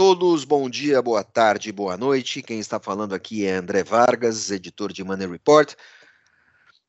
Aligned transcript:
todos, 0.00 0.46
bom 0.46 0.70
dia, 0.70 1.02
boa 1.02 1.22
tarde, 1.22 1.70
boa 1.70 1.94
noite. 1.94 2.40
Quem 2.40 2.58
está 2.58 2.80
falando 2.80 3.14
aqui 3.14 3.44
é 3.44 3.56
André 3.56 3.84
Vargas, 3.84 4.50
editor 4.50 4.94
de 4.94 5.04
Money 5.04 5.28
Report, 5.28 5.74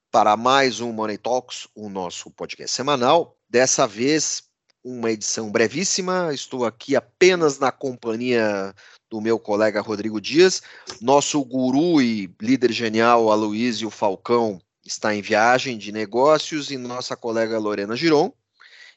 para 0.09 0.37
mais 0.37 0.79
um 0.79 0.93
Money 0.93 1.17
Talks, 1.17 1.67
o 1.75 1.89
nosso 1.89 2.31
podcast 2.31 2.73
semanal. 2.73 3.37
Dessa 3.49 3.85
vez, 3.85 4.43
uma 4.81 5.11
edição 5.11 5.51
brevíssima. 5.51 6.33
Estou 6.33 6.63
aqui 6.63 6.95
apenas 6.95 7.59
na 7.59 7.69
companhia 7.69 8.73
do 9.09 9.19
meu 9.19 9.37
colega 9.37 9.81
Rodrigo 9.81 10.21
Dias. 10.21 10.61
Nosso 11.01 11.43
guru 11.43 12.01
e 12.01 12.33
líder 12.41 12.71
genial, 12.71 13.29
Aloysio 13.29 13.89
Falcão, 13.89 14.57
está 14.85 15.13
em 15.13 15.21
viagem 15.21 15.77
de 15.77 15.91
negócios 15.91 16.71
e 16.71 16.77
nossa 16.77 17.17
colega 17.17 17.59
Lorena 17.59 17.93
Giron 17.93 18.31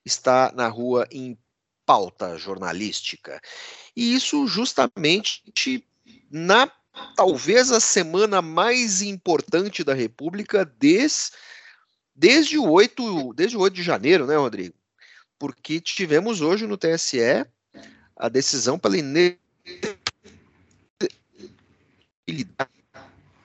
está 0.04 0.52
na 0.54 0.68
rua 0.68 1.06
em 1.10 1.36
pauta 1.86 2.38
jornalística. 2.38 3.40
E 3.96 4.14
isso 4.14 4.46
justamente 4.46 5.42
na 6.30 6.70
talvez 7.16 7.72
a 7.72 7.80
semana 7.80 8.40
mais 8.40 9.02
importante 9.02 9.82
da 9.82 9.94
República 9.94 10.64
des, 10.64 11.32
desde, 12.14 12.58
o 12.58 12.70
8, 12.70 13.34
desde 13.34 13.56
o 13.56 13.60
8 13.60 13.74
de 13.74 13.82
janeiro, 13.82 14.26
né, 14.26 14.36
Rodrigo? 14.36 14.74
Porque 15.38 15.80
tivemos 15.80 16.40
hoje 16.40 16.66
no 16.66 16.76
TSE 16.76 17.46
a 18.16 18.28
decisão 18.28 18.78
pela 18.78 18.96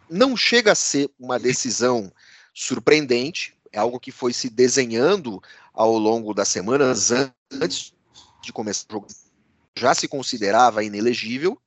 não 0.10 0.38
chega 0.38 0.72
a 0.72 0.76
ser 0.76 1.10
uma 1.20 1.40
decisão 1.40 2.12
surpreendente, 2.54 3.56
é 3.72 3.80
algo 3.80 4.00
que 4.00 4.12
foi 4.12 4.34
se 4.34 4.50
desenhando 4.50 5.42
ao 5.74 5.98
longo 5.98 6.34
das 6.34 6.50
semanas 6.50 7.12
antes 7.12 7.94
de 8.42 8.54
começar 8.54 8.86
o 8.90 8.94
jogo, 8.94 9.08
já 9.78 9.94
se 9.94 10.08
considerava 10.08 10.84
inelegível, 10.84 11.60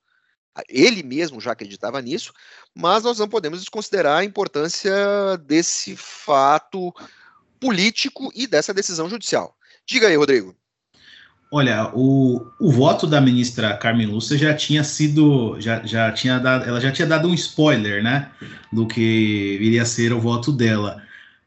ele 0.69 1.03
mesmo 1.03 1.41
já 1.41 1.53
acreditava 1.53 2.01
nisso, 2.03 2.33
mas 2.75 3.05
nós 3.05 3.19
não 3.19 3.29
podemos 3.29 3.61
desconsiderar 3.61 4.19
a 4.19 4.25
importância 4.25 4.93
desse 5.47 5.97
fato 5.97 6.95
político 7.59 8.31
e 8.35 8.47
dessa 8.47 8.75
decisão 8.75 9.09
judicial. 9.09 9.57
Diga 9.87 10.09
aí, 10.09 10.17
Rodrigo. 10.17 10.55
Olha, 11.55 11.91
o, 11.95 12.47
o 12.59 12.71
voto 12.71 13.07
da 13.07 13.21
ministra 13.21 13.77
Carmen 13.77 14.07
Lúcia 14.07 14.39
já 14.39 14.55
tinha 14.55 14.83
sido, 14.83 15.61
já, 15.61 15.85
já 15.85 16.11
tinha 16.11 16.39
dado, 16.39 16.65
ela 16.65 16.81
já 16.81 16.91
tinha 16.91 17.07
dado 17.07 17.29
um 17.29 17.35
spoiler, 17.35 18.03
né, 18.03 18.31
do 18.73 18.87
que 18.87 19.59
iria 19.61 19.85
ser 19.85 20.15
o 20.15 20.21
voto 20.21 20.51
dela. 20.51 21.03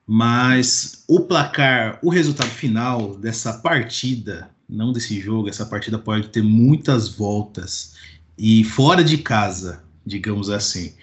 Mas 0.05 1.03
o 1.07 1.21
placar, 1.21 1.97
o 2.03 2.09
resultado 2.09 2.51
final 2.51 3.15
dessa 3.15 3.53
partida, 3.53 4.47
não 4.67 4.91
desse 4.91 5.19
jogo, 5.19 5.49
essa 5.49 5.65
partida 5.65 5.97
pode 5.97 6.29
ter 6.29 6.41
muitas 6.41 7.09
voltas 7.09 7.95
e 8.37 8.63
fora 8.63 9.03
de 9.03 9.17
casa, 9.17 9.83
digamos 10.05 10.49
assim. 10.49 10.93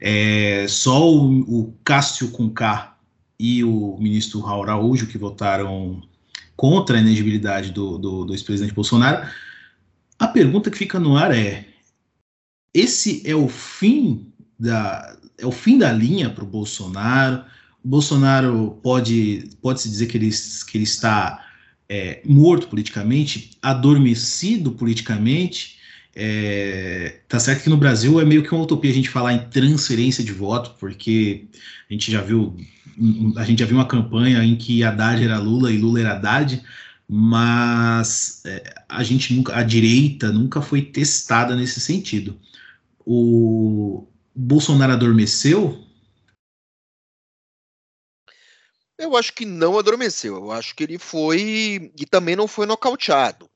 É, 0.00 0.66
só 0.68 1.12
o, 1.12 1.40
o 1.40 1.74
Cássio 1.84 2.30
Conká 2.30 2.96
e 3.38 3.62
o 3.64 3.96
ministro 3.98 4.40
Raul 4.40 4.62
Araújo 4.62 5.06
que 5.06 5.18
votaram 5.18 6.02
contra 6.56 6.98
a 6.98 7.00
inegibilidade 7.00 7.70
do, 7.70 7.98
do, 7.98 8.24
do 8.24 8.34
ex-presidente 8.34 8.74
Bolsonaro. 8.74 9.26
A 10.18 10.28
pergunta 10.28 10.70
que 10.70 10.78
fica 10.78 10.98
no 10.98 11.16
ar 11.16 11.34
é: 11.34 11.66
esse 12.74 13.22
é 13.28 13.34
o 13.34 13.48
fim 13.48 14.32
da 14.58 15.16
é 15.38 15.46
o 15.46 15.50
fim 15.50 15.78
da 15.78 15.90
linha 15.90 16.28
para 16.28 16.44
o 16.44 16.46
Bolsonaro? 16.46 17.44
O 17.82 17.88
Bolsonaro 17.88 18.78
pode 18.82 19.50
pode 19.62 19.80
se 19.80 19.88
dizer 19.88 20.06
que 20.06 20.18
ele, 20.18 20.30
que 20.30 20.76
ele 20.76 20.84
está 20.84 21.49
é, 21.90 22.20
morto 22.24 22.68
politicamente, 22.68 23.50
adormecido 23.60 24.70
politicamente. 24.70 25.80
É, 26.14 27.16
tá 27.28 27.40
certo 27.40 27.64
que 27.64 27.68
no 27.68 27.76
Brasil 27.76 28.20
é 28.20 28.24
meio 28.24 28.44
que 28.44 28.52
uma 28.54 28.62
utopia 28.62 28.92
a 28.92 28.94
gente 28.94 29.10
falar 29.10 29.34
em 29.34 29.48
transferência 29.48 30.22
de 30.22 30.32
voto, 30.32 30.76
porque 30.78 31.46
a 31.88 31.92
gente 31.92 32.12
já 32.12 32.22
viu 32.22 32.56
a 33.36 33.44
gente 33.44 33.60
já 33.60 33.66
viu 33.66 33.78
uma 33.78 33.86
campanha 33.86 34.44
em 34.44 34.56
que 34.56 34.84
Haddad 34.84 35.24
era 35.24 35.38
Lula 35.38 35.72
e 35.72 35.78
Lula 35.78 36.00
era 36.00 36.12
Haddad, 36.12 36.62
mas 37.08 38.42
é, 38.44 38.74
a 38.88 39.02
gente 39.02 39.34
nunca, 39.34 39.56
a 39.56 39.62
direita 39.62 40.30
nunca 40.30 40.60
foi 40.60 40.82
testada 40.82 41.56
nesse 41.56 41.80
sentido. 41.80 42.36
O 43.04 44.06
Bolsonaro 44.36 44.92
adormeceu? 44.92 45.82
Eu 49.00 49.16
acho 49.16 49.32
que 49.32 49.46
não 49.46 49.78
adormeceu. 49.78 50.36
Eu 50.36 50.52
acho 50.52 50.74
que 50.74 50.84
ele 50.84 50.98
foi 50.98 51.90
e 51.98 52.04
também 52.04 52.36
não 52.36 52.46
foi 52.46 52.66
nocauteado. 52.66 53.50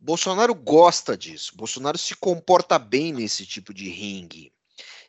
Bolsonaro 0.00 0.54
gosta 0.54 1.14
disso. 1.14 1.52
Bolsonaro 1.54 1.98
se 1.98 2.16
comporta 2.16 2.78
bem 2.78 3.12
nesse 3.12 3.44
tipo 3.44 3.74
de 3.74 3.90
ringue. 3.90 4.50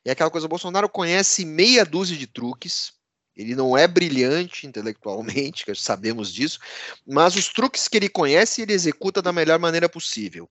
É 0.04 0.12
aquela 0.12 0.30
coisa, 0.30 0.48
Bolsonaro 0.48 0.90
conhece 0.90 1.46
meia 1.46 1.86
dúzia 1.86 2.18
de 2.18 2.28
truques, 2.28 2.94
ele 3.36 3.56
não 3.56 3.78
é 3.78 3.88
brilhante 3.88 4.68
intelectualmente, 4.68 5.64
sabemos 5.76 6.34
disso, 6.34 6.60
mas 7.06 7.36
os 7.36 7.48
truques 7.48 7.88
que 7.88 7.98
ele 7.98 8.10
conhece, 8.10 8.62
ele 8.62 8.74
executa 8.74 9.22
da 9.22 9.32
melhor 9.32 9.60
maneira 9.60 9.88
possível. 9.88 10.50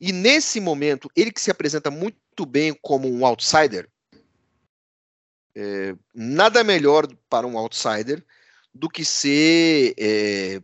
E 0.00 0.12
nesse 0.12 0.60
momento, 0.60 1.10
ele 1.14 1.32
que 1.32 1.40
se 1.40 1.50
apresenta 1.50 1.90
muito 1.90 2.46
bem 2.46 2.74
como 2.80 3.10
um 3.10 3.26
outsider, 3.26 3.88
é, 5.54 5.94
nada 6.14 6.62
melhor 6.62 7.06
para 7.28 7.46
um 7.46 7.58
outsider 7.58 8.24
do 8.72 8.88
que 8.88 9.04
ser 9.04 9.94
é, 9.98 10.62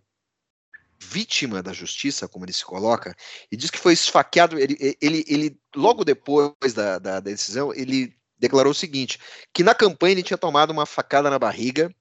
vítima 0.99 1.63
da 1.63 1.73
justiça, 1.73 2.29
como 2.29 2.45
ele 2.45 2.53
se 2.53 2.65
coloca, 2.65 3.15
e 3.51 3.57
diz 3.57 3.71
que 3.71 3.79
foi 3.79 3.93
esfaqueado. 3.93 4.59
Ele, 4.59 4.97
ele, 5.01 5.25
ele 5.29 5.61
logo 5.75 6.05
depois 6.05 6.73
da, 6.75 6.99
da, 6.99 7.15
da 7.15 7.21
decisão, 7.21 7.73
ele 7.75 8.17
declarou 8.39 8.73
o 8.73 8.75
seguinte: 8.75 9.19
que 9.53 9.63
na 9.63 9.75
campanha 9.75 10.13
ele 10.13 10.23
tinha 10.23 10.39
tomado 10.39 10.71
uma 10.71 10.87
facada 10.87 11.31
na 11.31 11.39
barriga 11.39 11.95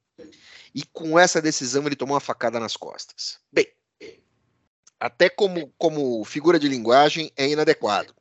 e 0.73 0.83
com 0.83 1.17
essa 1.17 1.41
decisão 1.41 1.85
ele 1.85 1.95
tomou 1.95 2.15
uma 2.15 2.21
facada 2.21 2.59
nas 2.59 2.75
costas. 2.75 3.39
Bem, 3.51 3.67
até 4.99 5.29
como, 5.29 5.73
como 5.77 6.23
figura 6.25 6.59
de 6.59 6.67
linguagem 6.67 7.31
é 7.35 7.47
inadequado. 7.47 8.13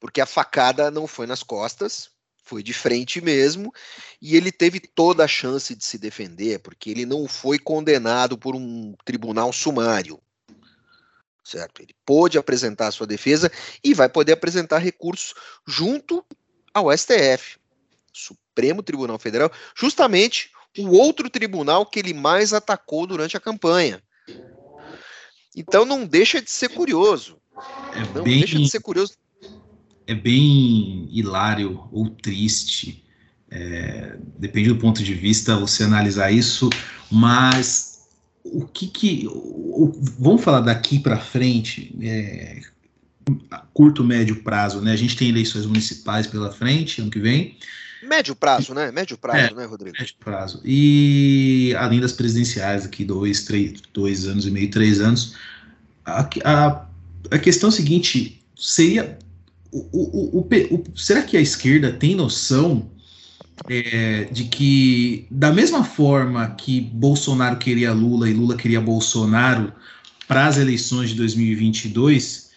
Porque 0.00 0.20
a 0.20 0.26
facada 0.26 0.90
não 0.90 1.06
foi 1.06 1.28
nas 1.28 1.44
costas, 1.44 2.10
foi 2.52 2.62
de 2.62 2.74
frente 2.74 3.18
mesmo, 3.18 3.72
e 4.20 4.36
ele 4.36 4.52
teve 4.52 4.78
toda 4.78 5.24
a 5.24 5.28
chance 5.28 5.74
de 5.74 5.82
se 5.82 5.96
defender, 5.96 6.58
porque 6.58 6.90
ele 6.90 7.06
não 7.06 7.26
foi 7.26 7.58
condenado 7.58 8.36
por 8.36 8.54
um 8.54 8.94
tribunal 9.06 9.50
sumário 9.54 10.20
certo? 11.42 11.82
Ele 11.82 11.94
pôde 12.06 12.38
apresentar 12.38 12.86
a 12.86 12.92
sua 12.92 13.06
defesa 13.06 13.50
e 13.82 13.92
vai 13.92 14.08
poder 14.08 14.32
apresentar 14.32 14.78
recursos 14.78 15.34
junto 15.66 16.24
ao 16.72 16.96
STF, 16.96 17.58
Supremo 18.12 18.82
Tribunal 18.82 19.18
Federal, 19.18 19.50
justamente 19.74 20.52
o 20.78 20.96
outro 20.96 21.28
tribunal 21.28 21.84
que 21.84 21.98
ele 21.98 22.14
mais 22.14 22.52
atacou 22.52 23.06
durante 23.06 23.36
a 23.36 23.40
campanha. 23.40 24.00
Então 25.54 25.84
não 25.84 26.06
deixa 26.06 26.40
de 26.40 26.50
ser 26.50 26.68
curioso. 26.68 27.42
É 27.92 28.14
não 28.14 28.22
bem, 28.22 28.38
deixa 28.38 28.58
de 28.58 28.70
ser 28.70 28.80
curioso. 28.80 29.14
É 30.12 30.14
bem 30.14 31.08
hilário 31.10 31.88
ou 31.90 32.10
triste. 32.10 33.02
É, 33.50 34.18
depende 34.38 34.68
do 34.68 34.76
ponto 34.76 35.02
de 35.02 35.14
vista 35.14 35.56
você 35.56 35.84
analisar 35.84 36.30
isso, 36.30 36.68
mas 37.10 38.02
o 38.44 38.66
que 38.66 38.86
que. 38.88 39.26
O, 39.26 39.90
vamos 40.18 40.44
falar 40.44 40.60
daqui 40.60 40.98
para 40.98 41.16
frente, 41.16 41.96
é, 42.02 42.60
curto, 43.72 44.04
médio 44.04 44.42
prazo, 44.42 44.82
né? 44.82 44.92
A 44.92 44.96
gente 44.96 45.16
tem 45.16 45.30
eleições 45.30 45.64
municipais 45.64 46.26
pela 46.26 46.52
frente, 46.52 47.00
ano 47.00 47.10
que 47.10 47.18
vem. 47.18 47.56
Médio 48.02 48.36
prazo, 48.36 48.74
né? 48.74 48.92
Médio 48.92 49.16
prazo, 49.16 49.38
é, 49.38 49.54
né, 49.54 49.64
Rodrigo? 49.64 49.96
Médio 49.98 50.14
prazo. 50.20 50.60
E 50.62 51.74
além 51.78 52.00
das 52.00 52.12
presidenciais, 52.12 52.84
aqui, 52.84 53.02
dois, 53.02 53.44
três, 53.44 53.80
dois 53.94 54.26
anos 54.26 54.46
e 54.46 54.50
meio, 54.50 54.70
três 54.70 55.00
anos. 55.00 55.36
A, 56.04 56.28
a, 56.44 56.86
a 57.30 57.38
questão 57.38 57.70
é 57.70 57.72
a 57.72 57.76
seguinte: 57.76 58.42
seria. 58.54 59.18
O, 59.72 60.38
o, 60.38 60.40
o, 60.40 60.84
será 60.94 61.22
que 61.22 61.36
a 61.36 61.40
esquerda 61.40 61.90
tem 61.90 62.14
noção 62.14 62.90
é, 63.68 64.24
de 64.24 64.44
que, 64.44 65.26
da 65.30 65.52
mesma 65.52 65.82
forma 65.84 66.50
que 66.50 66.80
Bolsonaro 66.80 67.56
queria 67.56 67.92
Lula 67.92 68.28
e 68.28 68.34
Lula 68.34 68.56
queria 68.56 68.80
Bolsonaro 68.80 69.72
para 70.26 70.46
as 70.46 70.58
eleições 70.58 71.10
de 71.10 71.16
2022, 71.16 72.50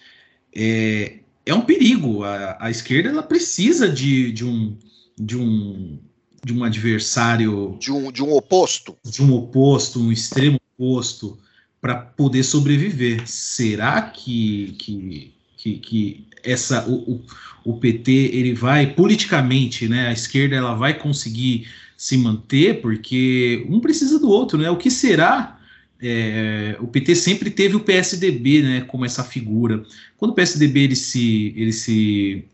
é, 0.55 1.19
é 1.45 1.53
um 1.53 1.61
perigo. 1.61 2.23
A, 2.23 2.57
a 2.59 2.71
esquerda 2.71 3.09
ela 3.09 3.23
precisa 3.23 3.87
de, 3.89 4.31
de, 4.31 4.45
um, 4.45 4.77
de, 5.17 5.37
um, 5.37 5.99
de 6.43 6.53
um 6.53 6.63
adversário. 6.63 7.77
De 7.79 7.91
um, 7.91 8.11
de 8.11 8.23
um 8.23 8.33
oposto. 8.33 8.95
De 9.03 9.21
um 9.21 9.33
oposto, 9.33 9.99
um 9.99 10.11
extremo 10.11 10.59
oposto, 10.77 11.37
para 11.79 11.95
poder 11.95 12.43
sobreviver. 12.43 13.27
Será 13.27 14.01
que, 14.01 14.75
que, 14.79 15.33
que, 15.57 15.77
que 15.77 16.27
essa, 16.45 16.87
o, 16.87 17.21
o 17.63 17.77
PT 17.77 18.11
ele 18.11 18.53
vai 18.53 18.87
politicamente, 18.87 19.87
né? 19.87 20.07
A 20.07 20.13
esquerda 20.13 20.55
ela 20.55 20.75
vai 20.75 20.93
conseguir 20.93 21.67
se 21.97 22.17
manter 22.17 22.81
porque 22.81 23.65
um 23.69 23.79
precisa 23.79 24.19
do 24.19 24.29
outro, 24.29 24.57
né? 24.57 24.69
O 24.69 24.77
que 24.77 24.91
será 24.91 25.55
é, 26.01 26.77
o 26.79 26.87
PT 26.87 27.15
sempre 27.15 27.49
teve 27.49 27.75
o 27.75 27.79
PSDB, 27.79 28.61
né, 28.61 28.81
como 28.81 29.05
essa 29.05 29.23
figura. 29.23 29.83
Quando 30.17 30.31
o 30.31 30.35
PSDB 30.35 30.81
ele 30.81 30.95
se, 30.95 31.53
ele 31.55 31.73
se, 31.73 32.45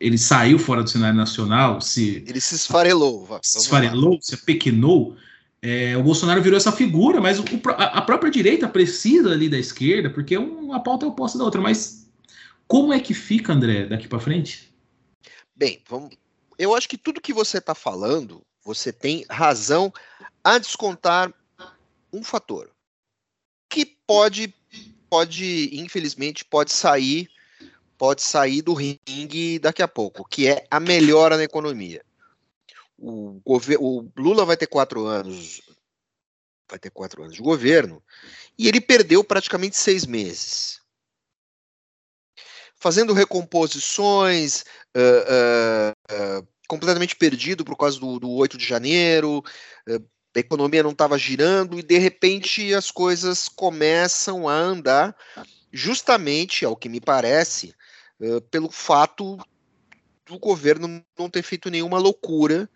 ele 0.00 0.18
saiu 0.18 0.58
fora 0.58 0.82
do 0.82 0.90
cenário 0.90 1.16
nacional, 1.16 1.80
se 1.80 2.24
ele 2.26 2.40
se 2.40 2.54
esfarelou, 2.54 3.38
se 3.42 3.58
esfarelou, 3.58 4.18
se 4.20 4.34
apequenou, 4.34 5.14
é, 5.62 5.96
o 5.96 6.02
Bolsonaro 6.02 6.42
virou 6.42 6.56
essa 6.56 6.72
figura, 6.72 7.20
mas 7.20 7.38
o, 7.38 7.44
a, 7.76 8.02
própria 8.02 8.30
direita 8.30 8.68
precisa 8.68 9.30
ali 9.30 9.48
da 9.48 9.58
esquerda, 9.58 10.10
porque 10.10 10.36
uma 10.36 10.80
pauta 10.80 11.04
é 11.04 11.08
oposta 11.08 11.38
da 11.38 11.44
outra. 11.44 11.60
Mas 11.60 12.05
como 12.66 12.92
é 12.92 13.00
que 13.00 13.14
fica, 13.14 13.52
André, 13.52 13.86
daqui 13.86 14.08
para 14.08 14.20
frente? 14.20 14.74
Bem, 15.54 15.82
vamos. 15.88 16.16
Eu 16.58 16.74
acho 16.74 16.88
que 16.88 16.98
tudo 16.98 17.20
que 17.20 17.32
você 17.32 17.58
está 17.58 17.74
falando, 17.74 18.42
você 18.62 18.92
tem 18.92 19.24
razão 19.30 19.92
a 20.42 20.58
descontar 20.58 21.32
um 22.12 22.22
fator 22.22 22.70
que 23.68 23.84
pode, 24.06 24.54
pode, 25.08 25.70
infelizmente, 25.72 26.44
pode 26.44 26.72
sair, 26.72 27.28
pode 27.98 28.22
sair 28.22 28.62
do 28.62 28.74
ringue 28.74 29.58
daqui 29.58 29.82
a 29.82 29.88
pouco, 29.88 30.26
que 30.26 30.48
é 30.48 30.66
a 30.70 30.80
melhora 30.80 31.36
na 31.36 31.44
economia. 31.44 32.04
O, 32.98 33.40
o 33.44 34.10
Lula 34.16 34.44
vai 34.44 34.56
ter 34.56 34.66
quatro 34.66 35.06
anos, 35.06 35.60
vai 36.68 36.78
ter 36.78 36.90
quatro 36.90 37.22
anos 37.22 37.34
de 37.36 37.42
governo, 37.42 38.02
e 38.58 38.68
ele 38.68 38.80
perdeu 38.80 39.22
praticamente 39.22 39.76
seis 39.76 40.06
meses. 40.06 40.80
Fazendo 42.78 43.12
recomposições, 43.12 44.64
uh, 44.96 46.40
uh, 46.40 46.40
uh, 46.40 46.48
completamente 46.68 47.16
perdido 47.16 47.64
por 47.64 47.76
causa 47.76 47.98
do, 47.98 48.18
do 48.18 48.30
8 48.30 48.58
de 48.58 48.64
janeiro, 48.64 49.42
a 49.88 50.38
economia 50.38 50.82
não 50.82 50.90
estava 50.90 51.16
girando 51.16 51.78
e 51.78 51.82
de 51.82 51.96
repente 51.98 52.74
as 52.74 52.90
coisas 52.90 53.48
começam 53.48 54.48
a 54.48 54.54
andar, 54.54 55.16
justamente, 55.72 56.64
ao 56.64 56.76
que 56.76 56.88
me 56.88 57.00
parece, 57.00 57.74
pelo 58.50 58.70
fato 58.70 59.38
do 60.26 60.38
governo 60.38 61.02
não 61.16 61.30
ter 61.30 61.42
feito 61.42 61.70
nenhuma 61.70 61.98
loucura 61.98 62.68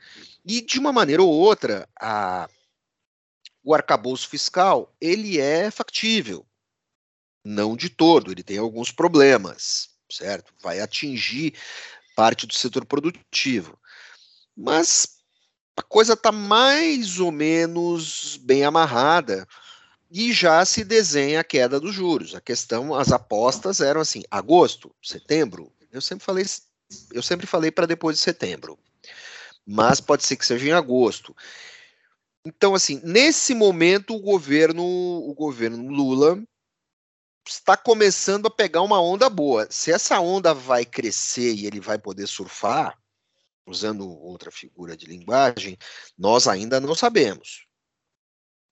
e 0.45 0.61
de 0.61 0.79
uma 0.79 0.93
maneira 0.93 1.23
ou 1.23 1.31
outra 1.31 1.89
a, 2.01 2.49
o 3.63 3.75
arcabouço 3.75 4.29
fiscal 4.29 4.95
ele 5.01 5.39
é 5.39 5.71
factível, 5.71 6.47
não 7.45 7.77
de 7.77 7.91
todo, 7.91 8.31
ele 8.31 8.43
tem 8.43 8.59
alguns 8.59 8.93
problemas, 8.93 9.90
certo? 10.11 10.53
Vai 10.63 10.81
atingir 10.81 11.55
parte 12.15 12.47
do 12.47 12.55
setor 12.55 12.85
produtivo, 12.85 13.79
mas 14.57 15.21
a 15.77 15.83
coisa 15.83 16.13
está 16.13 16.31
mais 16.31 17.19
ou 17.19 17.33
menos 17.33 18.37
bem 18.43 18.65
amarrada 18.65 19.47
e 20.11 20.33
já 20.33 20.65
se 20.65 20.85
desenha 20.85 21.41
a 21.41 21.45
queda 21.45 21.81
dos 21.81 21.95
juros. 21.95 22.35
A 22.35 22.41
questão, 22.41 22.95
as 22.95 23.13
apostas 23.13 23.81
eram 23.81 24.01
assim, 24.01 24.23
agosto, 24.31 24.95
setembro. 25.03 25.73
Eu 25.91 26.01
sempre 26.01 26.25
falei, 26.25 26.45
eu 27.13 27.23
sempre 27.23 27.47
falei 27.47 27.71
para 27.71 27.87
depois 27.87 28.17
de 28.17 28.23
setembro, 28.23 28.79
mas 29.65 30.01
pode 30.01 30.27
ser 30.27 30.37
que 30.37 30.45
seja 30.45 30.69
em 30.69 30.73
agosto. 30.73 31.35
Então, 32.45 32.75
assim, 32.75 33.01
nesse 33.05 33.55
momento 33.55 34.15
o 34.15 34.21
governo, 34.21 34.85
o 34.85 35.35
governo 35.35 35.89
Lula 35.89 36.43
está 37.47 37.77
começando 37.77 38.47
a 38.47 38.51
pegar 38.51 38.83
uma 38.83 39.01
onda 39.01 39.29
boa. 39.29 39.67
Se 39.71 39.93
essa 39.93 40.21
onda 40.21 40.55
vai 40.55 40.85
crescer 40.85 41.55
e 41.55 41.67
ele 41.67 41.81
vai 41.81 41.99
poder 41.99 42.27
surfar, 42.27 42.99
usando 43.67 44.09
outra 44.09 44.51
figura 44.51 44.97
de 44.97 45.07
linguagem, 45.07 45.77
nós 46.19 46.47
ainda 46.47 46.81
não 46.81 46.95
sabemos. 46.95 47.67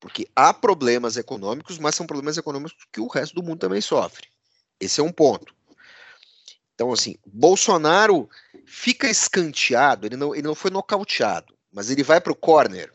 Porque 0.00 0.28
há 0.34 0.54
problemas 0.54 1.16
econômicos, 1.16 1.78
mas 1.78 1.94
são 1.94 2.06
problemas 2.06 2.36
econômicos 2.36 2.76
que 2.92 3.00
o 3.00 3.08
resto 3.08 3.34
do 3.34 3.42
mundo 3.42 3.58
também 3.58 3.80
sofre. 3.80 4.28
Esse 4.80 5.00
é 5.00 5.02
um 5.02 5.12
ponto. 5.12 5.54
Então, 6.74 6.92
assim, 6.92 7.16
Bolsonaro 7.26 8.28
fica 8.64 9.10
escanteado, 9.10 10.06
ele 10.06 10.16
não, 10.16 10.32
ele 10.32 10.46
não 10.46 10.54
foi 10.54 10.70
nocauteado, 10.70 11.52
mas 11.72 11.90
ele 11.90 12.04
vai 12.04 12.20
para 12.20 12.32
o 12.32 12.36
corner. 12.36 12.94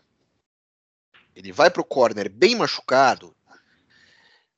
Ele 1.35 1.51
vai 1.51 1.69
para 1.69 1.81
o 1.81 1.85
corner 1.85 2.29
bem 2.29 2.55
machucado, 2.55 3.32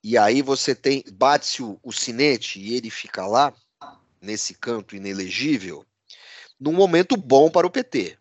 e 0.07 0.19
aí 0.19 0.43
você 0.43 0.75
tem, 0.75 1.03
bate-se 1.13 1.63
o, 1.63 1.79
o 1.81 1.91
sinete 1.91 2.59
e 2.59 2.75
ele 2.75 2.91
fica 2.91 3.25
lá, 3.25 3.51
nesse 4.21 4.53
canto 4.53 4.95
inelegível, 4.95 5.83
num 6.59 6.73
momento 6.73 7.17
bom 7.17 7.49
para 7.49 7.65
o 7.65 7.71
PT. 7.71 8.15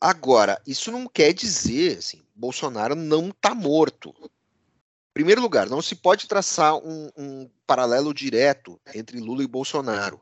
Agora, 0.00 0.62
isso 0.64 0.92
não 0.92 1.08
quer 1.08 1.32
dizer, 1.32 1.98
assim, 1.98 2.22
Bolsonaro 2.32 2.94
não 2.94 3.30
está 3.30 3.52
morto. 3.52 4.14
Em 4.20 5.12
primeiro 5.12 5.40
lugar, 5.40 5.68
não 5.68 5.82
se 5.82 5.96
pode 5.96 6.28
traçar 6.28 6.76
um, 6.76 7.10
um 7.16 7.50
paralelo 7.66 8.14
direto 8.14 8.80
entre 8.94 9.18
Lula 9.18 9.42
e 9.42 9.48
Bolsonaro, 9.48 10.20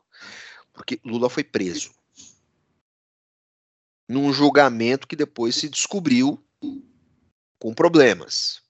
porque 0.73 0.99
Lula 1.05 1.29
foi 1.29 1.45
preso 1.45 1.91
num 4.09 4.33
julgamento 4.33 5.07
que 5.07 5.17
depois 5.17 5.57
se 5.57 5.69
descobriu 5.69 6.43
com 7.59 7.75
problemas. 7.75 8.65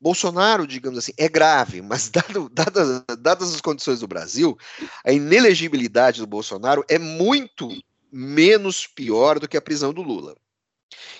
Bolsonaro, 0.00 0.66
digamos 0.66 0.98
assim, 0.98 1.12
é 1.16 1.28
grave, 1.28 1.82
mas 1.82 2.08
dado, 2.10 2.48
dadas, 2.48 3.02
dadas 3.18 3.54
as 3.54 3.60
condições 3.60 4.00
do 4.00 4.06
Brasil, 4.06 4.56
a 5.04 5.12
inelegibilidade 5.12 6.20
do 6.20 6.26
Bolsonaro 6.26 6.84
é 6.88 6.98
muito 6.98 7.68
menos 8.10 8.86
pior 8.86 9.38
do 9.38 9.48
que 9.48 9.56
a 9.56 9.62
prisão 9.62 9.92
do 9.92 10.02
Lula. 10.02 10.36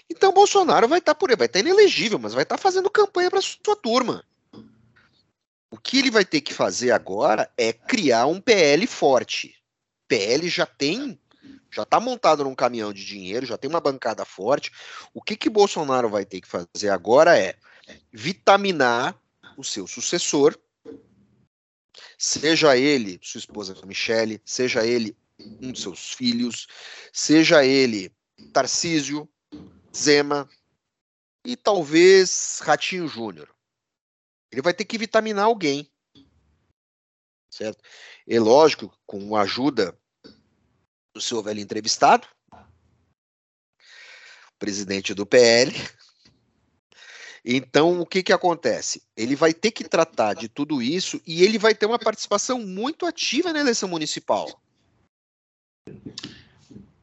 Então 0.08 0.32
Bolsonaro 0.32 0.88
vai 0.88 1.00
estar 1.00 1.14
tá 1.14 1.18
por 1.18 1.30
aí, 1.30 1.36
vai 1.36 1.46
estar 1.46 1.62
tá 1.62 1.64
inelegível, 1.64 2.18
mas 2.18 2.34
vai 2.34 2.44
estar 2.44 2.56
tá 2.56 2.62
fazendo 2.62 2.88
campanha 2.88 3.30
para 3.30 3.40
sua 3.42 3.76
turma. 3.76 4.24
O 5.70 5.76
que 5.76 5.98
ele 5.98 6.10
vai 6.10 6.24
ter 6.24 6.40
que 6.40 6.54
fazer 6.54 6.92
agora 6.92 7.50
é 7.56 7.72
criar 7.72 8.26
um 8.26 8.40
PL 8.40 8.86
forte. 8.86 9.54
PL 10.06 10.48
já 10.48 10.64
tem, 10.64 11.20
já 11.70 11.82
está 11.82 12.00
montado 12.00 12.42
num 12.42 12.54
caminhão 12.54 12.90
de 12.90 13.04
dinheiro, 13.04 13.44
já 13.44 13.58
tem 13.58 13.68
uma 13.68 13.80
bancada 13.80 14.24
forte. 14.24 14.72
O 15.12 15.20
que 15.20 15.36
que 15.36 15.50
Bolsonaro 15.50 16.08
vai 16.08 16.24
ter 16.24 16.40
que 16.40 16.48
fazer 16.48 16.88
agora 16.88 17.38
é 17.38 17.54
vitaminar 18.12 19.20
o 19.56 19.64
seu 19.64 19.86
sucessor, 19.86 20.58
seja 22.16 22.76
ele 22.76 23.18
sua 23.22 23.38
esposa 23.38 23.74
Michele, 23.86 24.40
seja 24.44 24.86
ele 24.86 25.16
um 25.38 25.72
de 25.72 25.80
seus 25.80 26.12
filhos, 26.12 26.66
seja 27.12 27.64
ele 27.64 28.12
Tarcísio, 28.52 29.28
Zema 29.96 30.48
e 31.44 31.56
talvez 31.56 32.60
Ratinho 32.62 33.08
Júnior. 33.08 33.52
Ele 34.50 34.62
vai 34.62 34.74
ter 34.74 34.84
que 34.84 34.98
vitaminar 34.98 35.44
alguém. 35.44 35.90
Certo? 37.50 37.82
É 38.26 38.38
lógico, 38.38 38.92
com 39.06 39.34
a 39.34 39.42
ajuda 39.42 39.98
do 41.14 41.20
seu 41.20 41.42
velho 41.42 41.60
entrevistado, 41.60 42.28
presidente 44.58 45.14
do 45.14 45.26
PL, 45.26 45.72
então, 47.44 48.00
o 48.00 48.06
que, 48.06 48.22
que 48.22 48.32
acontece? 48.32 49.02
Ele 49.16 49.36
vai 49.36 49.52
ter 49.52 49.70
que 49.70 49.84
tratar 49.84 50.34
de 50.34 50.48
tudo 50.48 50.82
isso 50.82 51.20
e 51.26 51.42
ele 51.42 51.58
vai 51.58 51.74
ter 51.74 51.86
uma 51.86 51.98
participação 51.98 52.64
muito 52.64 53.06
ativa 53.06 53.52
na 53.52 53.60
eleição 53.60 53.88
municipal. 53.88 54.60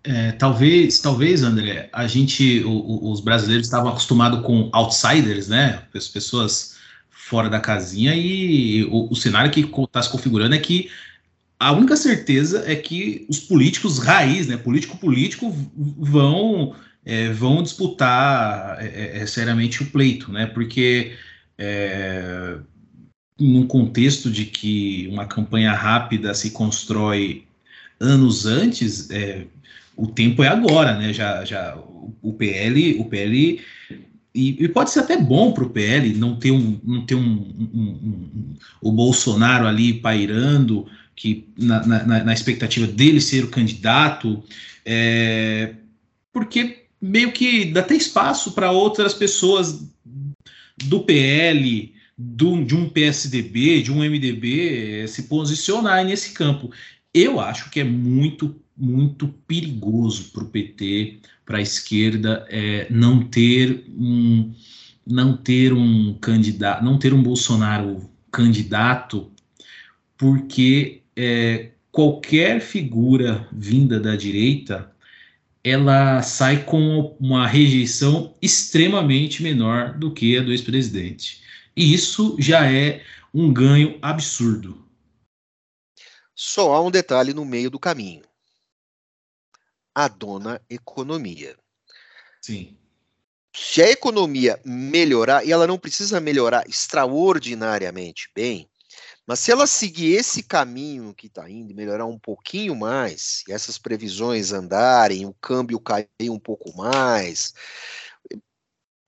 É, 0.03 0.33
talvez, 0.33 0.99
talvez, 0.99 1.41
André, 1.41 1.89
a 1.91 2.05
gente, 2.05 2.63
o, 2.63 3.11
os 3.11 3.19
brasileiros 3.19 3.65
estavam 3.65 3.89
acostumados 3.89 4.45
com 4.45 4.69
outsiders, 4.71 5.47
né? 5.47 5.83
As 5.95 6.07
pessoas 6.07 6.75
fora 7.09 7.49
da 7.49 7.59
casinha 7.59 8.15
e 8.15 8.83
o, 8.83 9.11
o 9.11 9.15
cenário 9.15 9.51
que 9.51 9.61
está 9.61 10.01
se 10.03 10.11
configurando 10.11 10.53
é 10.53 10.59
que 10.59 10.91
a 11.59 11.71
única 11.71 11.97
certeza 11.97 12.63
é 12.67 12.75
que 12.75 13.25
os 13.27 13.39
políticos 13.39 13.97
raiz, 13.97 14.45
né? 14.45 14.57
Político 14.57 14.97
político 14.97 15.51
vão 15.75 16.75
é, 17.05 17.29
vão 17.29 17.61
disputar 17.61 18.77
é, 18.79 18.87
é, 18.87 19.17
é, 19.19 19.25
seriamente 19.25 19.83
o 19.83 19.85
pleito, 19.85 20.31
né? 20.31 20.47
Porque 20.47 21.13
é, 21.57 22.57
num 23.39 23.67
contexto 23.67 24.31
de 24.31 24.45
que 24.45 25.07
uma 25.11 25.25
campanha 25.25 25.71
rápida 25.71 26.33
se 26.33 26.51
constrói 26.51 27.45
anos 27.99 28.45
antes, 28.45 29.09
é, 29.11 29.45
o 29.95 30.07
tempo 30.07 30.43
é 30.43 30.47
agora, 30.47 30.97
né? 30.97 31.13
Já, 31.13 31.45
já 31.45 31.77
o 32.21 32.33
PL, 32.33 32.99
o 32.99 33.05
PL 33.05 33.61
e, 34.33 34.63
e 34.63 34.67
pode 34.67 34.91
ser 34.91 34.99
até 34.99 35.15
bom 35.15 35.53
para 35.53 35.63
o 35.63 35.69
PL 35.69 36.13
não 36.15 36.35
ter 36.35 36.51
um, 36.51 36.77
não 36.83 37.05
ter 37.05 37.15
um, 37.15 37.21
um, 37.21 37.71
um, 37.73 38.29
um, 38.33 38.53
o 38.81 38.91
Bolsonaro 38.91 39.65
ali 39.65 39.93
pairando, 39.93 40.85
que 41.15 41.47
na, 41.57 41.85
na, 41.85 42.23
na 42.25 42.33
expectativa 42.33 42.85
dele 42.85 43.21
ser 43.21 43.45
o 43.45 43.49
candidato, 43.49 44.43
é, 44.85 45.75
porque 46.33 46.84
meio 47.01 47.31
que 47.31 47.65
dá 47.65 47.81
até 47.81 47.95
espaço 47.95 48.51
para 48.53 48.71
outras 48.71 49.13
pessoas 49.13 49.87
do 50.85 51.01
PL, 51.01 51.93
do, 52.17 52.63
de 52.63 52.75
um 52.75 52.89
PSDB, 52.89 53.81
de 53.81 53.91
um 53.91 53.99
MDB 53.99 55.03
eh, 55.03 55.07
se 55.07 55.23
posicionar 55.23 56.03
nesse 56.05 56.33
campo. 56.33 56.71
Eu 57.13 57.39
acho 57.39 57.69
que 57.69 57.79
é 57.79 57.83
muito, 57.83 58.55
muito 58.75 59.27
perigoso 59.47 60.31
para 60.31 60.43
o 60.43 60.49
PT, 60.49 61.19
para 61.45 61.59
a 61.59 61.61
esquerda, 61.61 62.45
é, 62.49 62.87
não 62.89 63.23
ter 63.23 63.85
um, 63.89 64.53
não 65.05 65.37
ter 65.37 65.71
um 65.73 66.13
candidato, 66.15 66.83
não 66.83 66.97
ter 66.97 67.13
um 67.13 67.21
Bolsonaro 67.21 68.09
candidato, 68.31 69.31
porque 70.17 71.01
é, 71.15 71.71
qualquer 71.91 72.59
figura 72.59 73.47
vinda 73.53 73.99
da 73.99 74.15
direita 74.15 74.91
ela 75.65 76.21
sai 76.21 76.63
com 76.63 77.17
uma 77.19 77.47
rejeição 77.47 78.37
extremamente 78.39 79.41
menor 79.41 79.97
do 79.97 80.13
que 80.13 80.37
a 80.37 80.43
do 80.43 80.51
ex-presidente. 80.51 81.41
E 81.75 81.91
isso 81.91 82.37
já 82.39 82.71
é 82.71 83.03
um 83.33 83.51
ganho 83.51 83.97
absurdo. 83.99 84.87
Só 86.35 86.71
há 86.71 86.81
um 86.81 86.91
detalhe 86.91 87.33
no 87.33 87.43
meio 87.43 87.71
do 87.71 87.79
caminho: 87.79 88.21
a 89.95 90.07
dona 90.07 90.61
economia. 90.69 91.57
Sim. 92.39 92.77
Se 93.55 93.81
a 93.81 93.89
economia 93.89 94.61
melhorar, 94.63 95.47
e 95.47 95.51
ela 95.51 95.65
não 95.65 95.79
precisa 95.79 96.19
melhorar 96.19 96.69
extraordinariamente 96.69 98.29
bem, 98.35 98.69
mas 99.27 99.39
se 99.39 99.51
ela 99.51 99.65
seguir 99.65 100.13
esse 100.13 100.43
caminho 100.43 101.13
que 101.13 101.27
está 101.27 101.49
indo, 101.49 101.73
melhorar 101.73 102.05
um 102.05 102.19
pouquinho 102.19 102.75
mais, 102.75 103.43
e 103.47 103.51
essas 103.51 103.77
previsões 103.77 104.51
andarem, 104.51 105.25
o 105.25 105.33
câmbio 105.33 105.79
cair 105.79 106.29
um 106.29 106.39
pouco 106.39 106.75
mais, 106.77 107.53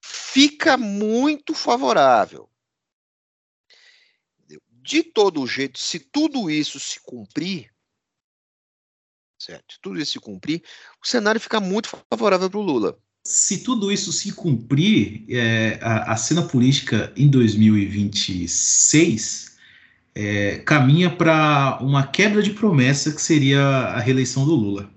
fica 0.01 0.75
muito 0.75 1.53
favorável. 1.53 2.50
De 4.81 5.03
todo 5.03 5.45
jeito, 5.45 5.77
se 5.77 6.00
tudo 6.00 6.50
isso 6.50 6.79
se 6.79 7.00
cumprir, 7.01 7.69
certo? 9.38 9.74
Se 9.74 9.81
tudo 9.81 10.00
isso 10.00 10.13
se 10.13 10.19
cumprir, 10.19 10.63
o 11.03 11.07
cenário 11.07 11.41
fica 11.41 11.59
muito 11.59 11.89
favorável 12.09 12.50
para 12.50 12.59
o 12.59 12.63
Lula 12.63 12.97
se 13.27 13.57
tudo 13.57 13.91
isso 13.91 14.13
se 14.13 14.31
cumprir, 14.31 15.25
é, 15.27 15.77
a, 15.81 16.13
a, 16.13 16.15
cena 16.15 16.47
política 16.47 17.12
em 17.17 17.29
2026 17.29 19.47
é, 20.19 20.57
caminha 20.65 21.15
para 21.15 21.77
uma 21.79 22.07
quebra 22.07 22.41
de 22.41 22.50
promessa 22.50 23.12
que 23.12 23.21
seria 23.21 23.62
a 23.62 24.00
reeleição 24.00 24.45
do 24.45 24.55
Lula. 24.55 24.89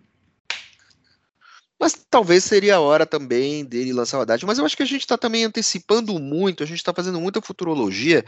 Mas 1.79 1.95
talvez 2.09 2.43
seria 2.43 2.77
a 2.77 2.81
hora 2.81 3.05
também 3.05 3.63
dele 3.63 3.93
lançar 3.93 4.19
o 4.19 4.23
Haddad. 4.23 4.47
Mas 4.47 4.59
eu 4.59 4.65
acho 4.65 4.75
que 4.75 4.83
a 4.83 4.87
gente 4.87 5.03
está 5.03 5.19
também 5.19 5.45
antecipando 5.45 6.19
muito, 6.19 6.63
a 6.63 6.67
gente 6.67 6.79
está 6.79 6.95
fazendo 6.95 7.21
muita 7.21 7.43
futurologia. 7.43 8.25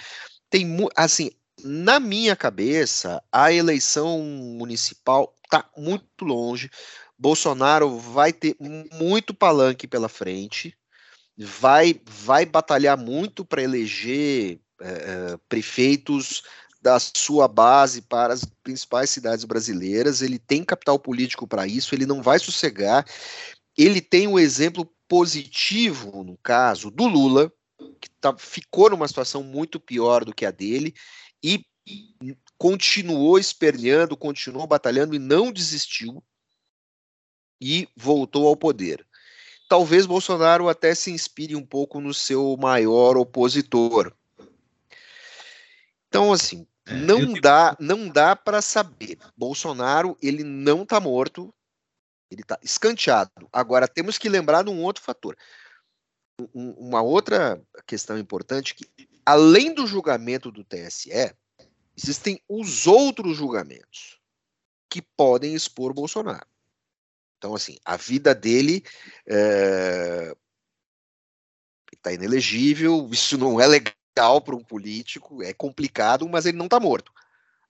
Tem, 0.50 0.66
assim, 0.94 1.30
na 1.64 1.98
minha 1.98 2.36
cabeça, 2.36 3.22
a 3.32 3.50
eleição 3.50 4.20
municipal 4.20 5.34
está 5.44 5.64
muito 5.74 6.04
longe. 6.22 6.70
Bolsonaro 7.18 7.98
vai 7.98 8.34
ter 8.34 8.54
muito 8.92 9.32
palanque 9.32 9.86
pela 9.86 10.10
frente, 10.10 10.76
vai, 11.38 11.98
vai 12.04 12.44
batalhar 12.44 12.98
muito 12.98 13.46
para 13.46 13.62
eleger 13.62 14.60
é, 14.82 15.38
prefeitos 15.48 16.42
da 16.82 16.98
sua 16.98 17.46
base 17.46 18.02
para 18.02 18.34
as 18.34 18.44
principais 18.44 19.08
cidades 19.08 19.44
brasileiras. 19.44 20.20
Ele 20.20 20.38
tem 20.38 20.64
capital 20.64 20.98
político 20.98 21.46
para 21.46 21.66
isso, 21.66 21.94
ele 21.94 22.04
não 22.04 22.20
vai 22.20 22.40
sossegar. 22.40 23.06
Ele 23.78 24.00
tem 24.00 24.26
um 24.26 24.38
exemplo 24.38 24.92
positivo, 25.08 26.24
no 26.24 26.36
caso, 26.38 26.90
do 26.90 27.06
Lula, 27.06 27.52
que 28.00 28.10
tá, 28.20 28.36
ficou 28.36 28.90
numa 28.90 29.06
situação 29.06 29.42
muito 29.42 29.78
pior 29.78 30.24
do 30.24 30.34
que 30.34 30.44
a 30.44 30.50
dele 30.50 30.92
e 31.42 31.64
continuou 32.58 33.38
esperneando, 33.38 34.16
continuou 34.16 34.66
batalhando 34.66 35.14
e 35.14 35.18
não 35.18 35.52
desistiu 35.52 36.22
e 37.60 37.88
voltou 37.96 38.48
ao 38.48 38.56
poder. 38.56 39.06
Talvez 39.68 40.04
Bolsonaro 40.04 40.68
até 40.68 40.94
se 40.94 41.10
inspire 41.10 41.56
um 41.56 41.64
pouco 41.64 42.00
no 42.00 42.12
seu 42.12 42.56
maior 42.56 43.16
opositor. 43.16 44.12
Então, 46.08 46.32
assim, 46.32 46.66
é, 46.86 46.94
não, 46.94 47.32
dá, 47.34 47.76
não 47.78 48.08
dá 48.08 48.34
para 48.34 48.60
saber. 48.60 49.18
Bolsonaro, 49.36 50.16
ele 50.20 50.42
não 50.42 50.82
está 50.82 50.98
morto, 50.98 51.54
ele 52.30 52.42
está 52.42 52.58
escanteado. 52.62 53.30
Agora, 53.52 53.86
temos 53.86 54.18
que 54.18 54.28
lembrar 54.28 54.64
de 54.64 54.70
um 54.70 54.82
outro 54.82 55.02
fator. 55.02 55.36
Um, 56.54 56.70
uma 56.72 57.02
outra 57.02 57.62
questão 57.86 58.18
importante 58.18 58.74
que, 58.74 58.84
além 59.24 59.72
do 59.74 59.86
julgamento 59.86 60.50
do 60.50 60.64
TSE, 60.64 61.34
existem 61.96 62.42
os 62.48 62.86
outros 62.86 63.36
julgamentos 63.36 64.18
que 64.90 65.02
podem 65.02 65.54
expor 65.54 65.94
Bolsonaro. 65.94 66.46
Então, 67.38 67.54
assim, 67.54 67.76
a 67.84 67.96
vida 67.96 68.34
dele 68.34 68.84
está 69.26 69.26
eh, 69.26 70.34
é, 72.06 72.14
inelegível, 72.14 73.08
isso 73.10 73.36
não 73.36 73.60
é 73.60 73.66
legal 73.66 74.01
para 74.14 74.56
um 74.56 74.62
político, 74.62 75.42
é 75.42 75.52
complicado, 75.52 76.28
mas 76.28 76.46
ele 76.46 76.58
não 76.58 76.66
está 76.66 76.78
morto. 76.78 77.12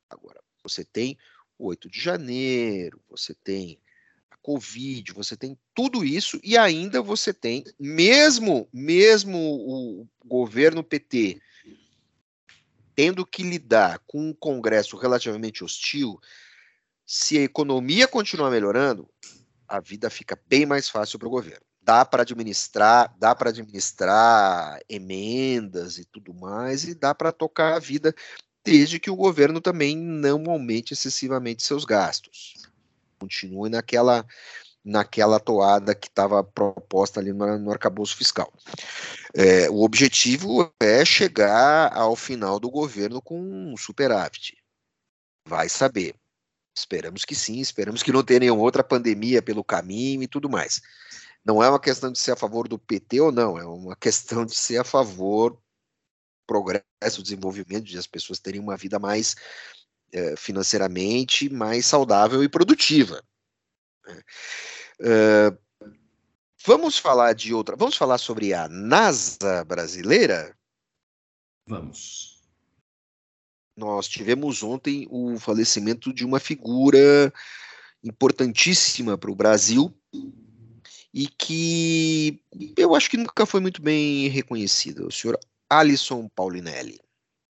Agora, 0.09 0.41
você 0.63 0.85
tem 0.85 1.17
o 1.59 1.67
8 1.67 1.89
de 1.89 2.01
janeiro, 2.01 3.01
você 3.09 3.35
tem 3.35 3.79
a 4.31 4.37
Covid, 4.37 5.13
você 5.13 5.37
tem 5.37 5.59
tudo 5.75 6.05
isso, 6.05 6.41
e 6.43 6.57
ainda 6.57 7.01
você 7.01 7.33
tem, 7.33 7.65
mesmo, 7.79 8.69
mesmo 8.73 9.39
o 9.39 10.09
governo 10.25 10.83
PT 10.83 11.41
tendo 12.95 13.27
que 13.27 13.43
lidar 13.43 13.99
com 14.07 14.29
um 14.29 14.35
Congresso 14.35 14.97
relativamente 14.97 15.65
hostil, 15.65 16.21
se 17.07 17.39
a 17.39 17.43
economia 17.43 18.07
continuar 18.07 18.51
melhorando, 18.51 19.09
a 19.67 19.81
vida 19.81 20.11
fica 20.11 20.39
bem 20.47 20.67
mais 20.67 20.89
fácil 20.89 21.19
para 21.19 21.29
o 21.29 21.31
governo. 21.31 21.65
Dá 21.83 22.05
para 22.05 22.23
administrar, 22.23 23.13
dá 23.19 23.35
para 23.35 23.51
administrar 23.51 24.79
emendas 24.89 25.99
e 25.99 26.05
tudo 26.05 26.33
mais, 26.33 26.85
e 26.85 26.95
dá 26.95 27.15
para 27.15 27.33
tocar 27.33 27.75
a 27.75 27.79
vida, 27.81 28.15
desde 28.65 29.01
que 29.01 29.11
o 29.11 29.17
governo 29.17 29.61
também 29.61 29.97
não 29.97 30.45
aumente 30.49 30.93
excessivamente 30.93 31.63
seus 31.63 31.85
gastos. 31.85 32.55
Continue 33.19 33.69
naquela 33.69 34.25
naquela 34.85 35.39
toada 35.39 35.95
que 35.95 36.09
estava 36.09 36.43
proposta 36.43 37.21
ali 37.21 37.33
no, 37.33 37.59
no 37.59 37.71
arcabouço 37.71 38.17
fiscal. 38.17 38.53
É, 39.35 39.71
o 39.71 39.83
objetivo 39.83 40.73
é 40.81 41.05
chegar 41.05 41.93
ao 41.97 42.17
final 42.17 42.59
do 42.59 42.71
governo 42.71 43.23
com 43.23 43.41
um 43.41 43.77
superávit. 43.77 44.57
Vai 45.47 45.69
saber. 45.69 46.15
Esperamos 46.77 47.25
que 47.25 47.35
sim, 47.35 47.61
esperamos 47.61 48.03
que 48.03 48.13
não 48.13 48.25
tenha 48.25 48.41
nenhuma 48.41 48.63
outra 48.63 48.83
pandemia 48.83 49.43
pelo 49.43 49.63
caminho 49.63 50.23
e 50.23 50.29
tudo 50.29 50.49
mais. 50.49 50.81
Não 51.45 51.63
é 51.63 51.69
uma 51.69 51.81
questão 51.81 52.13
de 52.13 52.19
ser 52.19 52.33
a 52.33 52.37
favor 52.37 52.69
do 52.69 52.79
PT 52.79 53.21
ou 53.21 53.33
não, 53.33 53.59
é 53.59 53.65
uma 53.65 53.97
questão 53.97 54.45
de 54.45 54.55
ser 54.55 54.79
a 54.79 54.85
favor 54.85 55.53
do 55.53 55.63
progresso, 56.47 57.23
desenvolvimento, 57.23 57.85
de 57.85 57.99
as 57.99 58.07
pessoas 58.07 58.39
terem 58.39 58.61
uma 58.61 58.77
vida 58.77 58.99
mais 58.99 59.35
é, 60.13 60.37
financeiramente 60.37 61.49
mais 61.49 61.87
saudável 61.87 62.45
e 62.45 62.49
produtiva. 62.49 63.23
Né? 64.07 64.23
Vamos 66.65 66.97
falar 66.97 67.33
de 67.33 67.53
outra. 67.53 67.75
Vamos 67.75 67.97
falar 67.97 68.19
sobre 68.19 68.55
a 68.55 68.69
NASA 68.69 69.65
brasileira? 69.65 70.57
Vamos 71.67 72.33
nós 73.77 74.07
tivemos 74.07 74.63
ontem 74.63 75.07
o 75.11 75.39
falecimento 75.39 76.13
de 76.13 76.25
uma 76.25 76.39
figura 76.39 77.33
importantíssima 78.03 79.17
para 79.17 79.31
o 79.31 79.35
Brasil 79.35 79.95
e 81.13 81.27
que 81.27 82.43
eu 82.77 82.95
acho 82.95 83.11
que 83.11 83.17
nunca 83.17 83.45
foi 83.45 83.61
muito 83.61 83.83
bem 83.83 84.29
reconhecida, 84.29 85.07
o 85.07 85.11
senhor 85.11 85.39
Alisson 85.69 86.29
Paulinelli, 86.35 87.01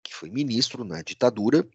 que 0.02 0.14
foi 0.14 0.30
ministro 0.30 0.84
na 0.84 1.02
ditadura. 1.02 1.66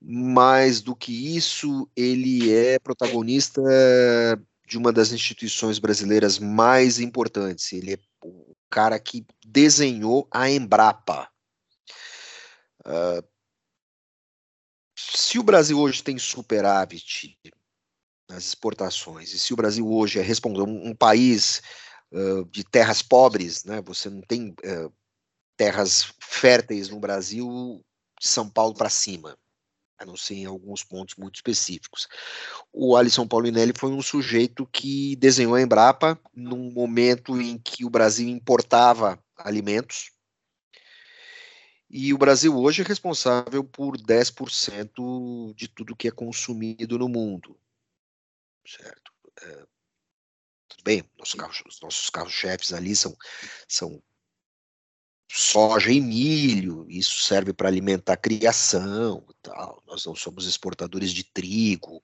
Mais 0.00 0.80
do 0.80 0.94
que 0.94 1.36
isso, 1.36 1.90
ele 1.96 2.54
é 2.54 2.78
protagonista 2.78 3.60
de 4.64 4.78
uma 4.78 4.92
das 4.92 5.10
instituições 5.10 5.80
brasileiras 5.80 6.38
mais 6.38 7.00
importantes. 7.00 7.72
Ele 7.72 7.94
é 7.94 7.98
o 8.22 8.54
cara 8.70 9.00
que 9.00 9.26
desenhou 9.44 10.28
a 10.30 10.48
Embrapa, 10.48 11.28
Uh, 12.88 13.22
se 14.96 15.38
o 15.38 15.42
Brasil 15.42 15.78
hoje 15.78 16.02
tem 16.02 16.18
superávit 16.18 17.38
nas 18.28 18.44
exportações, 18.44 19.32
e 19.32 19.38
se 19.38 19.52
o 19.52 19.56
Brasil 19.56 19.90
hoje 19.90 20.18
é 20.18 20.22
responder 20.22 20.60
um, 20.62 20.88
um 20.88 20.94
país 20.94 21.62
uh, 22.12 22.44
de 22.46 22.62
terras 22.62 23.00
pobres, 23.00 23.64
né, 23.64 23.80
você 23.80 24.10
não 24.10 24.20
tem 24.20 24.50
uh, 24.50 24.92
terras 25.56 26.12
férteis 26.20 26.88
no 26.88 27.00
Brasil 27.00 27.82
de 28.20 28.28
São 28.28 28.48
Paulo 28.48 28.74
para 28.74 28.90
cima, 28.90 29.36
a 29.98 30.04
não 30.04 30.16
ser 30.16 30.34
em 30.34 30.44
alguns 30.44 30.84
pontos 30.84 31.16
muito 31.16 31.36
específicos. 31.36 32.06
O 32.72 32.96
Alisson 32.96 33.26
Paulinelli 33.26 33.72
foi 33.76 33.90
um 33.90 34.02
sujeito 34.02 34.66
que 34.66 35.16
desenhou 35.16 35.54
a 35.54 35.62
Embrapa 35.62 36.20
num 36.34 36.70
momento 36.70 37.40
em 37.40 37.58
que 37.58 37.84
o 37.84 37.90
Brasil 37.90 38.28
importava 38.28 39.18
alimentos, 39.36 40.10
e 41.90 42.12
o 42.12 42.18
Brasil 42.18 42.54
hoje 42.54 42.82
é 42.82 42.84
responsável 42.84 43.64
por 43.64 43.96
10% 43.96 45.54
de 45.54 45.68
tudo 45.68 45.96
que 45.96 46.08
é 46.08 46.10
consumido 46.10 46.98
no 46.98 47.08
mundo. 47.08 47.56
Certo? 48.66 49.12
É, 49.42 49.66
tudo 50.68 50.84
bem, 50.84 51.02
nossos 51.18 51.34
carros, 51.34 51.62
os 51.66 51.80
nossos 51.80 52.10
carros-chefes 52.10 52.72
ali 52.72 52.94
são, 52.94 53.16
são 53.66 54.02
soja 55.30 55.90
e 55.90 56.00
milho, 56.00 56.86
isso 56.88 57.20
serve 57.20 57.52
para 57.52 57.68
alimentar 57.68 58.14
a 58.14 58.16
criação 58.16 59.24
tal. 59.42 59.82
Nós 59.86 60.04
não 60.04 60.14
somos 60.14 60.46
exportadores 60.46 61.12
de 61.12 61.24
trigo, 61.24 62.02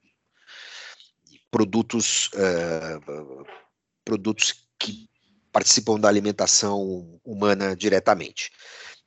produtos, 1.50 2.28
uh, 2.28 3.46
produtos 4.04 4.66
que 4.78 5.08
participam 5.52 5.99
da 5.99 6.08
alimentação 6.08 7.20
humana 7.25 7.76
diretamente. 7.76 8.50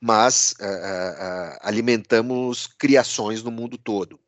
Mas 0.00 0.52
uh, 0.60 0.64
uh, 0.64 1.58
alimentamos 1.60 2.66
criações 2.66 3.42
no 3.42 3.50
mundo 3.50 3.76
todo. 3.76 4.20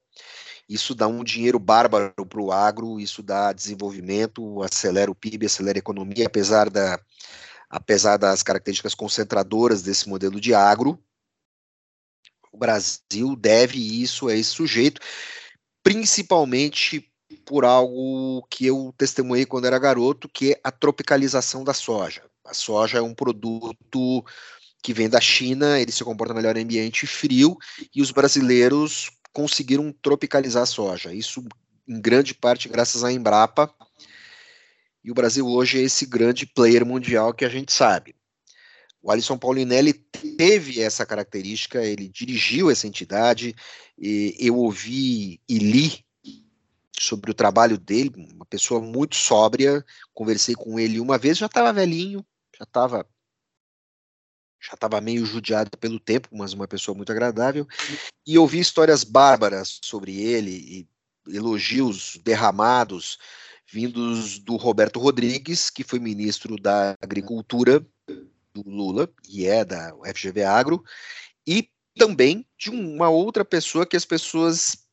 Isso 0.70 0.94
dá 0.94 1.08
um 1.08 1.24
dinheiro 1.24 1.58
bárbaro 1.58 2.24
para 2.24 2.40
o 2.40 2.52
agro, 2.52 3.00
isso 3.00 3.24
dá 3.24 3.52
desenvolvimento, 3.52 4.62
acelera 4.62 5.10
o 5.10 5.14
PIB, 5.16 5.46
acelera 5.46 5.76
a 5.76 5.80
economia, 5.80 6.28
apesar, 6.28 6.70
da, 6.70 6.96
apesar 7.68 8.16
das 8.18 8.40
características 8.40 8.94
concentradoras 8.94 9.82
desse 9.82 10.08
modelo 10.08 10.40
de 10.40 10.54
agro. 10.54 10.96
O 12.52 12.56
Brasil 12.56 13.34
deve 13.36 13.80
isso 14.00 14.28
a 14.28 14.36
esse 14.36 14.50
sujeito, 14.50 15.00
principalmente 15.82 17.10
por 17.44 17.64
algo 17.64 18.46
que 18.48 18.64
eu 18.64 18.94
testemunhei 18.96 19.44
quando 19.44 19.64
era 19.64 19.76
garoto, 19.76 20.28
que 20.28 20.52
é 20.52 20.60
a 20.62 20.70
tropicalização 20.70 21.64
da 21.64 21.74
soja. 21.74 22.22
A 22.44 22.54
soja 22.54 22.98
é 22.98 23.02
um 23.02 23.12
produto 23.12 24.24
que 24.80 24.94
vem 24.94 25.08
da 25.08 25.20
China, 25.20 25.80
ele 25.80 25.90
se 25.90 26.04
comporta 26.04 26.32
melhor 26.32 26.56
em 26.56 26.62
ambiente 26.62 27.08
frio, 27.08 27.56
e 27.92 28.00
os 28.00 28.12
brasileiros 28.12 29.10
conseguiram 29.32 29.92
tropicalizar 29.92 30.62
a 30.62 30.66
soja. 30.66 31.12
Isso 31.12 31.44
em 31.88 32.00
grande 32.00 32.34
parte 32.34 32.68
graças 32.68 33.04
à 33.04 33.12
Embrapa. 33.12 33.72
E 35.02 35.10
o 35.10 35.14
Brasil 35.14 35.46
hoje 35.46 35.78
é 35.78 35.82
esse 35.82 36.04
grande 36.04 36.46
player 36.46 36.84
mundial 36.84 37.32
que 37.32 37.44
a 37.44 37.48
gente 37.48 37.72
sabe. 37.72 38.14
O 39.02 39.10
Alisson 39.10 39.38
Paulinelli 39.38 39.94
teve 39.94 40.82
essa 40.82 41.06
característica, 41.06 41.82
ele 41.82 42.06
dirigiu 42.06 42.70
essa 42.70 42.86
entidade, 42.86 43.56
eu 43.98 44.56
ouvi 44.58 45.40
e 45.48 45.58
li 45.58 46.04
sobre 46.98 47.30
o 47.30 47.34
trabalho 47.34 47.78
dele, 47.78 48.12
uma 48.34 48.44
pessoa 48.44 48.78
muito 48.78 49.16
sóbria, 49.16 49.82
conversei 50.12 50.54
com 50.54 50.78
ele 50.78 51.00
uma 51.00 51.16
vez, 51.16 51.38
já 51.38 51.46
estava 51.46 51.72
velhinho, 51.72 52.22
já 52.58 52.64
estava 52.64 53.06
já 54.60 54.74
estava 54.74 55.00
meio 55.00 55.24
judiado 55.24 55.70
pelo 55.78 55.98
tempo, 55.98 56.28
mas 56.32 56.52
uma 56.52 56.68
pessoa 56.68 56.94
muito 56.94 57.10
agradável, 57.10 57.66
e 58.26 58.38
ouvi 58.38 58.60
histórias 58.60 59.02
bárbaras 59.02 59.80
sobre 59.82 60.20
ele, 60.20 60.50
e 60.50 60.88
elogios 61.34 62.18
derramados 62.22 63.18
vindos 63.66 64.38
do 64.38 64.56
Roberto 64.56 64.98
Rodrigues, 64.98 65.70
que 65.70 65.84
foi 65.84 65.98
ministro 65.98 66.56
da 66.56 66.96
Agricultura 67.00 67.80
do 68.52 68.68
Lula, 68.68 69.08
e 69.28 69.46
é 69.46 69.64
da 69.64 69.94
FGV 70.14 70.42
Agro, 70.42 70.84
e 71.46 71.70
também 71.96 72.46
de 72.58 72.70
uma 72.70 73.08
outra 73.08 73.44
pessoa 73.44 73.86
que 73.86 73.96
as 73.96 74.04
pessoas 74.04 74.86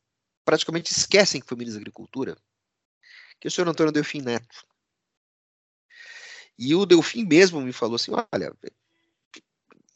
praticamente 0.44 0.92
esquecem 0.92 1.40
que 1.40 1.46
foi 1.46 1.58
ministro 1.58 1.80
da 1.80 1.82
Agricultura, 1.82 2.36
que 3.40 3.46
é 3.46 3.48
o 3.48 3.50
senhor 3.50 3.68
Antônio 3.68 3.92
Delfim 3.92 4.20
Neto. 4.20 4.64
E 6.58 6.74
o 6.74 6.86
Delfim 6.86 7.24
mesmo 7.24 7.60
me 7.60 7.72
falou 7.72 7.96
assim: 7.96 8.12
olha, 8.12 8.52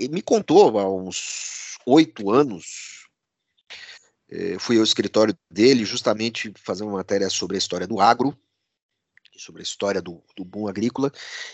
ele 0.05 0.15
me 0.15 0.23
contou 0.23 0.79
há 0.79 0.91
uns 0.91 1.79
oito 1.87 2.31
anos, 2.31 3.07
eh, 4.31 4.57
fui 4.59 4.79
ao 4.79 4.85
escritório 4.85 5.37
dele 5.51 5.85
justamente 5.85 6.53
fazer 6.65 6.85
uma 6.85 6.95
matéria 6.95 7.29
sobre 7.29 7.57
a 7.57 7.59
história 7.59 7.87
do 7.87 8.01
agro, 8.01 8.37
sobre 9.37 9.63
a 9.63 9.65
história 9.65 10.01
do, 10.01 10.23
do 10.37 10.45
boom 10.45 10.69
agrícola, 10.69 11.11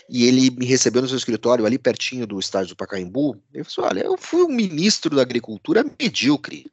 e 0.09 0.25
ele 0.25 0.51
me 0.51 0.65
recebeu 0.65 1.01
no 1.01 1.07
seu 1.07 1.17
escritório 1.17 1.65
ali 1.65 1.79
pertinho 1.79 2.27
do 2.27 2.39
estádio 2.39 2.69
do 2.69 2.77
Pacaembu. 2.77 3.41
Ele 3.53 3.63
falou: 3.63 3.89
Olha, 3.89 4.01
eu 4.01 4.17
fui 4.17 4.43
um 4.43 4.49
ministro 4.49 5.15
da 5.15 5.21
agricultura 5.21 5.83
medíocre. 5.99 6.71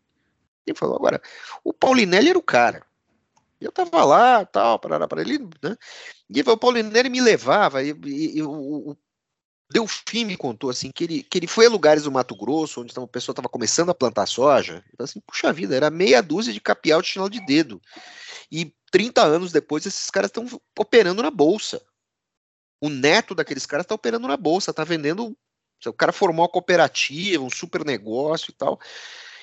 Ele 0.67 0.77
falou: 0.77 0.97
Agora, 0.97 1.21
o 1.65 1.73
Paulinelli 1.73 2.31
era 2.31 2.39
o 2.39 2.43
cara. 2.43 2.85
Eu 3.59 3.73
tava 3.73 4.05
lá, 4.05 4.45
tal, 4.45 4.79
para 4.79 5.23
ele, 5.23 5.39
né? 5.63 5.77
E 6.29 6.43
o 6.43 6.57
Paulinelli 6.59 7.09
me 7.09 7.23
levava, 7.23 7.83
e, 7.83 7.93
e, 8.05 8.39
e 8.39 8.43
o, 8.43 8.91
o 8.91 8.97
Delfim 9.71 10.25
me 10.25 10.37
contou 10.37 10.71
assim 10.71 10.93
que 10.93 11.05
ele, 11.05 11.23
que 11.25 11.39
ele 11.39 11.47
foi 11.47 11.67
a 11.67 11.71
lugares 11.71 12.05
do 12.05 12.13
Mato 12.13 12.37
Grosso 12.37 12.81
onde 12.81 12.93
a 12.97 13.07
pessoa 13.07 13.33
estava 13.33 13.49
começando 13.49 13.91
a 13.91 13.95
plantar 13.95 14.27
soja. 14.27 14.85
Então, 14.93 15.05
assim, 15.05 15.21
puxa 15.21 15.53
vida, 15.53 15.75
era 15.75 15.91
meia 15.91 16.23
dúzia 16.23 16.53
de 16.53 16.61
capial 16.61 17.03
de 17.03 17.09
chinelo 17.09 17.31
de 17.31 17.45
dedo. 17.45 17.83
E 18.51 18.73
30 18.93 19.23
anos 19.23 19.51
depois, 19.51 19.85
esses 19.85 20.11
caras 20.11 20.29
estão 20.29 20.47
operando 20.79 21.23
na 21.23 21.31
bolsa. 21.31 21.83
O 22.81 22.89
neto 22.89 23.35
daqueles 23.35 23.67
caras 23.67 23.85
está 23.85 23.95
operando 23.95 24.29
na 24.29 24.37
bolsa, 24.37 24.71
está 24.71 24.85
vendendo. 24.85 25.37
O 25.85 25.93
cara 25.93 26.13
formou 26.13 26.45
uma 26.45 26.49
cooperativa, 26.49 27.43
um 27.43 27.51
super 27.51 27.85
negócio 27.85 28.51
e 28.51 28.55
tal. 28.55 28.81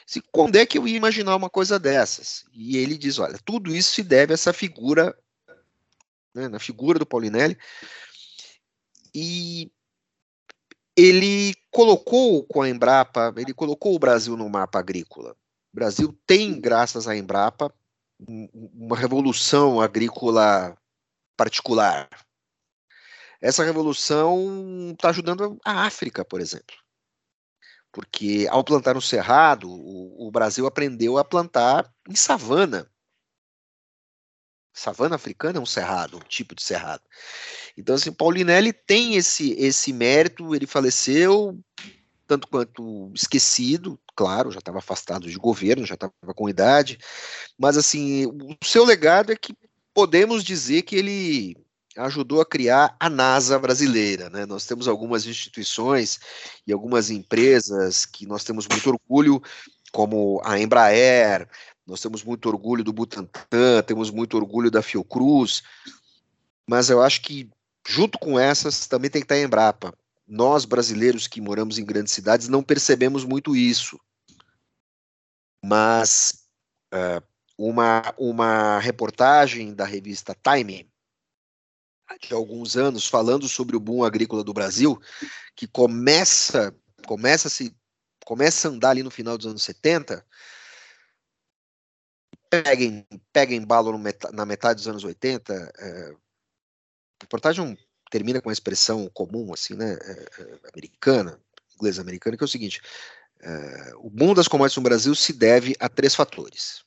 Se, 0.06 0.22
quando 0.32 0.56
é 0.56 0.66
que 0.66 0.78
eu 0.78 0.88
ia 0.88 0.98
imaginar 0.98 1.36
uma 1.36 1.50
coisa 1.50 1.78
dessas? 1.78 2.46
E 2.54 2.78
ele 2.78 2.98
diz: 2.98 3.20
olha, 3.20 3.38
tudo 3.44 3.76
isso 3.76 3.92
se 3.92 4.04
deve 4.04 4.34
a 4.34 4.36
essa 4.36 4.54
figura, 4.54 5.18
né, 6.34 6.48
na 6.48 6.60
figura 6.60 6.98
do 6.98 7.06
Paulinelli. 7.06 7.58
E 9.14 9.72
ele 10.96 11.56
colocou 11.72 12.44
com 12.46 12.62
a 12.62 12.70
Embrapa, 12.70 13.34
ele 13.38 13.54
colocou 13.54 13.96
o 13.96 14.00
Brasil 14.00 14.38
no 14.38 14.50
mapa 14.50 14.80
agrícola. 14.80 15.32
O 15.74 15.76
Brasil 15.76 16.18
tem, 16.28 16.60
graças 16.60 17.08
à 17.08 17.16
Embrapa, 17.16 17.74
uma 18.20 18.96
revolução 18.96 19.82
agrícola 19.82 20.78
particular. 21.36 22.08
Essa 23.42 23.64
revolução 23.64 24.92
está 24.92 25.10
ajudando 25.10 25.60
a 25.66 25.86
África, 25.86 26.24
por 26.24 26.40
exemplo. 26.40 26.76
Porque 27.92 28.48
ao 28.50 28.64
plantar 28.64 28.96
no 28.96 29.02
cerrado, 29.02 29.70
o, 29.70 30.28
o 30.28 30.32
Brasil 30.32 30.66
aprendeu 30.66 31.18
a 31.18 31.26
plantar 31.26 31.92
em 32.08 32.16
savana. 32.16 32.90
Savana 34.74 35.16
africana 35.16 35.60
é 35.60 35.62
um 35.62 35.66
cerrado, 35.66 36.18
um 36.18 36.28
tipo 36.28 36.56
de 36.56 36.64
cerrado. 36.64 37.04
Então, 37.78 37.96
assim, 37.96 38.12
Paulinelli 38.12 38.74
tem 38.74 39.16
esse, 39.16 39.52
esse 39.54 39.94
mérito, 39.94 40.56
ele 40.56 40.66
faleceu 40.66 41.60
tanto 42.26 42.48
quanto 42.48 43.12
esquecido, 43.14 44.00
claro, 44.16 44.52
já 44.52 44.60
estava 44.60 44.80
afastado 44.80 45.30
de 45.30 45.38
governo, 45.38 45.86
já 45.86 45.94
estava 45.94 46.14
com 46.36 46.50
idade, 46.50 46.98
mas 47.58 47.78
assim, 47.78 48.26
o 48.26 48.56
seu 48.64 48.86
legado 48.86 49.32
é 49.32 49.36
que 49.36 49.54
podemos 49.94 50.44
dizer 50.44 50.84
que 50.84 50.96
ele 50.96 51.56
ajudou 51.98 52.42
a 52.42 52.46
criar 52.46 52.96
a 53.00 53.10
NASA 53.10 53.60
brasileira, 53.60 54.30
né? 54.30 54.46
Nós 54.46 54.66
temos 54.66 54.88
algumas 54.88 55.28
instituições 55.28 56.20
e 56.66 56.74
algumas 56.74 57.12
empresas 57.12 58.06
que 58.06 58.26
nós 58.26 58.44
temos 58.44 58.68
muito 58.68 58.90
orgulho, 58.90 59.42
como 59.92 60.42
a 60.44 60.60
Embraer, 60.60 61.48
nós 61.86 62.02
temos 62.02 62.24
muito 62.24 62.48
orgulho 62.48 62.84
do 62.84 62.94
Butantan, 62.94 63.82
temos 63.86 64.10
muito 64.10 64.38
orgulho 64.38 64.72
da 64.72 64.82
Fiocruz, 64.82 65.64
mas 66.68 66.90
eu 66.90 67.02
acho 67.02 67.22
que 67.22 67.50
junto 67.88 68.18
com 68.18 68.40
essas 68.40 68.88
também 68.88 69.10
tem 69.10 69.22
que 69.22 69.26
estar 69.26 69.36
a 69.36 69.42
Embrapa. 69.42 69.94
Nós 70.26 70.64
brasileiros 70.64 71.28
que 71.28 71.42
moramos 71.42 71.78
em 71.78 71.86
grandes 71.86 72.14
cidades 72.14 72.48
não 72.48 72.64
percebemos 72.64 73.26
muito 73.26 73.56
isso, 73.56 74.00
mas 75.64 76.46
uh, 76.94 77.22
uma, 77.58 78.14
uma 78.18 78.80
reportagem 78.80 79.74
da 79.74 79.86
revista 79.86 80.36
Time 80.36 80.90
de 82.22 82.34
alguns 82.34 82.78
anos 82.78 83.08
falando 83.08 83.48
sobre 83.50 83.76
o 83.76 83.80
boom 83.80 84.04
agrícola 84.04 84.44
do 84.44 84.54
Brasil, 84.54 85.02
que 85.56 85.68
começa 85.68 86.74
começa 87.06 87.50
se 87.50 87.76
começa 88.26 88.68
a 88.68 88.72
andar 88.72 88.92
ali 88.92 89.04
no 89.04 89.12
final 89.12 89.38
dos 89.38 89.48
anos 89.48 89.64
70, 89.64 90.26
peguem, 92.62 93.08
peguem 93.32 93.66
balo 93.66 93.98
na 94.32 94.46
metade 94.46 94.78
dos 94.78 94.88
anos 94.88 95.04
80. 95.04 95.54
É, 95.54 96.10
a 96.10 96.16
reportagem 97.24 97.78
termina 98.12 98.42
com 98.42 98.50
uma 98.50 98.54
expressão 98.54 99.10
comum, 99.14 99.54
assim, 99.54 99.76
né, 99.76 99.94
é, 99.94 100.42
é, 100.42 100.60
americana, 100.72 101.40
inglesa 101.76 102.02
americana, 102.02 102.38
que 102.38 102.44
é 102.44 102.46
o 102.46 102.50
seguinte: 102.50 102.82
é, 103.42 103.94
o 103.96 104.10
boom 104.10 104.34
das 104.34 104.48
commodities 104.48 104.78
no 104.78 104.84
Brasil 104.84 105.16
se 105.16 105.34
deve 105.34 105.76
a 105.80 105.90
três 105.90 106.14
fatores: 106.14 106.84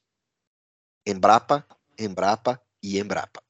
Embrapa, 1.05 1.67
Embrapa 1.99 2.61
e 2.83 2.99
Embrapa. 2.99 3.43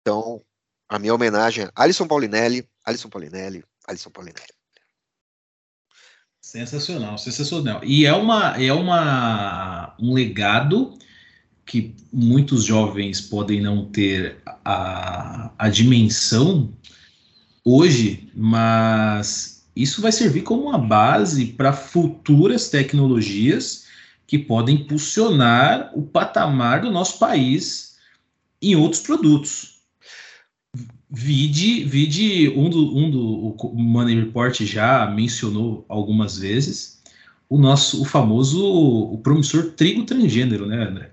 Então, 0.00 0.44
a 0.88 0.98
minha 0.98 1.14
homenagem 1.14 1.64
a 1.64 1.82
Alisson 1.82 2.06
Paulinelli, 2.06 2.68
Alisson 2.84 3.08
Paulinelli, 3.08 3.64
Alisson 3.88 4.10
Paulinelli. 4.10 4.55
Sensacional, 6.56 7.18
sensacional. 7.18 7.84
E 7.84 8.06
é 8.06 8.14
uma 8.14 8.56
é 8.56 8.72
uma 8.72 9.94
um 10.00 10.14
legado 10.14 10.94
que 11.66 11.94
muitos 12.10 12.64
jovens 12.64 13.20
podem 13.20 13.60
não 13.60 13.84
ter 13.84 14.38
a, 14.64 15.50
a 15.58 15.68
dimensão 15.68 16.72
hoje, 17.62 18.30
mas 18.34 19.66
isso 19.76 20.00
vai 20.00 20.10
servir 20.10 20.44
como 20.44 20.62
uma 20.62 20.78
base 20.78 21.44
para 21.44 21.74
futuras 21.74 22.70
tecnologias 22.70 23.84
que 24.26 24.38
podem 24.38 24.76
impulsionar 24.76 25.90
o 25.94 26.00
patamar 26.00 26.80
do 26.80 26.90
nosso 26.90 27.18
país 27.18 27.98
em 28.62 28.74
outros 28.76 29.02
produtos. 29.02 29.75
Vide, 31.08 31.84
vide 31.84 32.48
um 32.50 32.68
do, 32.68 32.96
um 32.96 33.10
do 33.10 33.56
o 33.64 33.74
Money 33.74 34.20
Report 34.24 34.60
já 34.62 35.06
mencionou 35.06 35.84
algumas 35.88 36.36
vezes 36.36 37.00
o 37.48 37.56
nosso 37.56 38.02
o 38.02 38.04
famoso 38.04 38.64
o 38.64 39.18
promissor 39.18 39.72
trigo 39.72 40.04
transgênero, 40.04 40.66
né, 40.66 40.84
André? 40.84 41.12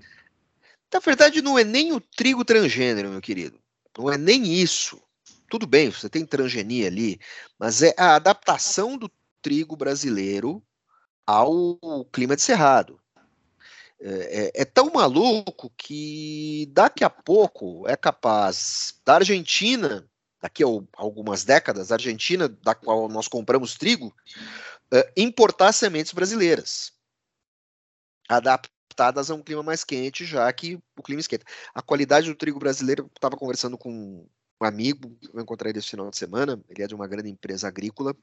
Na 0.92 0.98
verdade, 1.00 1.42
não 1.42 1.58
é 1.58 1.64
nem 1.64 1.92
o 1.92 2.00
trigo 2.00 2.44
transgênero, 2.44 3.10
meu 3.10 3.20
querido. 3.20 3.58
Não 3.96 4.10
é 4.10 4.18
nem 4.18 4.52
isso. 4.52 5.00
Tudo 5.48 5.66
bem, 5.66 5.90
você 5.90 6.08
tem 6.08 6.26
transgenia 6.26 6.88
ali, 6.88 7.20
mas 7.58 7.82
é 7.82 7.94
a 7.96 8.16
adaptação 8.16 8.96
do 8.96 9.10
trigo 9.40 9.76
brasileiro 9.76 10.62
ao 11.26 12.04
clima 12.12 12.34
de 12.34 12.42
cerrado. 12.42 12.98
É, 14.06 14.08
é, 14.08 14.52
é, 14.60 14.64
tão 14.66 14.90
maluco 14.92 15.72
que 15.78 16.68
daqui 16.72 17.02
a 17.02 17.08
pouco 17.08 17.88
é 17.88 17.96
capaz 17.96 19.00
da 19.02 19.14
Argentina, 19.14 20.06
daqui 20.42 20.62
a 20.62 20.66
algumas 20.92 21.42
décadas, 21.42 21.90
a 21.90 21.94
Argentina, 21.94 22.46
da 22.46 22.74
qual 22.74 23.08
nós 23.08 23.28
compramos 23.28 23.76
trigo, 23.76 24.14
é, 24.92 25.10
importar 25.16 25.72
sementes 25.72 26.12
brasileiras, 26.12 26.92
adaptadas 28.28 29.30
a 29.30 29.34
um 29.34 29.42
clima 29.42 29.62
mais 29.62 29.84
quente, 29.84 30.26
já 30.26 30.52
que 30.52 30.78
o 30.98 31.02
clima 31.02 31.20
esquenta. 31.20 31.46
A 31.74 31.80
qualidade 31.80 32.28
do 32.28 32.36
trigo 32.36 32.58
brasileiro, 32.58 33.10
estava 33.14 33.38
conversando 33.38 33.78
com 33.78 33.90
um 33.90 34.66
amigo, 34.66 35.16
eu 35.32 35.40
encontrei 35.40 35.72
ele 35.72 35.78
esse 35.78 35.88
final 35.88 36.10
de 36.10 36.18
semana, 36.18 36.62
ele 36.68 36.82
é 36.82 36.86
de 36.86 36.94
uma 36.94 37.08
grande 37.08 37.30
empresa 37.30 37.68
agrícola, 37.68 38.14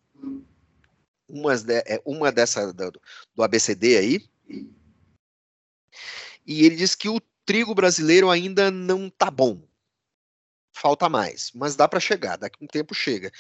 uma, 1.27 1.57
de, 1.57 1.73
é, 1.87 1.99
uma 2.05 2.31
dessa 2.31 2.71
do, 2.71 2.91
do 3.33 3.41
ABCD 3.41 3.97
aí, 3.97 4.29
e 6.45 6.65
ele 6.65 6.75
diz 6.75 6.95
que 6.95 7.09
o 7.09 7.21
trigo 7.45 7.73
brasileiro 7.75 8.29
ainda 8.29 8.71
não 8.71 9.09
tá 9.09 9.29
bom. 9.29 9.61
Falta 10.73 11.09
mais, 11.09 11.51
mas 11.53 11.75
dá 11.75 11.87
para 11.87 11.99
chegar, 11.99 12.37
daqui 12.37 12.63
um 12.63 12.67
tempo 12.67 12.93
chega. 12.93 13.31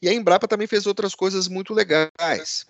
E 0.00 0.08
a 0.08 0.12
Embrapa 0.12 0.48
também 0.48 0.66
fez 0.66 0.86
outras 0.86 1.14
coisas 1.14 1.48
muito 1.48 1.72
legais. 1.72 2.66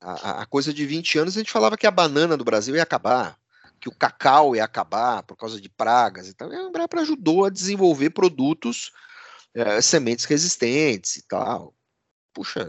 A, 0.00 0.42
a, 0.42 0.46
coisa 0.46 0.72
de 0.72 0.84
20 0.84 1.18
anos 1.18 1.36
a 1.36 1.40
gente 1.40 1.50
falava 1.50 1.76
que 1.76 1.86
a 1.86 1.90
banana 1.90 2.36
do 2.36 2.44
Brasil 2.44 2.76
ia 2.76 2.82
acabar, 2.82 3.38
que 3.80 3.88
o 3.88 3.94
cacau 3.94 4.54
ia 4.54 4.64
acabar 4.64 5.22
por 5.22 5.36
causa 5.36 5.60
de 5.60 5.68
pragas. 5.68 6.28
Então 6.28 6.50
a 6.50 6.68
Embrapa 6.68 7.00
ajudou 7.00 7.44
a 7.44 7.50
desenvolver 7.50 8.10
produtos, 8.10 8.92
é, 9.54 9.80
sementes 9.80 10.24
resistentes 10.24 11.16
e 11.16 11.22
tal 11.22 11.74
puxa, 12.38 12.64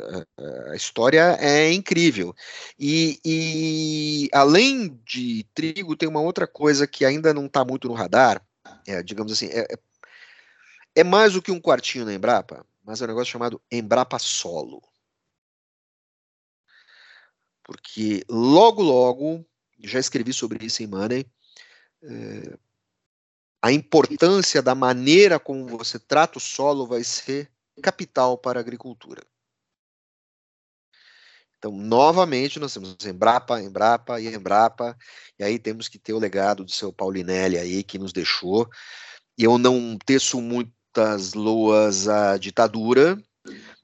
a 0.72 0.76
história 0.76 1.38
é 1.40 1.72
incrível. 1.72 2.34
E, 2.80 3.20
e, 3.24 4.30
além 4.34 5.00
de 5.06 5.44
trigo, 5.54 5.96
tem 5.96 6.10
uma 6.10 6.22
outra 6.22 6.48
coisa 6.48 6.88
que 6.88 7.06
ainda 7.06 7.32
não 7.36 7.46
está 7.46 7.64
muito 7.64 7.88
no 7.88 7.94
radar, 7.94 8.44
é, 8.88 9.04
digamos 9.04 9.32
assim, 9.32 9.46
é, 9.50 9.60
é, 9.72 9.78
é 10.96 11.04
mais 11.04 11.34
do 11.34 11.42
que 11.42 11.52
um 11.52 11.62
quartinho 11.62 12.04
na 12.04 12.16
Embrapa, 12.16 12.66
mas 12.84 13.00
é 13.00 13.06
um 13.06 13.10
negócio 13.10 13.32
chamado 13.32 13.62
Embrapa 13.72 14.18
Solo. 14.18 14.82
Porque 17.64 18.24
logo, 18.28 18.82
logo, 18.82 19.46
já 19.84 20.00
escrevi 20.00 20.34
sobre 20.34 20.66
isso 20.66 20.82
em 20.82 20.88
Money, 20.88 21.28
é, 22.02 22.58
a 23.62 23.72
importância 23.72 24.64
da 24.64 24.74
maneira 24.74 25.40
como 25.40 25.68
você 25.68 26.00
trata 26.00 26.40
o 26.40 26.42
solo 26.42 26.88
vai 26.88 27.04
ser 27.04 27.52
capital 27.84 28.36
para 28.36 28.60
a 28.60 28.62
agricultura. 28.62 29.22
Então, 31.60 31.74
novamente, 31.74 32.58
nós 32.58 32.74
temos 32.74 32.96
Embrapa, 33.06 33.62
Embrapa 33.62 34.20
e 34.20 34.34
Embrapa, 34.34 34.98
e 35.38 35.44
aí 35.44 35.60
temos 35.60 35.90
que 35.90 36.00
ter 36.00 36.14
o 36.14 36.20
legado 36.20 36.64
do 36.64 36.72
seu 36.72 36.92
Paulinelli 36.92 37.58
aí, 37.58 37.84
que 37.84 38.00
nos 38.00 38.14
deixou. 38.14 38.70
E 39.38 39.44
eu 39.44 39.58
não 39.58 39.98
teço 40.06 40.42
muitas 40.42 41.34
loas 41.34 42.08
à 42.08 42.38
ditadura, 42.38 43.22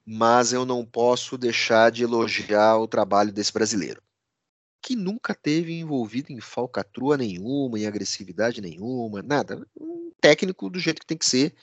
mas 0.06 0.54
eu 0.54 0.64
não 0.64 0.86
posso 0.86 1.36
deixar 1.36 1.90
de 1.90 2.02
elogiar 2.02 2.78
o 2.78 2.88
trabalho 2.88 3.30
desse 3.30 3.52
brasileiro, 3.52 4.02
que 4.82 4.96
nunca 4.96 5.34
teve 5.34 5.78
envolvido 5.78 6.32
em 6.32 6.40
falcatrua 6.40 7.18
nenhuma, 7.18 7.78
em 7.78 7.86
agressividade 7.86 8.62
nenhuma, 8.62 9.22
nada. 9.22 9.66
Um 9.78 10.12
técnico 10.18 10.70
do 10.70 10.78
jeito 10.78 11.00
que 11.00 11.06
tem 11.06 11.18
que 11.18 11.28
ser 11.28 11.54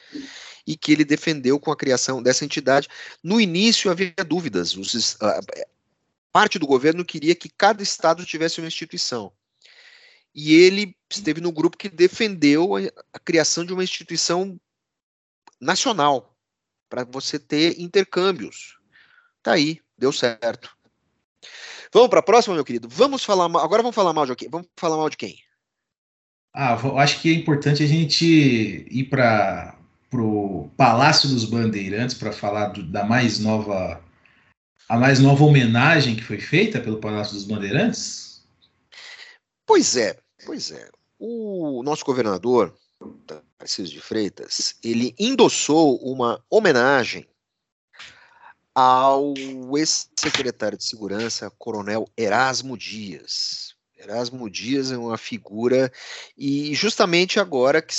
e 0.65 0.78
que 0.78 0.91
ele 0.91 1.04
defendeu 1.04 1.60
com 1.60 1.71
a 1.71 1.76
criação 1.76 2.21
dessa 2.21 2.45
entidade. 2.45 2.88
No 3.23 3.41
início 3.41 3.89
havia 3.89 4.13
dúvidas, 4.26 4.78
os, 4.78 5.17
parte 6.33 6.57
do 6.57 6.65
governo 6.65 7.05
queria 7.05 7.35
que 7.35 7.47
cada 7.47 7.83
estado 7.83 8.25
tivesse 8.25 8.59
uma 8.59 8.67
instituição. 8.67 9.31
E 10.33 10.55
ele 10.55 10.97
esteve 11.09 11.39
no 11.39 11.51
grupo 11.51 11.77
que 11.77 11.87
defendeu 11.87 12.75
a, 12.75 12.79
a 13.13 13.19
criação 13.19 13.63
de 13.63 13.71
uma 13.71 13.83
instituição 13.83 14.59
nacional 15.61 16.35
para 16.89 17.03
você 17.03 17.37
ter 17.37 17.79
intercâmbios. 17.79 18.79
Tá 19.43 19.53
aí, 19.53 19.79
deu 19.95 20.11
certo. 20.11 20.75
Vamos 21.93 22.09
para 22.09 22.19
a 22.19 22.23
próxima, 22.23 22.55
meu 22.55 22.65
querido. 22.65 22.89
Vamos 22.89 23.23
falar 23.23 23.47
mal. 23.47 23.63
Agora 23.63 23.83
vamos 23.83 23.95
falar 23.95 24.13
mal 24.13 24.25
de 24.25 24.35
quem? 24.35 24.49
Vamos 24.49 24.67
falar 24.75 24.97
mal 24.97 25.09
de 25.09 25.17
quem? 25.17 25.37
Ah, 26.51 26.79
eu 26.83 26.97
acho 26.97 27.21
que 27.21 27.29
é 27.29 27.33
importante 27.33 27.83
a 27.83 27.87
gente 27.87 28.25
ir 28.25 29.09
para 29.09 29.75
o 30.13 30.69
Palácio 30.75 31.29
dos 31.29 31.45
Bandeirantes 31.45 32.15
para 32.15 32.31
falar 32.31 32.67
do, 32.69 32.83
da 32.83 33.03
mais 33.03 33.39
nova 33.39 34.03
a 34.87 34.97
mais 34.97 35.19
nova 35.19 35.43
homenagem 35.43 36.15
que 36.15 36.23
foi 36.23 36.39
feita 36.39 36.79
pelo 36.79 36.99
Palácio 36.99 37.33
dos 37.33 37.45
Bandeirantes? 37.45 38.45
Pois 39.65 39.95
é, 39.95 40.19
pois 40.45 40.71
é. 40.71 40.89
O 41.17 41.81
nosso 41.83 42.03
governador, 42.03 42.75
Tarcísio 43.57 43.93
de 43.93 44.01
Freitas, 44.01 44.75
ele 44.83 45.15
endossou 45.17 45.97
uma 45.97 46.43
homenagem 46.49 47.27
ao 48.75 49.33
ex-secretário 49.77 50.77
de 50.77 50.83
Segurança, 50.83 51.49
Coronel 51.57 52.07
Erasmo 52.17 52.77
Dias. 52.77 53.75
Erasmo 53.97 54.49
Dias 54.49 54.91
é 54.91 54.97
uma 54.97 55.17
figura, 55.17 55.91
e 56.37 56.73
justamente 56.73 57.39
agora 57.39 57.81
que 57.81 57.95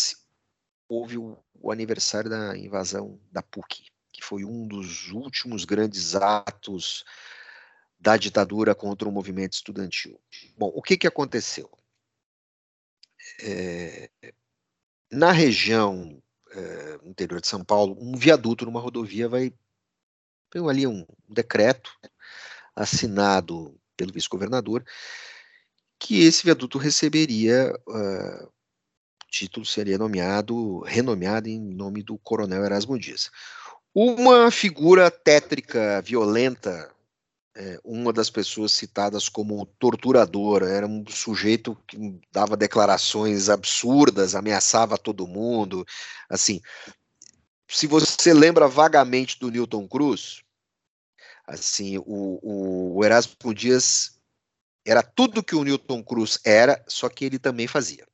houve 0.87 1.17
o, 1.17 1.39
o 1.55 1.73
aniversário 1.73 2.29
da 2.29 2.59
invasão 2.59 3.19
da 3.33 3.43
PUC 3.43 3.94
foi 4.23 4.45
um 4.45 4.67
dos 4.67 5.11
últimos 5.11 5.65
grandes 5.65 6.15
atos 6.15 7.05
da 7.99 8.17
ditadura 8.17 8.75
contra 8.75 9.09
o 9.09 9.13
movimento 9.13 9.55
estudantil. 9.55 10.21
Bom, 10.57 10.71
o 10.75 10.83
que, 10.83 10.97
que 10.97 11.07
aconteceu? 11.07 11.71
É, 13.41 14.11
na 15.11 15.33
região 15.33 16.23
é, 16.51 16.99
interior 17.05 17.41
de 17.41 17.49
São 17.49 17.65
Paulo, 17.65 17.97
um 17.99 18.17
viaduto 18.17 18.65
numa 18.65 18.81
rodovia 18.81 19.29
vai. 19.29 19.53
Tem 20.51 20.69
ali 20.69 20.87
um, 20.87 21.05
decreto 21.29 21.91
assinado 22.77 23.79
pelo 23.97 24.13
vice-governador 24.13 24.85
que 25.99 26.23
esse 26.23 26.45
viaduto 26.45 26.77
receberia 26.77 27.75
uh, 27.89 28.53
título 29.31 29.67
seria 29.67 29.99
nomeado, 29.99 30.81
renomeado 30.81 31.49
em 31.49 31.59
nome 31.59 32.03
do 32.03 32.17
Coronel 32.19 32.65
Erasmo 32.65 32.99
Dias. 32.99 33.31
Uma 33.95 34.51
figura 34.51 35.09
tétrica, 35.09 36.03
violenta, 36.03 36.93
é, 37.55 37.79
uma 37.85 38.13
das 38.13 38.29
pessoas 38.29 38.73
citadas 38.73 39.29
como 39.29 39.65
torturadora, 39.79 40.69
era 40.69 40.85
um 40.85 41.05
sujeito 41.07 41.77
que 41.87 42.21
dava 42.33 42.57
declarações 42.57 43.49
absurdas, 43.49 44.35
ameaçava 44.35 44.99
todo 44.99 45.29
mundo, 45.29 45.87
assim. 46.29 46.61
Se 47.69 47.87
você 47.87 48.35
lembra 48.35 48.67
vagamente 48.67 49.39
do 49.39 49.49
Newton 49.49 49.87
Cruz, 49.87 50.43
assim, 51.47 51.97
o, 51.99 52.97
o 52.97 53.05
Erasmo 53.05 53.55
Dias 53.55 54.21
era 54.85 55.05
tudo 55.05 55.43
que 55.43 55.55
o 55.55 55.63
Newton 55.63 56.03
Cruz 56.03 56.41
era, 56.45 56.85
só 56.89 57.09
que 57.09 57.25
ele 57.25 57.39
também 57.39 57.69
fazia. 57.69 58.05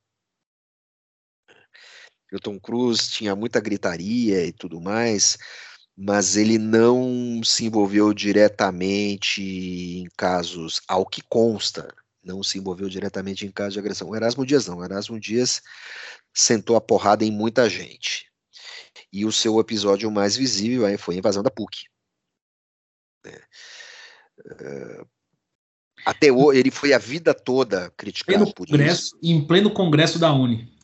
Newton 2.31 2.61
Cruz 2.61 3.09
tinha 3.09 3.35
muita 3.35 3.61
gritaria 3.61 4.45
e 4.45 4.53
tudo 4.53 4.81
mais, 4.81 5.37
mas 6.03 6.35
ele 6.35 6.57
não 6.57 7.43
se 7.45 7.67
envolveu 7.67 8.15
diretamente 8.15 9.43
em 9.43 10.09
casos, 10.17 10.81
ao 10.89 11.05
que 11.05 11.21
consta, 11.21 11.95
não 12.25 12.43
se 12.43 12.57
envolveu 12.57 12.89
diretamente 12.89 13.45
em 13.45 13.51
casos 13.51 13.75
de 13.75 13.81
agressão. 13.81 14.09
O 14.09 14.17
Erasmo 14.17 14.47
Dias 14.47 14.67
não, 14.67 14.79
o 14.79 14.85
Erasmo 14.85 15.21
Dias 15.21 15.61
sentou 16.33 16.75
a 16.75 16.81
porrada 16.81 17.23
em 17.23 17.31
muita 17.31 17.69
gente. 17.69 18.33
E 19.13 19.27
o 19.27 19.33
seu 19.33 19.61
episódio 19.61 20.11
mais 20.11 20.37
visível 20.37 20.87
aí 20.87 20.97
foi 20.97 21.17
a 21.17 21.19
invasão 21.19 21.43
da 21.43 21.51
PUC. 21.51 21.85
É, 23.27 25.05
até 26.07 26.33
o, 26.33 26.51
ele 26.51 26.71
foi 26.71 26.95
a 26.95 26.99
vida 26.99 27.35
toda 27.35 27.91
criticado 27.91 28.47
por 28.55 28.67
congresso, 28.67 29.03
isso. 29.03 29.19
Em 29.23 29.47
pleno 29.47 29.71
congresso 29.71 30.19
da 30.19 30.33
Uni. 30.33 30.75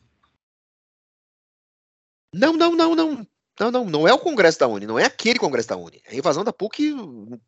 Não, 2.31 2.53
não, 2.53 2.75
não, 2.75 2.95
não. 2.95 3.27
Não, 3.59 3.71
não, 3.71 3.85
não 3.85 4.07
é 4.07 4.13
o 4.13 4.19
Congresso 4.19 4.59
da 4.59 4.67
Uni, 4.67 4.85
não 4.85 4.99
é 4.99 5.05
aquele 5.05 5.39
Congresso 5.39 5.69
da 5.69 5.77
Uni. 5.77 6.01
É 6.05 6.11
a 6.11 6.15
invasão 6.15 6.43
da 6.43 6.53
PUC 6.53 6.93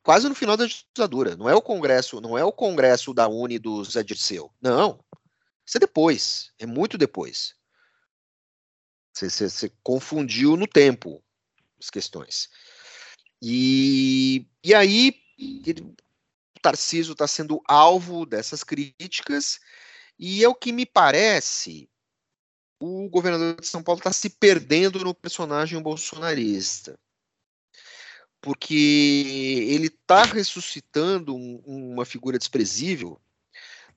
quase 0.01 0.27
no 0.27 0.33
final 0.33 0.57
da 0.57 0.65
ditadura. 0.65 1.35
Não 1.35 1.47
é 1.47 1.53
o 1.53 1.61
Congresso, 1.61 2.19
não 2.19 2.37
é 2.37 2.43
o 2.43 2.51
Congresso 2.51 3.13
da 3.13 3.27
Uni 3.27 3.59
do 3.59 3.83
Zé 3.83 4.01
Dirceu. 4.01 4.51
Não. 4.59 5.03
Isso 5.65 5.77
é 5.77 5.79
depois, 5.79 6.51
é 6.57 6.65
muito 6.65 6.97
depois. 6.97 7.53
Você, 9.13 9.29
você, 9.29 9.49
você 9.49 9.71
confundiu 9.83 10.57
no 10.57 10.65
tempo 10.65 11.23
as 11.79 11.91
questões. 11.91 12.49
E, 13.41 14.47
e 14.63 14.73
aí, 14.73 15.13
ele, 15.37 15.81
o 15.81 16.59
Tarcísio 16.61 17.13
está 17.13 17.27
sendo 17.27 17.61
alvo 17.67 18.25
dessas 18.25 18.63
críticas, 18.63 19.59
e 20.17 20.43
é 20.43 20.49
o 20.49 20.55
que 20.55 20.71
me 20.71 20.85
parece, 20.85 21.89
o 22.79 23.09
governador 23.09 23.59
de 23.59 23.67
São 23.67 23.83
Paulo 23.83 23.99
está 23.99 24.13
se 24.13 24.29
perdendo 24.29 25.03
no 25.03 25.13
personagem 25.13 25.81
bolsonarista. 25.81 26.97
Porque 28.41 29.65
ele 29.67 29.87
está 29.87 30.23
ressuscitando 30.23 31.35
um, 31.35 31.61
uma 31.65 32.05
figura 32.05 32.37
desprezível 32.37 33.19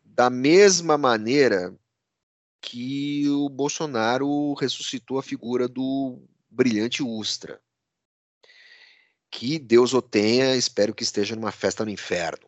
da 0.05 0.29
mesma 0.29 0.99
maneira 0.99 1.75
que 2.61 3.29
o 3.29 3.49
Bolsonaro 3.49 4.55
ressuscitou 4.55 5.19
a 5.19 5.23
figura 5.23 5.69
do 5.69 6.21
brilhante 6.51 7.03
Ustra. 7.03 7.61
Que 9.31 9.59
Deus 9.59 9.95
o 9.95 10.03
tenha, 10.03 10.57
espero 10.57 10.95
que 10.95 11.03
esteja 11.03 11.35
numa 11.35 11.53
festa 11.53 11.85
no 11.85 11.91
inferno. 11.91 12.47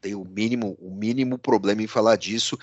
Tem 0.00 0.14
o 0.14 0.24
mínimo, 0.24 0.76
o 0.80 0.90
mínimo 0.90 1.38
problema 1.38 1.82
em 1.82 1.86
falar 1.86 2.16
disso, 2.16 2.58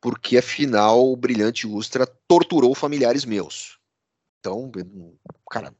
porque 0.00 0.38
afinal 0.38 1.10
o 1.10 1.16
brilhante 1.16 1.66
Ustra 1.66 2.06
torturou 2.06 2.74
familiares 2.74 3.24
meus. 3.24 3.78
Então, 4.38 4.70
cara, 5.50 5.74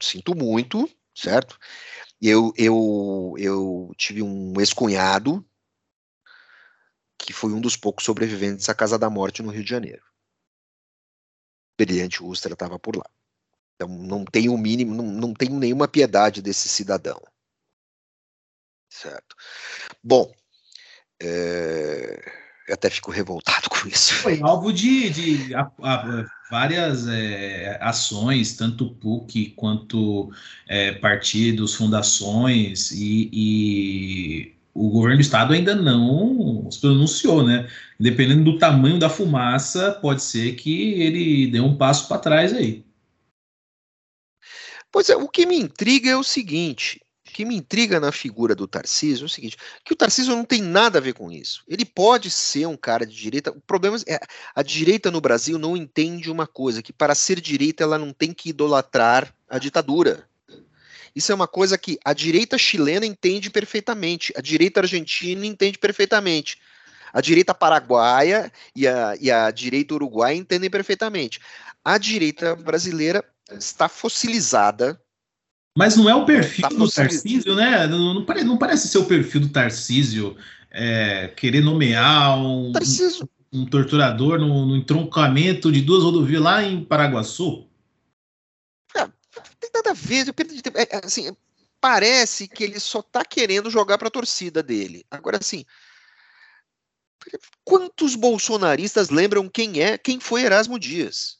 sinto 0.00 0.34
muito, 0.34 0.88
certo? 1.14 1.58
Eu, 2.20 2.52
eu, 2.56 3.34
eu 3.38 3.92
tive 3.96 4.22
um 4.22 4.58
ex-cunhado 4.60 5.44
que 7.18 7.32
foi 7.32 7.52
um 7.52 7.60
dos 7.60 7.76
poucos 7.76 8.04
sobreviventes 8.04 8.68
à 8.68 8.74
Casa 8.74 8.98
da 8.98 9.10
Morte 9.10 9.42
no 9.42 9.50
Rio 9.50 9.62
de 9.64 9.70
Janeiro. 9.70 10.02
Brilhante 11.78 12.22
Ustra 12.22 12.52
estava 12.52 12.78
por 12.78 12.96
lá. 12.96 13.08
Então 13.74 13.88
não 13.88 14.24
tenho 14.24 14.52
o 14.52 14.58
mínimo, 14.58 14.94
não, 14.94 15.04
não 15.04 15.34
tenho 15.34 15.58
nenhuma 15.58 15.88
piedade 15.88 16.42
desse 16.42 16.68
cidadão. 16.68 17.20
Certo. 18.90 19.36
Bom, 20.02 20.32
é, 21.22 22.39
eu 22.70 22.74
até 22.74 22.88
fico 22.88 23.10
revoltado 23.10 23.68
com 23.68 23.88
isso. 23.88 24.14
Foi 24.14 24.40
alvo 24.40 24.72
de, 24.72 25.10
de 25.10 25.54
a, 25.56 25.68
a, 25.82 26.24
várias 26.48 27.08
é, 27.08 27.76
ações, 27.80 28.54
tanto 28.54 28.94
PUC 28.94 29.54
quanto 29.56 30.30
é, 30.68 30.92
partidos, 30.92 31.74
fundações 31.74 32.92
e, 32.92 33.28
e 33.32 34.54
o 34.72 34.88
governo 34.88 35.16
do 35.16 35.22
estado 35.22 35.52
ainda 35.52 35.74
não 35.74 36.70
se 36.70 36.80
pronunciou, 36.80 37.44
né? 37.44 37.68
Dependendo 37.98 38.44
do 38.44 38.58
tamanho 38.58 39.00
da 39.00 39.10
fumaça, 39.10 39.90
pode 40.00 40.22
ser 40.22 40.54
que 40.54 40.92
ele 41.02 41.48
dê 41.48 41.58
um 41.58 41.76
passo 41.76 42.06
para 42.06 42.18
trás 42.18 42.52
aí. 42.52 42.84
Pois 44.92 45.10
é, 45.10 45.16
o 45.16 45.28
que 45.28 45.44
me 45.44 45.56
intriga 45.56 46.08
é 46.08 46.16
o 46.16 46.22
seguinte: 46.22 47.00
que 47.30 47.44
me 47.44 47.56
intriga 47.56 48.00
na 48.00 48.12
figura 48.12 48.54
do 48.54 48.66
Tarcísio 48.66 49.24
é 49.24 49.26
o 49.26 49.28
seguinte: 49.28 49.56
que 49.84 49.92
o 49.92 49.96
Tarcísio 49.96 50.34
não 50.34 50.44
tem 50.44 50.60
nada 50.60 50.98
a 50.98 51.00
ver 51.00 51.14
com 51.14 51.30
isso. 51.30 51.62
Ele 51.68 51.84
pode 51.84 52.30
ser 52.30 52.66
um 52.66 52.76
cara 52.76 53.06
de 53.06 53.14
direita. 53.14 53.50
O 53.50 53.60
problema 53.60 53.96
é 54.06 54.18
a 54.54 54.62
direita 54.62 55.10
no 55.10 55.20
Brasil 55.20 55.58
não 55.58 55.76
entende 55.76 56.30
uma 56.30 56.46
coisa: 56.46 56.82
que 56.82 56.92
para 56.92 57.14
ser 57.14 57.40
direita 57.40 57.82
ela 57.82 57.98
não 57.98 58.12
tem 58.12 58.32
que 58.32 58.50
idolatrar 58.50 59.34
a 59.48 59.58
ditadura. 59.58 60.28
Isso 61.14 61.32
é 61.32 61.34
uma 61.34 61.48
coisa 61.48 61.76
que 61.76 61.98
a 62.04 62.12
direita 62.12 62.56
chilena 62.56 63.04
entende 63.04 63.50
perfeitamente, 63.50 64.32
a 64.36 64.40
direita 64.40 64.80
argentina 64.80 65.44
entende 65.44 65.76
perfeitamente, 65.76 66.58
a 67.12 67.20
direita 67.20 67.52
paraguaia 67.52 68.52
e 68.74 68.86
a, 68.86 69.16
e 69.20 69.30
a 69.30 69.50
direita 69.50 69.94
uruguaia 69.94 70.36
entendem 70.36 70.70
perfeitamente. 70.70 71.40
A 71.84 71.98
direita 71.98 72.54
brasileira 72.54 73.24
está 73.50 73.88
fossilizada. 73.88 75.00
Mas 75.80 75.96
não 75.96 76.08
é 76.08 76.14
o 76.14 76.24
perfil 76.24 76.68
do 76.68 76.90
Tarcísio, 76.90 77.54
né? 77.54 77.86
Não, 77.86 78.14
não, 78.14 78.24
parece, 78.24 78.46
não, 78.46 78.56
parece, 78.56 78.88
ser 78.88 78.98
o 78.98 79.06
perfil 79.06 79.40
do 79.40 79.48
Tarcísio 79.48 80.36
é, 80.70 81.28
querer 81.28 81.62
nomear 81.62 82.38
um, 82.38 82.70
um, 82.72 83.60
um 83.60 83.66
torturador 83.66 84.38
no, 84.38 84.66
no 84.66 84.76
entroncamento 84.76 85.72
de 85.72 85.80
duas 85.80 86.04
rodovias 86.04 86.42
lá 86.42 86.62
em 86.62 86.84
Paraguaçu 86.84 87.70
tem 89.60 89.70
nada 89.74 89.90
a 89.90 89.94
ver. 89.94 90.26
Eu 90.26 90.34
perdi 90.34 90.60
tempo. 90.60 90.78
É, 90.78 90.82
é, 90.90 91.00
assim, 91.04 91.34
parece 91.80 92.48
que 92.48 92.64
ele 92.64 92.80
só 92.80 93.02
tá 93.02 93.24
querendo 93.24 93.70
jogar 93.70 93.98
para 93.98 94.08
a 94.08 94.10
torcida 94.10 94.62
dele. 94.62 95.04
Agora, 95.10 95.38
assim, 95.38 95.64
quantos 97.64 98.14
bolsonaristas 98.14 99.10
lembram 99.10 99.48
quem 99.48 99.80
é, 99.80 99.96
quem 99.96 100.18
foi 100.18 100.42
Erasmo 100.42 100.78
Dias? 100.78 101.38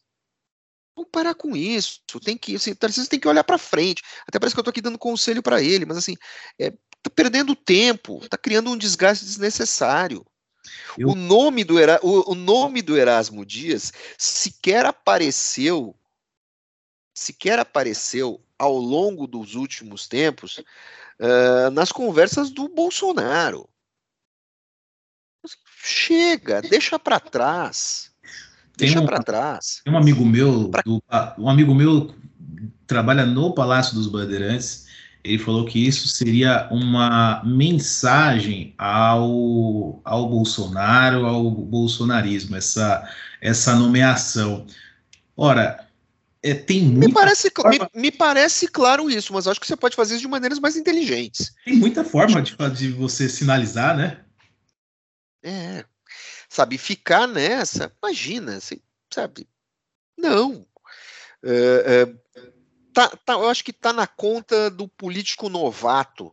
Vamos 0.94 1.10
parar 1.10 1.34
com 1.34 1.56
isso. 1.56 2.00
Tem 2.24 2.36
que, 2.36 2.56
assim, 2.56 2.74
Tarcísio 2.74 3.08
tem 3.08 3.20
que 3.20 3.28
olhar 3.28 3.44
para 3.44 3.58
frente. 3.58 4.02
Até 4.26 4.38
parece 4.38 4.54
que 4.54 4.60
eu 4.60 4.64
tô 4.64 4.70
aqui 4.70 4.80
dando 4.80 4.98
conselho 4.98 5.42
para 5.42 5.62
ele, 5.62 5.86
mas 5.86 5.96
assim, 5.96 6.16
é, 6.58 6.70
tá 7.02 7.10
perdendo 7.14 7.56
tempo, 7.56 8.26
tá 8.28 8.36
criando 8.36 8.70
um 8.70 8.76
desgaste 8.76 9.24
desnecessário. 9.24 10.24
Eu... 10.98 11.08
O, 11.08 11.14
nome 11.14 11.64
do 11.64 11.78
Era, 11.78 11.98
o, 12.02 12.32
o 12.32 12.34
nome 12.34 12.82
do 12.82 12.96
Erasmo 12.96 13.46
Dias 13.46 13.92
sequer 14.18 14.84
apareceu 14.84 15.96
sequer 17.14 17.58
apareceu 17.58 18.42
ao 18.58 18.76
longo 18.76 19.26
dos 19.26 19.54
últimos 19.54 20.08
tempos 20.08 20.58
uh, 20.58 21.70
nas 21.72 21.92
conversas 21.92 22.50
do 22.50 22.68
Bolsonaro. 22.68 23.68
Chega, 25.82 26.60
deixa 26.60 26.98
para 26.98 27.18
trás. 27.18 28.09
Deixa 28.80 29.00
um, 29.00 29.06
para 29.06 29.22
trás. 29.22 29.80
Tem 29.84 29.92
um 29.92 29.96
amigo 29.96 30.24
meu, 30.24 30.68
pra... 30.68 30.82
do, 30.82 31.02
um 31.38 31.48
amigo 31.48 31.74
meu 31.74 32.14
trabalha 32.86 33.24
no 33.24 33.54
Palácio 33.54 33.94
dos 33.94 34.06
Bandeirantes. 34.06 34.86
Ele 35.22 35.38
falou 35.38 35.66
que 35.66 35.86
isso 35.86 36.08
seria 36.08 36.66
uma 36.70 37.42
mensagem 37.44 38.74
ao, 38.78 40.00
ao 40.02 40.28
Bolsonaro, 40.28 41.26
ao 41.26 41.50
bolsonarismo, 41.50 42.56
essa, 42.56 43.06
essa 43.40 43.74
nomeação. 43.74 44.66
Ora, 45.36 45.86
é, 46.42 46.54
tem 46.54 46.86
me 46.86 47.12
parece, 47.12 47.50
forma... 47.54 47.90
me, 47.94 48.00
me, 48.00 48.10
parece 48.10 48.66
claro 48.66 49.10
isso, 49.10 49.32
mas 49.34 49.46
acho 49.46 49.60
que 49.60 49.66
você 49.66 49.76
pode 49.76 49.94
fazer 49.94 50.14
isso 50.14 50.22
de 50.22 50.28
maneiras 50.28 50.58
mais 50.58 50.74
inteligentes. 50.74 51.52
Tem 51.66 51.76
muita 51.76 52.02
forma 52.02 52.40
de, 52.40 52.56
de 52.70 52.90
você 52.92 53.28
sinalizar, 53.28 53.94
né? 53.94 54.20
É. 55.42 55.84
Sabe, 56.50 56.76
ficar 56.76 57.28
nessa, 57.28 57.96
imagina, 58.02 58.56
assim, 58.56 58.82
sabe? 59.08 59.48
Não. 60.18 60.66
É, 61.44 62.02
é, 62.02 62.42
tá, 62.92 63.08
tá, 63.24 63.34
eu 63.34 63.48
acho 63.48 63.62
que 63.62 63.72
tá 63.72 63.92
na 63.92 64.04
conta 64.04 64.68
do 64.68 64.88
político 64.88 65.48
novato, 65.48 66.32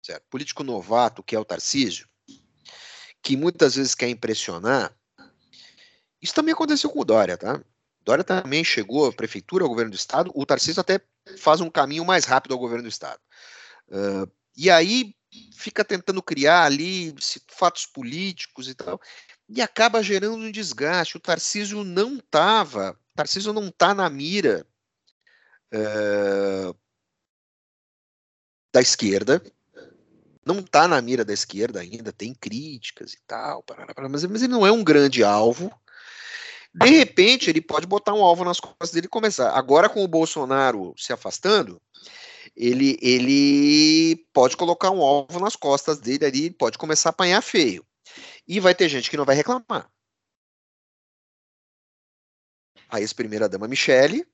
certo? 0.00 0.22
Político 0.30 0.62
novato, 0.62 1.24
que 1.24 1.34
é 1.34 1.40
o 1.40 1.44
Tarcísio, 1.44 2.08
que 3.20 3.36
muitas 3.36 3.74
vezes 3.74 3.96
quer 3.96 4.08
impressionar. 4.08 4.96
Isso 6.22 6.32
também 6.32 6.54
aconteceu 6.54 6.88
com 6.88 7.00
o 7.00 7.04
Dória, 7.04 7.36
tá? 7.36 7.60
Dória 8.02 8.22
também 8.22 8.62
chegou 8.62 9.08
à 9.08 9.12
prefeitura, 9.12 9.64
ao 9.64 9.68
governo 9.68 9.90
do 9.90 9.96
estado. 9.96 10.30
O 10.36 10.46
Tarcísio 10.46 10.80
até 10.80 11.00
faz 11.36 11.60
um 11.60 11.68
caminho 11.68 12.04
mais 12.04 12.24
rápido 12.24 12.52
ao 12.52 12.60
governo 12.60 12.84
do 12.84 12.88
estado. 12.88 13.20
Uh, 13.88 14.30
e 14.56 14.70
aí 14.70 15.15
fica 15.56 15.84
tentando 15.84 16.22
criar 16.22 16.64
ali 16.64 17.14
fatos 17.48 17.86
políticos 17.86 18.68
e 18.68 18.74
tal, 18.74 19.00
e 19.48 19.62
acaba 19.62 20.02
gerando 20.02 20.36
um 20.36 20.50
desgaste. 20.50 21.16
O 21.16 21.20
Tarcísio 21.20 21.84
não 21.84 22.16
estava, 22.16 22.98
Tarcísio 23.14 23.52
não 23.52 23.68
está 23.68 23.94
na 23.94 24.08
mira 24.10 24.66
uh, 25.72 26.76
da 28.72 28.80
esquerda, 28.80 29.42
não 30.44 30.60
está 30.60 30.86
na 30.86 31.00
mira 31.00 31.24
da 31.24 31.32
esquerda 31.32 31.80
ainda, 31.80 32.12
tem 32.12 32.34
críticas 32.34 33.14
e 33.14 33.18
tal, 33.26 33.64
mas 34.10 34.22
ele 34.22 34.46
não 34.46 34.66
é 34.66 34.70
um 34.70 34.84
grande 34.84 35.24
alvo. 35.24 35.72
De 36.72 36.90
repente, 36.90 37.48
ele 37.48 37.62
pode 37.62 37.86
botar 37.86 38.12
um 38.12 38.22
alvo 38.22 38.44
nas 38.44 38.60
costas 38.60 38.90
dele 38.90 39.06
e 39.06 39.08
começar. 39.08 39.50
Agora, 39.52 39.88
com 39.88 40.04
o 40.04 40.08
Bolsonaro 40.08 40.94
se 40.96 41.10
afastando, 41.10 41.80
ele, 42.56 42.98
ele 43.02 44.16
pode 44.32 44.56
colocar 44.56 44.90
um 44.90 45.02
alvo 45.02 45.38
nas 45.38 45.54
costas 45.54 45.98
dele 45.98 46.24
ali, 46.24 46.50
pode 46.50 46.78
começar 46.78 47.10
a 47.10 47.10
apanhar 47.10 47.42
feio. 47.42 47.86
E 48.48 48.58
vai 48.58 48.74
ter 48.74 48.88
gente 48.88 49.10
que 49.10 49.16
não 49.16 49.24
vai 49.24 49.36
reclamar. 49.36 49.90
A 52.88 53.00
ex-primeira-dama 53.00 53.68
Michele, 53.68 54.26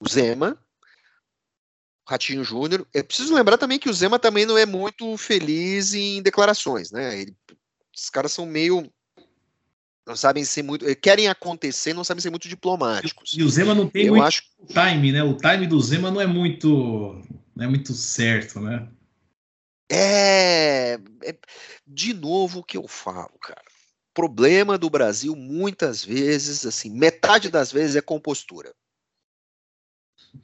o 0.00 0.08
Zema, 0.08 0.58
o 2.06 2.10
Ratinho 2.10 2.42
Júnior. 2.42 2.86
É 2.92 3.02
preciso 3.02 3.34
lembrar 3.34 3.58
também 3.58 3.78
que 3.78 3.88
o 3.88 3.94
Zema 3.94 4.18
também 4.18 4.44
não 4.44 4.58
é 4.58 4.66
muito 4.66 5.16
feliz 5.16 5.94
em 5.94 6.22
declarações, 6.22 6.90
né? 6.90 7.20
Ele, 7.20 7.36
os 7.94 8.10
caras 8.10 8.32
são 8.32 8.46
meio 8.46 8.90
não 10.10 10.16
sabem 10.16 10.44
ser 10.44 10.62
muito, 10.62 10.86
eh, 10.88 10.94
querem 10.94 11.28
acontecer, 11.28 11.94
não 11.94 12.02
sabem 12.02 12.20
ser 12.20 12.30
muito 12.30 12.48
diplomáticos. 12.48 13.32
E 13.36 13.42
o 13.42 13.48
Zema 13.48 13.74
não 13.74 13.88
tem 13.88 14.06
eu 14.06 14.14
muito 14.14 14.26
acho... 14.26 14.42
time, 14.66 15.12
né? 15.12 15.22
O 15.22 15.36
time 15.36 15.66
do 15.66 15.80
Zema 15.80 16.10
não 16.10 16.20
é 16.20 16.26
muito, 16.26 17.22
não 17.54 17.64
é 17.64 17.68
muito 17.68 17.94
certo, 17.94 18.60
né? 18.60 18.88
É, 19.88 20.98
é 21.22 21.38
de 21.86 22.12
novo 22.12 22.60
o 22.60 22.64
que 22.64 22.76
eu 22.76 22.86
falo, 22.88 23.38
cara. 23.40 23.62
problema 24.12 24.76
do 24.76 24.90
Brasil, 24.90 25.34
muitas 25.36 26.04
vezes, 26.04 26.66
assim, 26.66 26.90
metade 26.90 27.48
das 27.48 27.70
vezes 27.72 27.96
é 27.96 28.00
compostura. 28.00 28.74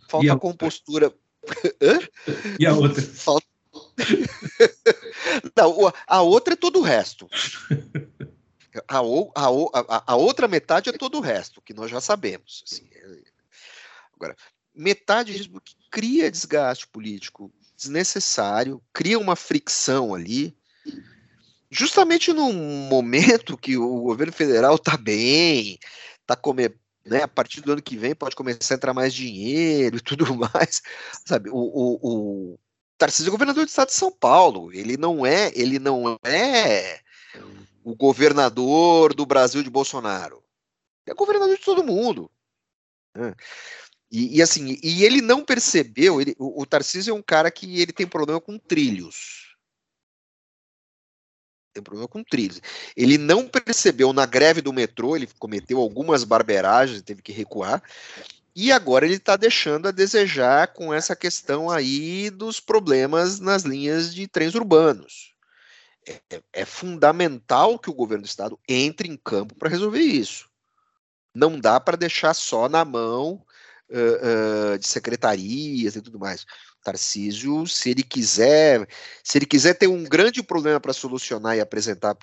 Falta 0.09 0.37
compostura. 0.37 1.13
e 2.59 2.67
a 2.67 2.73
outra? 2.73 3.03
Falta... 3.03 3.47
Não, 5.57 5.93
a 6.07 6.23
outra 6.23 6.55
é 6.55 6.57
todo 6.57 6.79
o 6.79 6.83
resto. 6.83 7.29
A, 8.89 8.99
a, 8.99 10.13
a, 10.13 10.17
outra 10.17 10.49
metade 10.49 10.91
é 10.91 10.93
todo 10.93 11.19
o 11.19 11.21
resto, 11.21 11.61
que 11.63 11.75
nós 11.75 11.91
já 11.91 12.01
sabemos. 12.01 12.65
Assim. 12.67 12.89
É, 12.93 13.23
agora, 14.15 14.37
metade 14.75 15.35
disso 15.35 15.51
cria 15.91 16.31
desgaste 16.31 16.87
político 16.87 17.53
desnecessário, 17.77 18.83
cria 18.93 19.19
uma 19.19 19.37
fricção 19.37 20.15
ali, 20.15 20.57
justamente 21.71 22.33
num 22.33 22.53
momento 22.53 23.57
que 23.57 23.77
o 23.77 24.01
governo 24.03 24.33
federal 24.33 24.77
está 24.77 24.97
bem, 24.97 25.79
está 26.21 26.35
comendo. 26.35 26.75
Né, 27.05 27.23
a 27.23 27.29
partir 27.29 27.61
do 27.61 27.71
ano 27.71 27.81
que 27.81 27.97
vem 27.97 28.17
pode 28.17 28.35
começar 28.35 28.75
a 28.75 28.77
entrar 28.77 28.93
mais 28.93 29.15
dinheiro 29.15 29.99
e 29.99 30.01
tudo 30.01 30.25
mais, 30.53 30.83
sabe? 31.25 31.49
O, 31.51 31.55
o, 31.55 31.99
o 32.03 32.59
Tarcísio 32.99 33.29
é 33.29 33.31
governador 33.31 33.65
do 33.65 33.69
estado 33.69 33.89
de 33.89 33.95
São 33.95 34.11
Paulo, 34.11 34.73
ele 34.73 34.97
não 34.97 35.25
é, 35.25 35.53
ele 35.55 35.79
não 35.79 36.19
é 36.25 37.01
o 37.87 37.95
governador 37.95 39.15
do 39.15 39.25
Brasil 39.25 39.63
de 39.63 39.71
Bolsonaro, 39.71 40.43
é 41.07 41.15
governador 41.15 41.57
de 41.57 41.63
todo 41.63 41.85
mundo. 41.85 42.29
Né? 43.15 43.33
E, 44.11 44.39
e, 44.39 44.43
assim, 44.43 44.77
e 44.83 45.05
ele 45.05 45.21
não 45.21 45.45
percebeu, 45.45 46.21
ele, 46.21 46.35
o, 46.37 46.63
o 46.63 46.67
Tarcísio 46.67 47.13
é 47.13 47.15
um 47.15 47.23
cara 47.23 47.49
que 47.49 47.81
ele 47.81 47.93
tem 47.93 48.05
problema 48.05 48.41
com 48.41 48.59
trilhos. 48.59 49.55
Tem 51.73 51.81
problema 51.81 52.09
com 52.09 52.25
trilhos. 52.25 52.61
Ele 52.97 53.17
não 53.17 53.47
percebeu 53.47 54.13
na 54.13 54.27
greve 54.27 54.61
do 54.61 54.73
metrô, 54.73 55.15
ele 55.15 55.29
cometeu 55.39 55.79
algumas 55.79 56.25
barberagens, 56.25 57.03
teve 57.03 57.23
que 57.23 57.31
recuar. 57.31 57.81
E 58.53 58.73
agora 58.73 59.05
ele 59.05 59.15
está 59.15 59.37
deixando 59.37 59.87
a 59.87 59.93
desejar 59.93 60.73
com 60.73 60.93
essa 60.93 61.15
questão 61.15 61.71
aí 61.71 62.31
dos 62.31 62.59
problemas 62.59 63.39
nas 63.39 63.63
linhas 63.63 64.13
de 64.13 64.27
trens 64.27 64.57
urbanos. 64.57 65.36
É, 66.07 66.41
é, 66.53 66.65
fundamental 66.65 67.79
que 67.81 67.91
o 67.91 67.95
governo 67.95 68.23
do 68.23 68.29
estado 68.29 68.59
entre 68.69 69.09
em 69.09 69.17
campo 69.17 69.57
para 69.57 69.69
resolver 69.69 69.99
isso. 69.99 70.49
Não 71.35 71.59
dá 71.59 71.81
para 71.81 71.97
deixar 71.97 72.33
só 72.33 72.69
na 72.69 72.85
mão 72.85 73.45
uh, 73.91 74.75
uh, 74.75 74.79
de 74.79 74.87
secretarias 74.87 75.97
e 75.97 76.01
tudo 76.01 76.19
mais. 76.19 76.47
Tarcísio, 76.81 77.67
se 77.67 77.91
ele 77.91 78.05
quiser, 78.05 78.87
se 79.25 79.37
ele 79.37 79.47
quiser 79.47 79.75
ter 79.75 79.89
um 79.89 80.05
grande 80.05 80.45
problema 80.45 80.79
para 80.79 80.93
solucionar 80.93 81.57
e 81.57 81.61
apresentar 81.61 82.17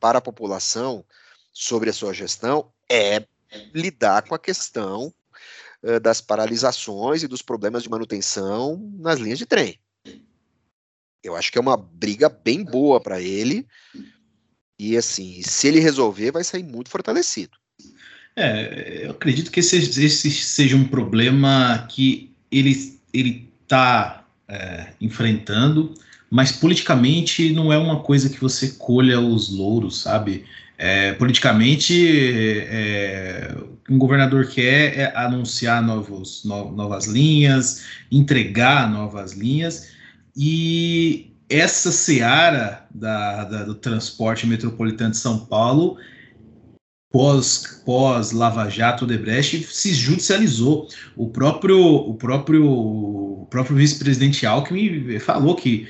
para 0.00 0.18
a 0.18 0.22
população 0.22 1.04
sobre 1.52 1.90
a 1.90 1.92
sua 1.92 2.12
gestão, 2.12 2.72
é 2.90 3.24
lidar 3.72 4.22
com 4.22 4.34
a 4.34 4.38
questão 4.40 5.14
uh, 5.84 6.00
das 6.00 6.20
paralisações 6.20 7.22
e 7.22 7.28
dos 7.28 7.42
problemas 7.42 7.84
de 7.84 7.88
manutenção 7.88 8.76
nas 8.98 9.20
linhas 9.20 9.38
de 9.38 9.46
trem. 9.46 9.78
Eu 11.22 11.36
acho 11.36 11.52
que 11.52 11.58
é 11.58 11.60
uma 11.60 11.76
briga 11.76 12.28
bem 12.28 12.64
boa 12.64 13.00
para 13.00 13.20
ele. 13.20 13.66
E 14.78 14.96
assim, 14.96 15.42
se 15.42 15.68
ele 15.68 15.80
resolver, 15.80 16.32
vai 16.32 16.42
sair 16.42 16.62
muito 16.62 16.88
fortalecido. 16.88 17.52
É, 18.34 19.04
eu 19.04 19.10
acredito 19.10 19.50
que 19.50 19.60
esse, 19.60 19.76
esse 19.76 20.30
seja 20.30 20.76
um 20.76 20.86
problema 20.88 21.86
que 21.90 22.32
ele 22.50 22.70
está 23.62 24.24
é, 24.48 24.88
enfrentando, 25.00 25.94
mas 26.30 26.52
politicamente 26.52 27.52
não 27.52 27.72
é 27.72 27.76
uma 27.76 28.00
coisa 28.00 28.30
que 28.30 28.40
você 28.40 28.70
colha 28.78 29.20
os 29.20 29.50
louros, 29.50 30.00
sabe? 30.00 30.44
É, 30.78 31.12
politicamente, 31.12 32.66
é, 32.66 33.54
um 33.88 33.98
governador 33.98 34.46
quer 34.46 34.98
é 34.98 35.12
anunciar 35.14 35.82
novos, 35.82 36.42
no, 36.44 36.72
novas 36.72 37.06
linhas, 37.06 37.84
entregar 38.10 38.90
novas 38.90 39.32
linhas, 39.32 39.88
e 40.42 41.34
essa 41.50 41.92
seara 41.92 42.86
da, 42.94 43.44
da, 43.44 43.64
do 43.64 43.74
transporte 43.74 44.46
metropolitano 44.46 45.10
de 45.10 45.18
São 45.18 45.40
Paulo 45.40 45.98
pós, 47.12 47.82
pós 47.84 48.32
Lava 48.32 48.70
Jato 48.70 49.04
Odebrecht 49.04 49.64
se 49.64 49.92
judicializou. 49.92 50.88
O 51.14 51.28
próprio 51.28 51.78
o 51.78 52.14
próprio 52.14 52.66
o 52.66 53.46
próprio 53.50 53.76
vice-presidente 53.76 54.46
Alckmin 54.46 55.18
falou 55.18 55.54
que 55.54 55.86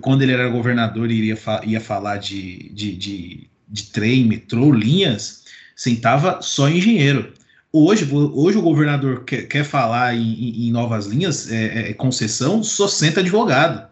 quando 0.00 0.22
ele 0.22 0.32
era 0.32 0.48
governador 0.48 1.10
iria 1.10 1.36
ia 1.66 1.80
falar 1.80 2.16
de, 2.16 2.70
de, 2.72 2.96
de, 2.96 3.50
de 3.68 3.82
trem, 3.90 4.24
metrô, 4.24 4.72
linhas, 4.72 5.44
sentava 5.76 6.40
só 6.40 6.70
engenheiro. 6.70 7.34
Hoje, 7.70 8.08
hoje 8.12 8.56
o 8.56 8.62
governador 8.62 9.24
quer, 9.24 9.42
quer 9.42 9.62
falar 9.62 10.16
em, 10.16 10.66
em, 10.66 10.72
novas 10.72 11.06
linhas, 11.06 11.52
é, 11.52 11.90
é, 11.90 11.92
concessão, 11.92 12.62
só 12.62 12.88
senta 12.88 13.20
advogado. 13.20 13.89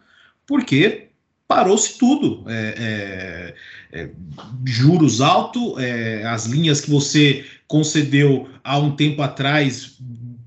Porque 0.48 1.08
parou-se 1.46 1.98
tudo. 1.98 2.42
É, 2.48 3.54
é, 3.92 4.00
é 4.00 4.10
juros 4.64 5.20
altos, 5.20 5.78
é, 5.78 6.24
as 6.26 6.46
linhas 6.46 6.80
que 6.80 6.90
você 6.90 7.44
concedeu 7.68 8.48
há 8.64 8.78
um 8.78 8.96
tempo 8.96 9.20
atrás 9.22 9.98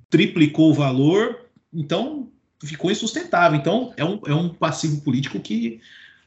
triplicou 0.10 0.72
o 0.72 0.74
valor, 0.74 1.46
então 1.72 2.28
ficou 2.64 2.92
insustentável. 2.92 3.58
Então 3.58 3.94
é 3.96 4.04
um, 4.04 4.20
é 4.26 4.34
um 4.34 4.50
passivo 4.50 5.02
político 5.02 5.40
que 5.40 5.80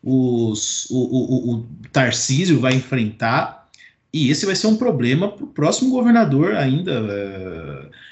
os, 0.02 0.88
o, 0.88 0.98
o, 0.98 1.54
o 1.54 1.66
Tarcísio 1.92 2.60
vai 2.60 2.74
enfrentar. 2.74 3.68
E 4.12 4.30
esse 4.30 4.46
vai 4.46 4.54
ser 4.54 4.68
um 4.68 4.76
problema 4.76 5.28
para 5.28 5.44
o 5.44 5.48
próximo 5.48 5.90
governador 5.90 6.54
ainda. 6.54 6.92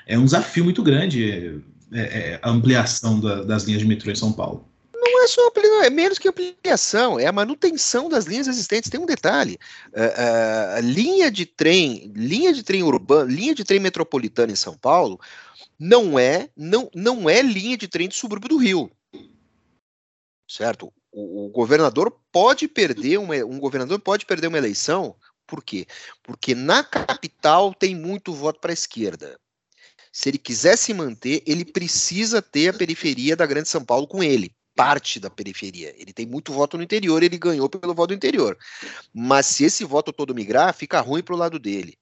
É, 0.06 0.14
é, 0.14 0.18
um 0.18 0.24
desafio 0.24 0.64
muito 0.64 0.82
grande 0.82 1.62
é, 1.92 2.00
é, 2.00 2.40
a 2.42 2.50
ampliação 2.50 3.20
da, 3.20 3.44
das 3.44 3.62
linhas 3.62 3.82
de 3.82 3.86
metrô 3.86 4.10
em 4.10 4.16
São 4.16 4.32
Paulo 4.32 4.71
é 5.20 5.26
só 5.26 5.50
é 5.82 5.90
menos 5.90 6.18
que 6.18 6.28
ampliação, 6.28 7.18
é 7.18 7.26
a 7.26 7.32
manutenção 7.32 8.08
das 8.08 8.24
linhas 8.24 8.46
existentes. 8.46 8.90
Tem 8.90 9.00
um 9.00 9.06
detalhe: 9.06 9.58
uh, 9.88 10.78
uh, 10.78 10.80
linha 10.80 11.30
de 11.30 11.44
trem, 11.44 12.12
linha 12.14 12.52
de 12.52 12.62
trem 12.62 12.82
urbano, 12.82 13.30
linha 13.30 13.54
de 13.54 13.64
trem 13.64 13.80
metropolitana 13.80 14.52
em 14.52 14.56
São 14.56 14.76
Paulo 14.76 15.20
não 15.78 16.18
é 16.18 16.48
não, 16.56 16.88
não 16.94 17.28
é 17.28 17.42
linha 17.42 17.76
de 17.76 17.88
trem 17.88 18.08
de 18.08 18.14
subúrbio 18.14 18.48
do 18.48 18.56
Rio, 18.56 18.90
certo? 20.48 20.92
O, 21.10 21.46
o 21.46 21.48
governador 21.50 22.16
pode 22.30 22.68
perder 22.68 23.18
uma, 23.18 23.34
um 23.44 23.58
governador 23.58 23.98
pode 23.98 24.24
perder 24.24 24.46
uma 24.46 24.58
eleição, 24.58 25.16
por 25.46 25.62
quê? 25.62 25.86
Porque 26.22 26.54
na 26.54 26.84
capital 26.84 27.74
tem 27.74 27.94
muito 27.94 28.32
voto 28.32 28.60
para 28.60 28.70
a 28.70 28.74
esquerda. 28.74 29.38
Se 30.12 30.28
ele 30.28 30.38
quiser 30.38 30.76
se 30.76 30.94
manter, 30.94 31.42
ele 31.46 31.64
precisa 31.64 32.40
ter 32.40 32.68
a 32.68 32.78
periferia 32.78 33.34
da 33.34 33.46
Grande 33.46 33.68
São 33.68 33.84
Paulo 33.84 34.06
com 34.06 34.22
ele 34.22 34.54
parte 34.74 35.20
da 35.20 35.30
periferia. 35.30 35.94
Ele 35.98 36.12
tem 36.12 36.26
muito 36.26 36.52
voto 36.52 36.76
no 36.76 36.82
interior, 36.82 37.22
ele 37.22 37.38
ganhou 37.38 37.68
pelo 37.68 37.94
voto 37.94 38.08
do 38.08 38.14
interior. 38.14 38.56
Mas 39.12 39.46
se 39.46 39.64
esse 39.64 39.84
voto 39.84 40.12
todo 40.12 40.34
migrar, 40.34 40.74
fica 40.74 41.00
ruim 41.00 41.22
para 41.22 41.34
o 41.34 41.38
lado 41.38 41.58
dele. 41.58 41.98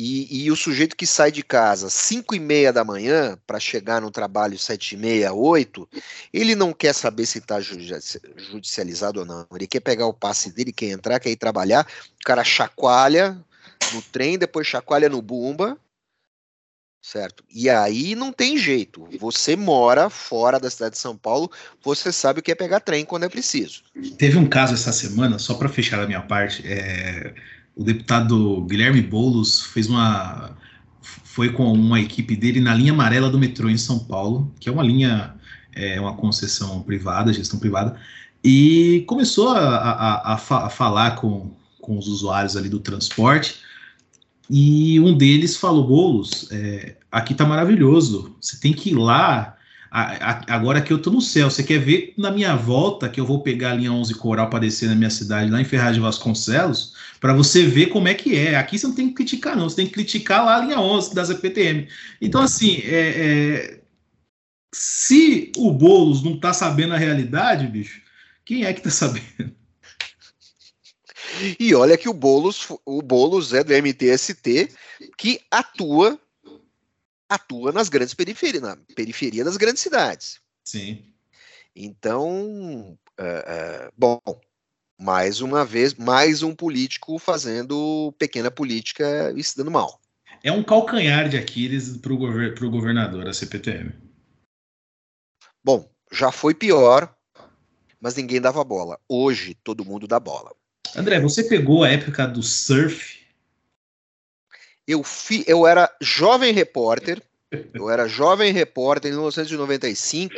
E, 0.00 0.44
e, 0.44 0.50
o 0.52 0.54
sujeito 0.54 0.94
que 0.94 1.04
sai 1.04 1.32
de 1.32 1.42
casa 1.42 1.90
5 1.90 2.32
e 2.32 2.38
meia 2.38 2.72
da 2.72 2.84
manhã 2.84 3.36
para 3.44 3.58
chegar 3.58 4.00
no 4.00 4.12
trabalho 4.12 4.56
7 4.56 4.94
e 4.94 4.96
meia, 4.96 5.32
8, 5.32 5.88
ele 6.32 6.54
não 6.54 6.72
quer 6.72 6.94
saber 6.94 7.26
se 7.26 7.38
está 7.38 7.60
judicializado 7.60 9.18
ou 9.18 9.26
não. 9.26 9.44
Ele 9.52 9.66
quer 9.66 9.80
pegar 9.80 10.06
o 10.06 10.14
passe 10.14 10.52
dele, 10.52 10.72
quer 10.72 10.90
entrar, 10.90 11.18
quer 11.18 11.30
ir 11.30 11.36
trabalhar. 11.36 11.84
O 12.20 12.24
cara 12.24 12.44
chacoalha 12.44 13.36
no 13.92 14.00
trem, 14.00 14.38
depois 14.38 14.68
chacoalha 14.68 15.08
no 15.08 15.20
bumba, 15.20 15.76
certo? 17.00 17.44
E 17.52 17.68
aí 17.70 18.14
não 18.14 18.32
tem 18.32 18.58
jeito. 18.58 19.08
Você 19.18 19.56
mora 19.56 20.10
fora 20.10 20.58
da 20.58 20.70
cidade 20.70 20.94
de 20.94 21.00
São 21.00 21.16
Paulo, 21.16 21.50
você 21.82 22.12
sabe 22.12 22.40
o 22.40 22.42
que 22.42 22.52
é 22.52 22.54
pegar 22.54 22.80
trem 22.80 23.04
quando 23.04 23.24
é 23.24 23.28
preciso. 23.28 23.82
Teve 24.16 24.36
um 24.36 24.46
caso 24.46 24.74
essa 24.74 24.92
semana, 24.92 25.38
só 25.38 25.54
para 25.54 25.68
fechar 25.68 26.00
a 26.00 26.06
minha 26.06 26.20
parte, 26.20 26.62
é, 26.66 27.34
o 27.74 27.82
deputado 27.82 28.62
Guilherme 28.62 29.00
Boulos 29.00 29.62
fez 29.62 29.88
uma 29.88 30.56
foi 31.00 31.52
com 31.52 31.72
uma 31.72 32.00
equipe 32.00 32.34
dele 32.34 32.60
na 32.60 32.74
linha 32.74 32.92
amarela 32.92 33.30
do 33.30 33.38
metrô 33.38 33.70
em 33.70 33.78
São 33.78 34.00
Paulo, 34.00 34.52
que 34.58 34.68
é 34.68 34.72
uma 34.72 34.82
linha 34.82 35.34
é 35.72 36.00
uma 36.00 36.16
concessão 36.16 36.82
privada, 36.82 37.32
gestão 37.32 37.60
privada, 37.60 37.98
e 38.42 39.04
começou 39.06 39.50
a, 39.50 39.60
a, 39.60 40.32
a, 40.32 40.34
a 40.34 40.70
falar 40.70 41.12
com, 41.12 41.54
com 41.80 41.96
os 41.96 42.08
usuários 42.08 42.56
ali 42.56 42.68
do 42.68 42.80
transporte 42.80 43.60
e 44.50 44.98
um 45.00 45.16
deles 45.16 45.56
falou: 45.56 45.86
Boulos, 45.86 46.48
é, 46.50 46.96
aqui 47.10 47.34
tá 47.34 47.44
maravilhoso, 47.44 48.36
você 48.40 48.58
tem 48.58 48.72
que 48.72 48.90
ir 48.90 48.94
lá. 48.94 49.56
A, 49.90 50.02
a, 50.02 50.54
agora 50.54 50.82
que 50.82 50.92
eu 50.92 51.00
tô 51.00 51.10
no 51.10 51.20
céu, 51.20 51.50
você 51.50 51.62
quer 51.62 51.78
ver 51.78 52.12
na 52.18 52.30
minha 52.30 52.54
volta 52.54 53.08
que 53.08 53.18
eu 53.18 53.24
vou 53.24 53.42
pegar 53.42 53.70
a 53.70 53.74
linha 53.74 53.90
11 53.90 54.14
Coral 54.16 54.50
para 54.50 54.58
descer 54.58 54.86
na 54.86 54.94
minha 54.94 55.08
cidade, 55.08 55.50
lá 55.50 55.60
em 55.60 55.64
Ferraz 55.64 55.94
de 55.94 56.00
Vasconcelos, 56.00 56.94
para 57.18 57.32
você 57.32 57.64
ver 57.66 57.86
como 57.86 58.06
é 58.06 58.14
que 58.14 58.36
é. 58.36 58.56
Aqui 58.56 58.78
você 58.78 58.86
não 58.86 58.94
tem 58.94 59.08
que 59.08 59.14
criticar, 59.14 59.56
não, 59.56 59.68
você 59.68 59.76
tem 59.76 59.86
que 59.86 59.92
criticar 59.92 60.44
lá 60.44 60.56
a 60.56 60.60
linha 60.60 60.78
11 60.78 61.14
da 61.14 61.24
ZPTM. 61.24 61.88
Então, 62.20 62.42
assim, 62.42 62.82
é, 62.84 62.90
é, 62.90 63.80
se 64.74 65.52
o 65.56 65.72
Boulos 65.72 66.22
não 66.22 66.38
tá 66.38 66.52
sabendo 66.52 66.92
a 66.92 66.98
realidade, 66.98 67.66
bicho, 67.66 68.02
quem 68.44 68.64
é 68.64 68.72
que 68.74 68.82
tá 68.82 68.90
sabendo? 68.90 69.56
E 71.58 71.74
olha 71.74 71.96
que 71.96 72.08
o 72.08 72.14
Boulos, 72.14 72.68
o 72.84 73.00
Boulos 73.00 73.54
é 73.54 73.62
do 73.64 73.72
MTST, 73.72 74.70
que 75.16 75.40
atua 75.50 76.18
atua 77.28 77.72
nas 77.72 77.88
grandes 77.88 78.14
periferias, 78.14 78.62
na 78.62 78.76
periferia 78.94 79.44
das 79.44 79.56
grandes 79.56 79.82
cidades. 79.82 80.40
Sim. 80.64 81.04
Então, 81.74 82.98
uh, 83.20 83.22
uh, 83.22 83.92
bom, 83.96 84.20
mais 84.98 85.40
uma 85.40 85.64
vez, 85.64 85.94
mais 85.94 86.42
um 86.42 86.54
político 86.54 87.18
fazendo 87.18 88.12
pequena 88.18 88.50
política 88.50 89.32
e 89.36 89.44
se 89.44 89.56
dando 89.56 89.70
mal. 89.70 90.00
É 90.42 90.50
um 90.50 90.62
calcanhar 90.62 91.28
de 91.28 91.36
Aquiles 91.36 91.96
para 91.96 92.12
o 92.12 92.16
gover 92.16 92.58
governador, 92.58 93.28
a 93.28 93.32
CPTM. 93.32 93.92
Bom, 95.62 95.88
já 96.12 96.32
foi 96.32 96.54
pior, 96.54 97.14
mas 98.00 98.14
ninguém 98.14 98.40
dava 98.40 98.62
bola. 98.64 98.98
Hoje, 99.08 99.54
todo 99.62 99.84
mundo 99.84 100.06
dá 100.06 100.18
bola. 100.18 100.52
André, 100.96 101.20
você 101.20 101.44
pegou 101.44 101.84
a 101.84 101.88
época 101.88 102.26
do 102.26 102.42
surf? 102.42 103.17
Eu, 104.88 105.04
fi, 105.04 105.44
eu 105.46 105.66
era 105.66 105.94
jovem 106.00 106.50
repórter, 106.50 107.22
eu 107.74 107.90
era 107.90 108.08
jovem 108.08 108.50
repórter 108.50 109.10
em 109.10 109.14
1995, 109.14 110.34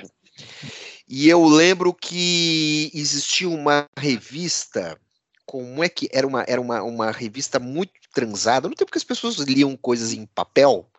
e 1.08 1.28
eu 1.28 1.44
lembro 1.44 1.94
que 1.94 2.90
existia 2.92 3.48
uma 3.48 3.88
revista, 3.96 5.00
como 5.46 5.84
é 5.84 5.88
que 5.88 6.08
era 6.12 6.26
uma, 6.26 6.44
era 6.48 6.60
uma, 6.60 6.82
uma 6.82 7.12
revista 7.12 7.60
muito 7.60 7.92
transada, 8.12 8.68
no 8.68 8.74
tempo 8.74 8.90
que 8.90 8.98
as 8.98 9.04
pessoas 9.04 9.36
liam 9.36 9.76
coisas 9.76 10.12
em 10.12 10.26
papel, 10.26 10.90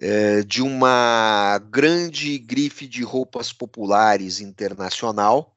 é, 0.00 0.42
de 0.42 0.62
uma 0.62 1.58
grande 1.58 2.38
grife 2.38 2.86
de 2.86 3.02
roupas 3.02 3.52
populares 3.52 4.38
internacional, 4.38 5.56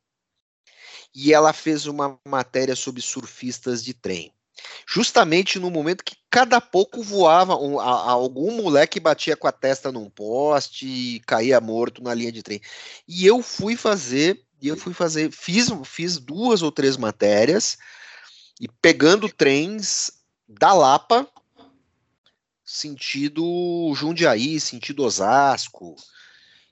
e 1.14 1.32
ela 1.32 1.54
fez 1.54 1.86
uma 1.86 2.20
matéria 2.28 2.76
sobre 2.76 3.04
surfistas 3.04 3.84
de 3.84 3.94
trem. 3.94 4.34
Justamente 4.88 5.60
no 5.60 5.70
momento 5.70 6.04
que 6.04 6.16
cada 6.30 6.60
pouco 6.62 7.02
voava, 7.02 7.56
um, 7.56 7.80
a, 7.80 8.12
algum 8.12 8.52
moleque 8.62 9.00
batia 9.00 9.36
com 9.36 9.48
a 9.48 9.52
testa 9.52 9.92
num 9.92 10.10
poste 10.10 10.88
e 10.88 11.20
caía 11.22 11.60
morto 11.60 12.02
na 12.02 12.14
linha 12.14 12.32
de 12.32 12.44
trem. 12.44 12.62
E 13.08 13.26
eu 13.26 13.42
fui 13.42 13.76
fazer, 13.76 14.44
eu 14.62 14.78
fui 14.78 14.94
fazer, 14.94 15.32
fiz, 15.32 15.70
fiz 15.86 16.18
duas 16.18 16.62
ou 16.62 16.72
três 16.72 16.98
matérias 16.98 17.78
e 18.60 18.68
pegando 18.68 19.30
trens 19.30 20.12
da 20.48 20.74
Lapa, 20.74 21.28
sentido 22.64 23.94
Jundiaí, 23.96 24.60
sentido 24.60 25.04
Osasco. 25.04 25.96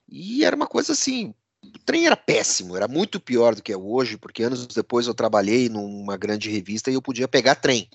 E 0.07 0.43
era 0.45 0.55
uma 0.55 0.67
coisa 0.67 0.93
assim, 0.93 1.33
o 1.75 1.79
trem 1.79 2.05
era 2.05 2.15
péssimo, 2.15 2.75
era 2.75 2.87
muito 2.87 3.19
pior 3.19 3.53
do 3.53 3.61
que 3.61 3.73
é 3.73 3.77
hoje, 3.77 4.17
porque 4.17 4.43
anos 4.43 4.65
depois 4.67 5.07
eu 5.07 5.13
trabalhei 5.13 5.67
numa 5.67 6.15
grande 6.15 6.49
revista 6.49 6.89
e 6.89 6.93
eu 6.93 7.01
podia 7.01 7.27
pegar 7.27 7.55
trem. 7.55 7.89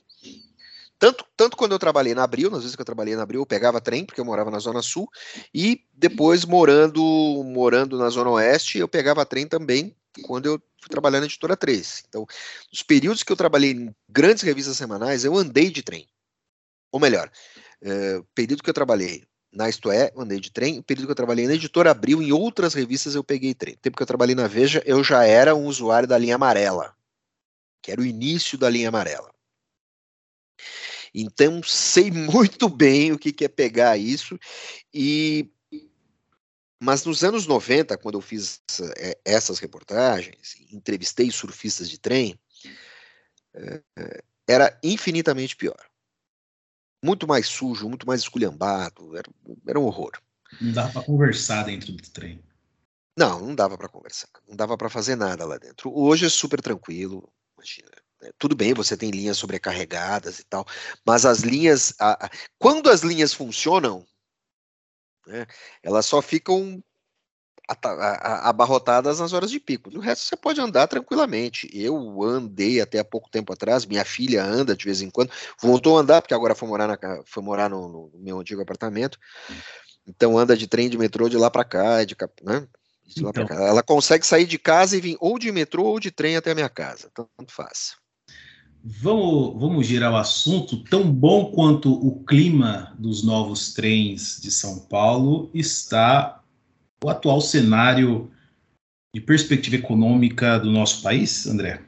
Tanto, 0.99 1.25
tanto 1.35 1.57
quando 1.57 1.73
eu 1.73 1.79
trabalhei 1.79 2.15
na 2.15 2.23
Abril, 2.23 2.51
nas 2.51 2.61
vezes 2.61 2.77
que 2.77 2.83
eu 2.83 2.87
trabalhei 2.87 3.17
na 3.17 3.23
Abril, 3.23 3.41
eu 3.41 3.47
pegava 3.47 3.81
trem, 3.81 4.05
porque 4.05 4.21
eu 4.21 4.25
morava 4.25 4.51
na 4.51 4.59
Zona 4.59 4.83
Sul, 4.83 5.09
e 5.55 5.83
depois 5.95 6.45
morando 6.45 7.03
morando 7.43 7.97
na 7.97 8.11
Zona 8.11 8.31
Oeste, 8.31 8.79
eu 8.79 8.87
pegava 8.87 9.25
trem 9.25 9.47
também 9.47 9.97
quando 10.25 10.45
eu 10.45 10.63
fui 10.79 10.91
trabalhar 10.91 11.21
na 11.21 11.27
Editora 11.27 11.57
3. 11.57 12.05
Então, 12.07 12.27
nos 12.71 12.83
períodos 12.83 13.23
que 13.23 13.33
eu 13.33 13.37
trabalhei 13.37 13.71
em 13.71 13.95
grandes 14.11 14.43
revistas 14.43 14.77
semanais, 14.77 15.25
eu 15.25 15.35
andei 15.39 15.71
de 15.71 15.83
trem. 15.83 16.07
Ou 16.93 17.01
melhor, 17.01 17.31
é, 17.81 18.21
período 18.35 18.63
que 18.63 18.69
eu 18.69 18.75
trabalhei 18.75 19.25
na 19.53 19.69
Isto 19.69 19.91
É, 19.91 20.13
andei 20.17 20.39
de 20.39 20.51
trem. 20.51 20.79
O 20.79 20.83
período 20.83 21.07
que 21.07 21.13
eu 21.13 21.17
trabalhei 21.17 21.47
na 21.47 21.55
Editora 21.55 21.91
Abril, 21.91 22.23
em 22.23 22.33
outras 22.33 22.75
revistas 22.75 23.15
eu 23.15 23.25
peguei 23.25 23.55
trem. 23.55 23.75
O 23.75 23.79
tempo 23.79 23.97
que 23.97 24.03
eu 24.03 24.07
trabalhei 24.07 24.35
na 24.35 24.47
Veja, 24.47 24.83
eu 24.87 25.03
já 25.03 25.25
era 25.25 25.55
um 25.55 25.67
usuário 25.67 26.09
da 26.09 26.17
linha 26.17 26.37
amarela, 26.37 26.95
que 27.83 27.91
era 27.91 28.01
o 28.01 28.07
início 28.07 28.57
da 28.57 28.71
linha 28.71 28.89
amarela. 28.89 29.33
Então, 31.13 31.61
sei 31.63 32.11
muito 32.13 32.69
bem 32.69 33.13
o 33.13 33.19
que, 33.19 33.33
que 33.33 33.45
é 33.45 33.49
pegar 33.49 33.97
isso. 33.97 34.39
E 34.95 35.51
mas 36.83 37.05
nos 37.05 37.23
anos 37.23 37.47
90, 37.47 37.99
quando 37.99 38.15
eu 38.15 38.23
fiz 38.23 38.63
é, 38.97 39.19
essas 39.23 39.59
reportagens, 39.59 40.57
entrevistei 40.73 41.31
surfistas 41.31 41.91
de 41.91 41.99
trem, 41.99 42.41
é, 43.53 43.83
era 44.49 44.81
infinitamente 44.83 45.55
pior 45.57 45.90
muito 47.03 47.27
mais 47.27 47.47
sujo, 47.47 47.89
muito 47.89 48.07
mais 48.07 48.21
esculhambado, 48.21 49.17
era, 49.17 49.31
era 49.67 49.79
um 49.79 49.85
horror. 49.85 50.13
Não 50.61 50.73
dava 50.73 50.93
para 50.93 51.03
conversar 51.03 51.65
dentro 51.65 51.93
do 51.93 52.03
trem. 52.11 52.43
Não, 53.17 53.41
não 53.41 53.55
dava 53.55 53.77
para 53.77 53.89
conversar, 53.89 54.29
não 54.49 54.57
dava 54.57 54.77
para 54.77 54.89
fazer 54.89 55.17
nada 55.17 55.45
lá 55.45 55.59
dentro. 55.59 55.93
Hoje 55.95 56.27
é 56.27 56.29
super 56.29 56.61
tranquilo, 56.61 57.31
imagina. 57.57 57.91
Né? 58.21 58.31
Tudo 58.39 58.55
bem, 58.55 58.75
você 58.75 58.97
tem 58.97 59.11
linhas 59.11 59.39
sobrecarregadas 59.39 60.39
e 60.39 60.45
tal, 60.45 60.67
mas 61.05 61.25
as 61.25 61.41
linhas, 61.41 61.95
a, 61.99 62.27
a, 62.27 62.31
quando 62.59 62.89
funcionam, 63.33 64.07
né, 65.27 65.47
elas 65.83 66.07
só 66.07 66.21
ficam 66.21 66.83
abarrotadas 68.43 69.21
nas 69.21 69.33
horas 69.33 69.51
de 69.51 69.61
pico. 69.61 69.91
No 69.91 70.01
resto 70.01 70.25
você 70.25 70.37
pode 70.37 70.61
andar 70.61 70.87
tranquilamente. 70.89 71.71
Eu 71.73 72.23
andei 72.23 72.81
até 72.81 72.99
há 72.99 73.05
pouco 73.05 73.31
tempo 73.31 73.53
atrás, 73.53 73.87
minha 73.87 74.05
filha 74.05 74.45
anda 74.45 74.77
de 74.77 74.85
vez 74.85 75.01
em 75.03 75.11
quando, 75.11 75.31
voltou 75.61 75.97
a 75.97 76.01
andar, 76.01 76.21
porque 76.21 76.35
agora 76.35 76.55
foi 76.55 76.69
morar, 76.69 76.89
na, 76.89 76.99
foi 77.25 77.43
morar 77.43 77.71
no, 77.71 77.89
no 77.89 78.11
meu 78.15 78.41
antigo 78.41 78.63
apartamento. 78.63 79.19
Então 80.07 80.37
anda 80.37 80.57
de 80.57 80.67
trem 80.67 80.89
de 80.89 80.99
metrô 80.99 81.29
de 81.29 81.37
lá 81.37 81.51
para 81.51 81.65
cá, 81.65 82.05
de, 82.05 82.17
né? 82.43 82.67
de 83.07 83.23
lá 83.23 83.31
então. 83.31 83.47
cá. 83.47 83.55
Ela 83.55 83.83
consegue 83.83 84.27
sair 84.27 84.47
de 84.47 84.59
casa 84.59 84.97
e 84.97 85.01
vir 85.01 85.17
ou 85.21 85.39
de 85.39 85.53
metrô 85.53 85.85
ou 85.85 86.01
de 86.01 86.11
trem 86.11 86.37
até 86.37 86.51
a 86.51 86.55
minha 86.55 86.69
casa. 86.69 87.11
Tanto 87.15 87.53
faz. 87.53 87.95
Vamos, 88.83 89.61
vamos 89.61 89.87
girar 89.87 90.13
o 90.13 90.17
assunto. 90.17 90.83
Tão 90.85 91.13
bom 91.13 91.53
quanto 91.53 91.93
o 91.93 92.25
clima 92.25 92.97
dos 92.99 93.23
novos 93.23 93.75
trens 93.75 94.41
de 94.41 94.51
São 94.51 94.79
Paulo 94.87 95.51
está 95.53 96.40
o 97.03 97.09
atual 97.09 97.41
cenário 97.41 98.31
de 99.15 99.21
perspectiva 99.21 99.77
econômica 99.77 100.59
do 100.59 100.71
nosso 100.71 101.03
país, 101.03 101.47
André? 101.47 101.83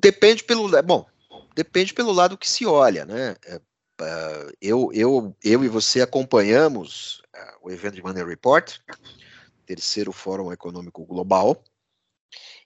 Depende 0.00 0.42
pelo 0.44 0.70
bom, 0.82 1.06
depende 1.54 1.92
pelo 1.92 2.12
lado 2.12 2.38
que 2.38 2.48
se 2.48 2.64
olha, 2.64 3.04
né? 3.04 3.36
É, 3.44 3.60
eu, 4.60 4.90
eu, 4.92 5.36
eu 5.42 5.64
e 5.64 5.68
você 5.68 6.00
acompanhamos 6.00 7.20
é, 7.34 7.54
o 7.62 7.70
evento 7.70 7.96
de 7.96 8.02
Money 8.02 8.24
Report, 8.24 8.78
terceiro 9.66 10.12
Fórum 10.12 10.52
Econômico 10.52 11.04
Global, 11.04 11.62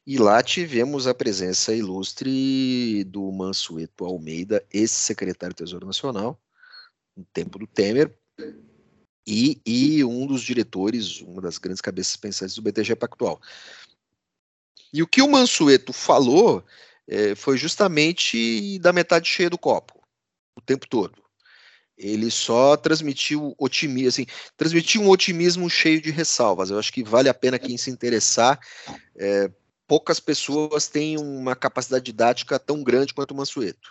e 0.07 0.19
lá 0.19 0.43
tivemos 0.43 1.07
a 1.07 1.15
presença 1.15 1.75
ilustre 1.75 3.05
do 3.05 3.31
Mansueto 3.33 4.05
Almeida, 4.05 4.65
ex-secretário 4.73 5.55
do 5.55 5.59
Tesouro 5.59 5.87
Nacional, 5.87 6.39
no 7.17 7.25
tempo 7.33 7.59
do 7.59 7.67
Temer, 7.67 8.15
e, 9.27 9.61
e 9.65 10.05
um 10.05 10.27
dos 10.27 10.43
diretores, 10.43 11.21
uma 11.21 11.41
das 11.41 11.59
grandes 11.59 11.81
cabeças 11.81 12.17
pensantes 12.17 12.55
do 12.55 12.63
BTG 12.63 12.97
Pactual. 12.97 13.41
E 14.93 15.03
o 15.03 15.07
que 15.07 15.23
o 15.23 15.31
Mansueto 15.31 15.93
falou 15.93 16.65
é, 17.09 17.35
foi 17.35 17.57
justamente 17.57 18.79
da 18.79 18.93
metade 18.93 19.29
cheia 19.29 19.49
do 19.49 19.59
copo, 19.59 20.01
o 20.57 20.61
tempo 20.61 20.87
todo. 20.89 21.23
Ele 21.97 22.31
só 22.31 22.77
transmitiu 22.77 23.55
otimismo, 23.59 24.09
assim, 24.09 24.27
transmitiu 24.57 25.03
um 25.03 25.09
otimismo 25.09 25.69
cheio 25.71 26.01
de 26.01 26.11
ressalvas. 26.11 26.71
Eu 26.71 26.79
acho 26.79 26.93
que 26.93 27.05
vale 27.05 27.29
a 27.29 27.35
pena 27.35 27.59
quem 27.59 27.77
se 27.77 27.91
interessar. 27.91 28.59
É, 29.17 29.51
poucas 29.87 30.19
pessoas 30.19 30.89
têm 30.89 31.19
uma 31.19 31.55
capacidade 31.55 32.05
didática 32.05 32.59
tão 32.59 32.83
grande 32.83 33.15
quanto 33.15 33.33
o 33.33 33.37
Mansueto. 33.37 33.91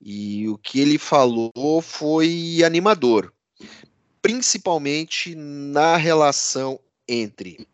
E 0.00 0.48
o 0.48 0.56
que 0.58 0.80
ele 0.80 0.98
falou 0.98 1.82
foi 1.82 2.62
animador, 2.64 3.32
principalmente 4.20 5.34
na 5.34 5.96
relação 5.96 6.80
entre 7.06 7.66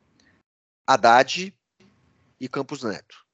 Haddad 0.86 1.54
e 2.40 2.48
Campos 2.48 2.82
Neto. 2.82 3.24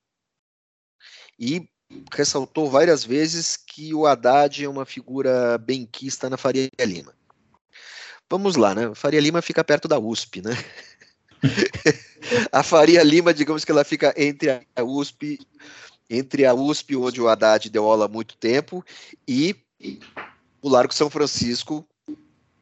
E 1.38 1.68
ressaltou 2.12 2.70
várias 2.70 3.04
vezes 3.04 3.56
que 3.56 3.92
o 3.94 4.06
Haddad 4.06 4.64
é 4.64 4.68
uma 4.68 4.86
figura 4.86 5.58
benquista 5.58 6.30
na 6.30 6.36
Faria 6.36 6.68
Lima. 6.80 7.14
Vamos 8.30 8.56
lá, 8.56 8.74
né? 8.74 8.94
Faria 8.94 9.20
Lima 9.20 9.42
fica 9.42 9.64
perto 9.64 9.88
da 9.88 9.98
USP, 9.98 10.40
né? 10.40 10.52
a 12.52 12.62
Faria 12.62 13.02
Lima, 13.02 13.34
digamos 13.34 13.64
que 13.64 13.72
ela 13.72 13.82
fica 13.82 14.14
entre 14.16 14.64
a 14.76 14.84
USP 14.84 15.38
entre 16.10 16.44
a 16.44 16.52
USP, 16.52 16.96
onde 16.96 17.22
o 17.22 17.28
Haddad 17.28 17.70
deu 17.70 17.84
aula 17.84 18.06
há 18.06 18.08
muito 18.08 18.36
tempo, 18.36 18.84
e 19.26 19.54
o 20.60 20.68
Largo 20.68 20.92
São 20.92 21.08
Francisco, 21.08 21.86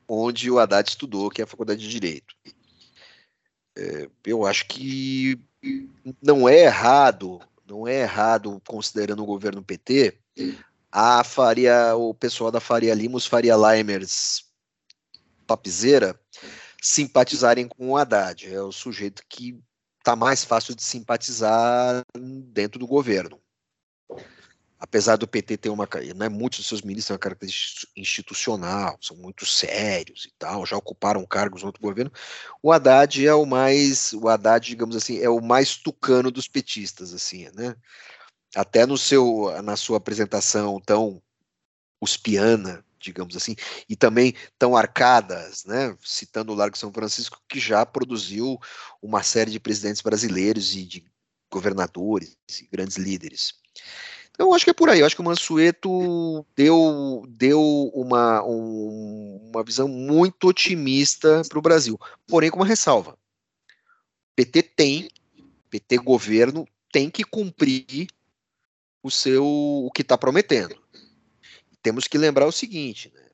onde 0.08 0.50
o 0.50 0.58
Haddad 0.58 0.88
estudou, 0.88 1.30
que 1.30 1.42
é 1.42 1.44
a 1.44 1.48
Faculdade 1.48 1.80
de 1.80 1.88
Direito. 1.88 2.34
É, 3.76 4.08
eu 4.24 4.46
acho 4.46 4.66
que 4.66 5.38
não 6.22 6.48
é 6.48 6.62
errado, 6.62 7.40
não 7.66 7.86
é 7.86 8.00
errado, 8.00 8.60
considerando 8.66 9.22
o 9.22 9.26
governo 9.26 9.62
PT, 9.62 10.18
a 10.90 11.22
Faria, 11.22 11.94
o 11.94 12.14
pessoal 12.14 12.50
da 12.50 12.60
Faria 12.60 12.94
Lima, 12.94 13.16
os 13.16 13.26
Faria 13.26 13.54
Limers 13.54 14.46
papizeira, 15.46 16.18
simpatizarem 16.82 17.68
com 17.68 17.90
o 17.90 17.96
Haddad. 17.96 18.52
É 18.52 18.60
o 18.62 18.72
sujeito 18.72 19.22
que 19.28 19.58
tá 20.02 20.16
mais 20.16 20.44
fácil 20.44 20.74
de 20.74 20.82
simpatizar 20.82 22.02
dentro 22.16 22.78
do 22.78 22.86
governo. 22.86 23.40
Apesar 24.78 25.16
do 25.16 25.26
PT 25.26 25.56
ter 25.56 25.70
uma. 25.70 25.88
Né, 26.14 26.28
muitos 26.28 26.60
dos 26.60 26.68
seus 26.68 26.82
ministros 26.82 27.06
têm 27.08 27.14
uma 27.14 27.18
característica 27.18 27.90
institucional, 27.96 28.96
são 29.00 29.16
muito 29.16 29.44
sérios 29.44 30.24
e 30.26 30.32
tal, 30.38 30.64
já 30.64 30.76
ocuparam 30.76 31.26
cargos 31.26 31.62
no 31.62 31.68
outro 31.68 31.82
governo. 31.82 32.12
O 32.62 32.72
Haddad 32.72 33.26
é 33.26 33.34
o 33.34 33.44
mais. 33.44 34.12
O 34.12 34.28
Haddad, 34.28 34.66
digamos 34.66 34.94
assim, 34.94 35.18
é 35.18 35.28
o 35.28 35.40
mais 35.40 35.76
tucano 35.76 36.30
dos 36.30 36.46
petistas, 36.46 37.12
assim, 37.12 37.48
né? 37.54 37.74
Até 38.54 38.86
no 38.86 38.96
seu, 38.96 39.52
na 39.62 39.76
sua 39.76 39.98
apresentação 39.98 40.80
tão 40.80 41.20
uspiana, 42.00 42.84
digamos 43.00 43.36
assim, 43.36 43.54
e 43.88 43.96
também 43.96 44.34
tão 44.58 44.76
arcadas, 44.76 45.64
né, 45.64 45.96
citando 46.04 46.52
o 46.52 46.54
Largo 46.54 46.76
São 46.76 46.92
Francisco, 46.92 47.40
que 47.48 47.60
já 47.60 47.84
produziu 47.86 48.58
uma 49.02 49.22
série 49.22 49.50
de 49.50 49.60
presidentes 49.60 50.02
brasileiros 50.02 50.74
e 50.74 50.84
de 50.84 51.04
governadores 51.50 52.36
e 52.60 52.66
grandes 52.70 52.96
líderes. 52.96 53.54
Eu 54.38 54.54
acho 54.54 54.64
que 54.64 54.70
é 54.70 54.74
por 54.74 54.88
aí. 54.88 55.00
Eu 55.00 55.06
acho 55.06 55.16
que 55.16 55.20
o 55.20 55.24
Mansueto 55.24 56.46
deu, 56.56 57.24
deu 57.28 57.60
uma, 57.92 58.42
um, 58.44 59.50
uma 59.52 59.64
visão 59.64 59.88
muito 59.88 60.48
otimista 60.48 61.42
para 61.48 61.58
o 61.58 61.62
Brasil, 61.62 61.98
porém 62.26 62.50
com 62.50 62.58
uma 62.58 62.66
ressalva. 62.66 63.18
PT 64.36 64.62
tem, 64.62 65.10
PT 65.68 65.98
governo 65.98 66.66
tem 66.92 67.10
que 67.10 67.24
cumprir 67.24 68.06
o 69.02 69.10
seu 69.10 69.44
o 69.44 69.90
que 69.92 70.02
está 70.02 70.16
prometendo 70.16 70.78
temos 71.82 72.06
que 72.06 72.18
lembrar 72.18 72.46
o 72.46 72.52
seguinte: 72.52 73.10
né? 73.14 73.30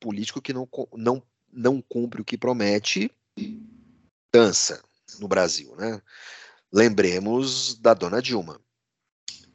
político 0.00 0.42
que 0.42 0.52
não, 0.52 0.68
não, 0.94 1.22
não 1.50 1.80
cumpre 1.80 2.20
o 2.20 2.24
que 2.24 2.36
promete 2.36 3.10
dança 4.32 4.82
no 5.18 5.28
Brasil, 5.28 5.74
né? 5.76 6.00
Lembremos 6.72 7.74
da 7.78 7.94
dona 7.94 8.20
Dilma. 8.20 8.60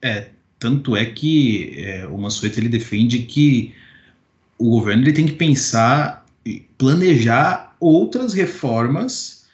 É, 0.01 0.33
tanto 0.61 0.95
é 0.95 1.03
que 1.03 1.73
é, 1.75 2.05
o 2.05 2.15
Mansueto 2.19 2.59
ele 2.59 2.69
defende 2.69 3.23
que 3.23 3.73
o 4.59 4.69
governo 4.69 5.01
ele 5.01 5.11
tem 5.11 5.25
que 5.25 5.33
pensar 5.33 6.23
e 6.45 6.59
planejar 6.77 7.75
outras 7.79 8.31
reformas 8.31 9.47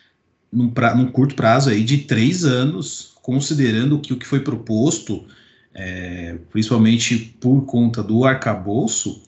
num, 0.52 0.70
pra, 0.70 0.94
num 0.94 1.08
curto 1.08 1.34
prazo 1.34 1.70
aí 1.70 1.82
de 1.82 2.00
três 2.00 2.44
anos, 2.44 3.14
considerando 3.22 4.00
que 4.00 4.12
o 4.12 4.18
que 4.18 4.28
foi 4.28 4.42
proposto 4.42 5.26
é, 5.74 6.38
principalmente 6.52 7.38
por 7.40 7.62
conta 7.62 8.04
do 8.04 8.26
arcabouço, 8.26 9.22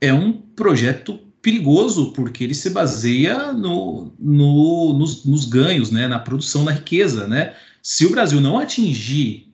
é 0.00 0.14
um 0.14 0.32
projeto 0.32 1.18
perigoso, 1.42 2.12
porque 2.12 2.44
ele 2.44 2.54
se 2.54 2.70
baseia 2.70 3.52
no, 3.52 4.12
no, 4.16 4.92
nos, 4.92 5.24
nos, 5.24 5.44
ganhos, 5.44 5.90
né, 5.90 6.06
na 6.06 6.20
produção 6.20 6.64
da 6.64 6.70
riqueza. 6.70 7.26
Né? 7.26 7.54
Se 7.82 8.06
o 8.06 8.10
Brasil 8.10 8.40
não 8.40 8.60
atingir 8.60 9.47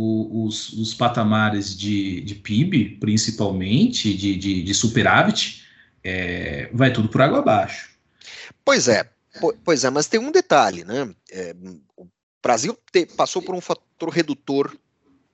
o, 0.00 0.46
os, 0.46 0.72
os, 0.72 0.94
patamares 0.94 1.76
de, 1.76 2.22
de, 2.22 2.34
PIB, 2.34 2.96
principalmente, 2.98 4.14
de, 4.14 4.34
de, 4.34 4.62
de 4.62 4.74
superávit, 4.74 5.66
é, 6.02 6.70
vai 6.72 6.90
tudo 6.90 7.08
por 7.08 7.20
água 7.20 7.40
abaixo. 7.40 7.90
Pois 8.64 8.88
é, 8.88 9.10
pois 9.62 9.84
é, 9.84 9.90
mas 9.90 10.06
tem 10.06 10.18
um 10.18 10.32
detalhe, 10.32 10.84
né? 10.84 11.14
É, 11.30 11.54
o 11.96 12.06
Brasil 12.42 12.76
te, 12.90 13.04
passou 13.04 13.42
por 13.42 13.54
um 13.54 13.60
fator 13.60 14.08
redutor 14.08 14.74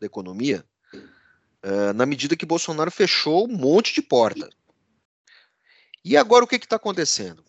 da 0.01 0.07
economia, 0.07 0.65
uh, 0.93 1.93
na 1.95 2.05
medida 2.05 2.37
que 2.37 2.45
Bolsonaro 2.45 2.91
fechou 2.91 3.49
um 3.49 3.57
monte 3.57 3.95
de 3.95 4.03
porta. 4.03 4.49
E 6.05 6.17
agora 6.17 6.45
o 6.45 6.49
que 6.49 6.57
está 6.57 6.77
acontecendo? 6.77 7.45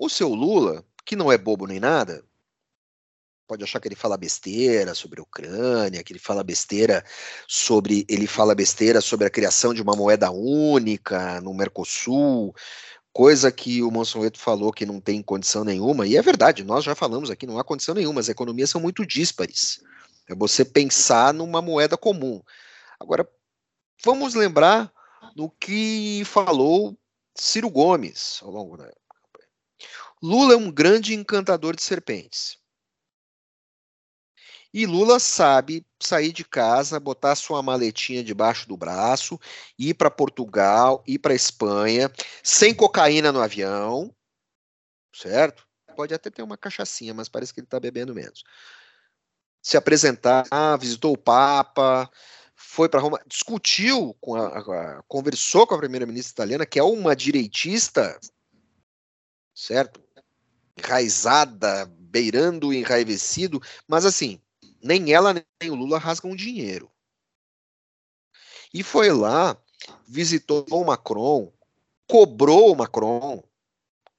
O 0.00 0.08
seu 0.08 0.28
Lula, 0.28 0.84
que 1.04 1.16
não 1.16 1.30
é 1.32 1.36
bobo 1.36 1.66
nem 1.66 1.80
nada, 1.80 2.24
pode 3.46 3.62
achar 3.62 3.80
que 3.80 3.88
ele 3.88 3.94
fala 3.94 4.16
besteira 4.16 4.94
sobre 4.94 5.20
a 5.20 5.22
Ucrânia, 5.22 6.02
que 6.02 6.12
ele 6.12 6.18
fala 6.18 6.42
besteira 6.42 7.04
sobre 7.46 8.04
ele 8.08 8.26
fala 8.26 8.54
besteira 8.54 9.00
sobre 9.00 9.26
a 9.26 9.30
criação 9.30 9.72
de 9.72 9.80
uma 9.80 9.94
moeda 9.94 10.30
única 10.30 11.40
no 11.40 11.54
Mercosul, 11.54 12.54
coisa 13.12 13.50
que 13.50 13.82
o 13.82 13.90
Monsanto 13.90 14.38
falou 14.38 14.72
que 14.72 14.84
não 14.84 15.00
tem 15.00 15.22
condição 15.22 15.64
nenhuma, 15.64 16.06
e 16.06 16.16
é 16.16 16.22
verdade, 16.22 16.64
nós 16.64 16.84
já 16.84 16.94
falamos 16.94 17.30
aqui, 17.30 17.46
não 17.46 17.58
há 17.58 17.64
condição 17.64 17.94
nenhuma, 17.94 18.20
as 18.20 18.28
economias 18.28 18.70
são 18.70 18.80
muito 18.80 19.06
díspares. 19.06 19.80
É 20.28 20.34
você 20.34 20.64
pensar 20.64 21.32
numa 21.32 21.62
moeda 21.62 21.96
comum. 21.96 22.42
Agora, 22.98 23.28
vamos 24.04 24.34
lembrar 24.34 24.92
do 25.36 25.48
que 25.48 26.22
falou 26.24 26.98
Ciro 27.34 27.70
Gomes 27.70 28.40
ao 28.42 28.50
longo 28.50 28.76
da. 28.76 28.90
Lula 30.22 30.54
é 30.54 30.56
um 30.56 30.70
grande 30.70 31.14
encantador 31.14 31.76
de 31.76 31.82
serpentes. 31.82 32.58
E 34.76 34.84
Lula 34.84 35.18
sabe 35.18 35.86
sair 35.98 36.32
de 36.32 36.44
casa, 36.44 37.00
botar 37.00 37.34
sua 37.34 37.62
maletinha 37.62 38.22
debaixo 38.22 38.68
do 38.68 38.76
braço, 38.76 39.40
ir 39.78 39.94
para 39.94 40.10
Portugal, 40.10 41.02
ir 41.06 41.18
para 41.18 41.34
Espanha, 41.34 42.12
sem 42.42 42.74
cocaína 42.74 43.32
no 43.32 43.40
avião, 43.40 44.14
certo? 45.14 45.66
Pode 45.96 46.12
até 46.12 46.28
ter 46.28 46.42
uma 46.42 46.58
cachaçinha, 46.58 47.14
mas 47.14 47.26
parece 47.26 47.54
que 47.54 47.60
ele 47.60 47.66
está 47.66 47.80
bebendo 47.80 48.14
menos 48.14 48.44
se 49.66 49.76
apresentar, 49.76 50.46
visitou 50.78 51.14
o 51.14 51.18
Papa, 51.18 52.08
foi 52.54 52.88
para 52.88 53.00
Roma, 53.00 53.20
discutiu 53.26 54.14
com 54.20 54.36
a, 54.36 54.58
a, 54.58 55.02
conversou 55.08 55.66
com 55.66 55.74
a 55.74 55.78
primeira-ministra 55.78 56.34
italiana, 56.34 56.64
que 56.64 56.78
é 56.78 56.84
uma 56.84 57.16
direitista, 57.16 58.16
certo? 59.52 60.00
Enraizada, 60.78 61.84
beirando 61.98 62.72
enraivecido, 62.72 63.60
mas 63.88 64.06
assim, 64.06 64.40
nem 64.82 65.12
ela 65.12 65.32
nem 65.32 65.70
o 65.70 65.74
Lula 65.74 65.98
rasgam 65.98 66.34
dinheiro. 66.34 66.90
E 68.72 68.82
foi 68.82 69.10
lá, 69.10 69.56
visitou 70.06 70.66
o 70.70 70.84
Macron, 70.84 71.52
cobrou 72.06 72.72
o 72.72 72.76
Macron, 72.76 73.42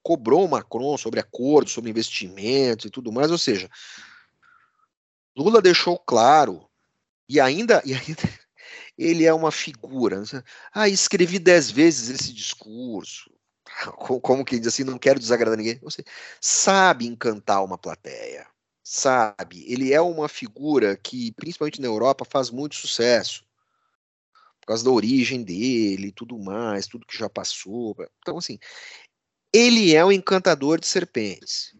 cobrou 0.02 0.44
o 0.44 0.48
Macron 0.48 0.96
sobre 0.96 1.20
acordos, 1.20 1.72
sobre 1.72 1.90
investimentos 1.90 2.86
e 2.86 2.90
tudo 2.90 3.12
mais, 3.12 3.30
ou 3.30 3.38
seja, 3.38 3.70
Lula 5.36 5.62
deixou 5.62 5.98
claro, 5.98 6.68
e 7.28 7.38
ainda, 7.38 7.82
e 7.84 7.94
ainda 7.94 8.22
ele 8.96 9.24
é 9.24 9.32
uma 9.32 9.52
figura. 9.52 10.22
Ah, 10.72 10.88
escrevi 10.88 11.38
dez 11.38 11.70
vezes 11.70 12.08
esse 12.08 12.32
discurso. 12.32 13.30
Como 14.22 14.44
que 14.44 14.58
diz 14.58 14.68
assim, 14.68 14.82
não 14.82 14.98
quero 14.98 15.20
desagradar 15.20 15.56
ninguém. 15.56 15.78
Você 15.82 16.02
sabe 16.40 17.06
encantar 17.06 17.62
uma 17.62 17.78
plateia, 17.78 18.46
sabe? 18.90 19.70
Ele 19.70 19.92
é 19.92 20.00
uma 20.00 20.30
figura 20.30 20.96
que, 20.96 21.30
principalmente 21.32 21.78
na 21.78 21.86
Europa, 21.86 22.24
faz 22.24 22.48
muito 22.48 22.74
sucesso. 22.74 23.44
Por 24.58 24.68
causa 24.68 24.82
da 24.82 24.90
origem 24.90 25.42
dele, 25.42 26.10
tudo 26.10 26.38
mais, 26.38 26.86
tudo 26.86 27.06
que 27.06 27.16
já 27.16 27.28
passou. 27.28 27.94
Então, 28.20 28.38
assim, 28.38 28.58
ele 29.52 29.94
é 29.94 30.02
um 30.02 30.10
encantador 30.10 30.80
de 30.80 30.86
serpentes. 30.86 31.76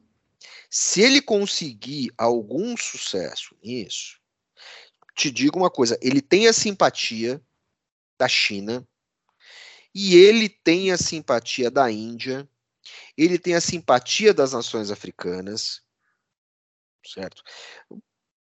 Se 0.68 1.00
ele 1.00 1.22
conseguir 1.22 2.12
algum 2.18 2.76
sucesso 2.76 3.56
nisso, 3.64 4.20
te 5.14 5.30
digo 5.30 5.58
uma 5.58 5.70
coisa: 5.70 5.98
ele 6.02 6.20
tem 6.20 6.46
a 6.46 6.52
simpatia 6.52 7.42
da 8.18 8.28
China, 8.28 8.86
e 9.94 10.14
ele 10.14 10.50
tem 10.50 10.92
a 10.92 10.98
simpatia 10.98 11.70
da 11.70 11.90
Índia, 11.90 12.46
ele 13.16 13.38
tem 13.38 13.54
a 13.54 13.62
simpatia 13.62 14.34
das 14.34 14.52
nações 14.52 14.90
africanas, 14.90 15.87
certo? 17.12 17.42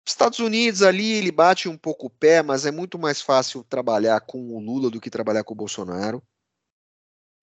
Estados 0.05 0.39
Unidos 0.39 0.81
ali 0.81 1.13
ele 1.13 1.31
bate 1.31 1.69
um 1.69 1.77
pouco 1.77 2.07
o 2.07 2.09
pé, 2.09 2.43
mas 2.43 2.65
é 2.65 2.71
muito 2.71 2.99
mais 2.99 3.21
fácil 3.21 3.63
trabalhar 3.63 4.19
com 4.21 4.55
o 4.55 4.59
Lula 4.59 4.89
do 4.89 4.99
que 4.99 5.09
trabalhar 5.09 5.43
com 5.43 5.53
o 5.53 5.57
Bolsonaro. 5.57 6.21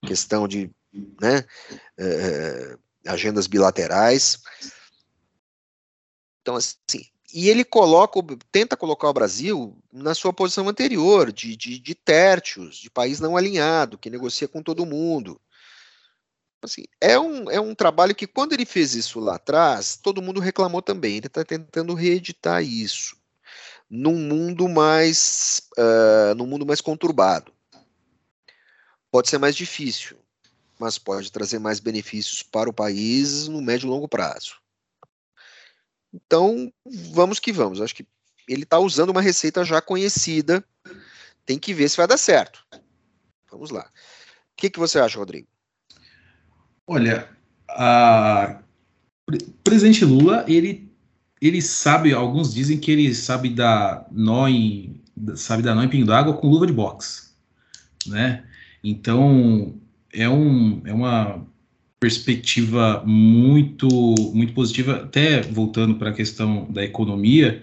Questão 0.07 0.47
de 0.47 0.71
né, 0.93 1.45
é, 1.99 2.79
agendas 3.07 3.47
bilaterais. 3.47 4.39
Então, 6.43 6.57
assim, 6.57 7.07
e 7.33 7.49
ele 7.49 7.65
coloca, 7.65 8.21
tenta 8.51 8.77
colocar 8.77 9.09
o 9.09 9.13
Brasil 9.13 9.77
na 9.93 10.15
sua 10.15 10.33
posição 10.33 10.69
anterior, 10.69 11.33
de, 11.33 11.57
de, 11.57 11.79
de 11.79 11.95
tértios, 11.95 12.77
de 12.77 12.91
país 12.91 13.21
não 13.21 13.37
alinhado, 13.37 13.99
que 13.99 14.11
negocia 14.11 14.49
com 14.49 14.63
todo 14.63 14.87
mundo. 14.87 15.41
Assim, 16.63 16.85
é, 17.01 17.19
um, 17.19 17.51
é 17.51 17.61
um 17.61 17.75
trabalho 17.75 18.15
que, 18.15 18.27
quando 18.27 18.53
ele 18.53 18.67
fez 18.67 18.95
isso 18.95 19.19
lá 19.19 19.37
atrás, 19.37 19.97
todo 19.97 20.21
mundo 20.21 20.41
reclamou 20.41 20.83
também. 20.83 21.17
Ele 21.17 21.27
está 21.27 21.45
tentando 21.45 21.95
reeditar 21.95 22.63
isso 22.63 23.17
num 23.89 24.15
mundo 24.15 24.69
mais, 24.69 25.63
uh, 25.77 26.35
num 26.37 26.47
mundo 26.47 26.65
mais 26.65 26.81
conturbado. 26.81 27.53
Pode 29.11 29.29
ser 29.29 29.39
mais 29.39 29.57
difícil, 29.57 30.19
mas 30.79 30.97
pode 30.97 31.33
trazer 31.33 31.59
mais 31.59 31.81
benefícios 31.81 32.43
para 32.43 32.71
o 32.71 32.73
país 32.73 33.49
no 33.49 33.61
médio 33.61 33.87
e 33.87 33.91
longo 33.91 34.07
prazo. 34.07 34.61
Então, 36.13 36.73
vamos 36.85 37.41
que 37.41 37.53
vamos. 37.53 37.81
Acho 37.81 37.95
que 37.95 38.07
ele 38.47 38.63
está 38.63 38.79
usando 38.79 39.11
uma 39.11 39.21
receita 39.21 39.65
já 39.65 39.81
conhecida. 39.81 40.65
Tem 41.45 41.59
que 41.59 41.75
ver 41.75 41.89
se 41.89 41.97
vai 41.97 42.07
dar 42.07 42.17
certo. 42.17 42.65
Vamos 43.51 43.71
lá. 43.71 43.91
O 44.53 44.57
que, 44.57 44.71
que 44.71 44.79
você 44.79 44.99
acha, 44.99 45.19
Rodrigo? 45.19 45.49
Olha, 46.93 47.29
a... 47.69 48.59
o 49.29 49.37
presidente 49.63 50.05
Lula 50.05 50.45
ele 50.49 50.91
ele 51.41 51.63
sabe, 51.63 52.13
alguns 52.13 52.53
dizem 52.53 52.79
que 52.79 52.91
ele 52.91 53.15
sabe 53.15 53.49
dar 53.49 54.07
nó 54.11 54.49
em, 54.49 55.01
sabe 55.37 55.63
dar 55.63 55.75
nó 55.75 55.85
em 55.85 55.89
pingo 55.89 56.05
d'água 56.05 56.35
com 56.35 56.49
luva 56.49 56.67
de 56.67 56.73
boxe, 56.73 57.31
né? 58.07 58.45
Então, 58.83 59.75
é, 60.13 60.29
um, 60.29 60.83
é 60.85 60.93
uma 60.93 61.47
perspectiva 62.01 63.03
muito, 63.07 63.89
muito 64.35 64.53
positiva, 64.53 64.97
até 64.97 65.43
voltando 65.43 65.95
para 65.95 66.11
a 66.11 66.13
questão 66.13 66.67
da 66.71 66.85
economia, 66.85 67.63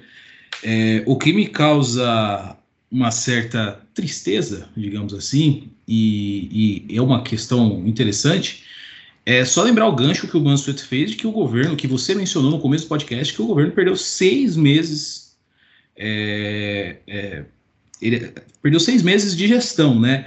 é, 0.64 1.04
o 1.06 1.18
que 1.18 1.34
me 1.34 1.48
causa 1.48 2.58
uma 2.90 3.12
certa 3.12 3.80
tristeza, 3.94 4.70
digamos 4.76 5.14
assim, 5.14 5.70
e, 5.88 6.86
e, 6.90 6.98
é 6.98 7.02
uma 7.02 7.22
questão 7.22 7.86
interessante, 7.86 8.64
é 9.30 9.44
só 9.44 9.62
lembrar 9.62 9.90
o 9.90 9.92
gancho 9.94 10.26
que 10.26 10.38
o 10.38 10.42
Mansueto 10.42 10.86
fez 10.86 11.12
de 11.12 11.18
que 11.18 11.28
o 11.28 11.34
governo, 11.34 11.76
que 11.76 11.86
você 11.86 12.16
mencionou 12.16 12.50
no 12.50 12.60
começo 12.60 12.86
do 12.86 12.88
podcast, 12.88 13.34
que 13.34 13.42
o 13.42 13.48
governo 13.48 13.74
perdeu 13.74 13.98
seis 13.98 14.56
meses, 14.56 15.36
é, 15.98 16.96
é, 17.06 17.44
ele 18.02 18.32
perdeu 18.62 18.80
seis 18.80 19.04
meses 19.04 19.36
de 19.36 19.46
gestão, 19.46 20.00
né? 20.00 20.26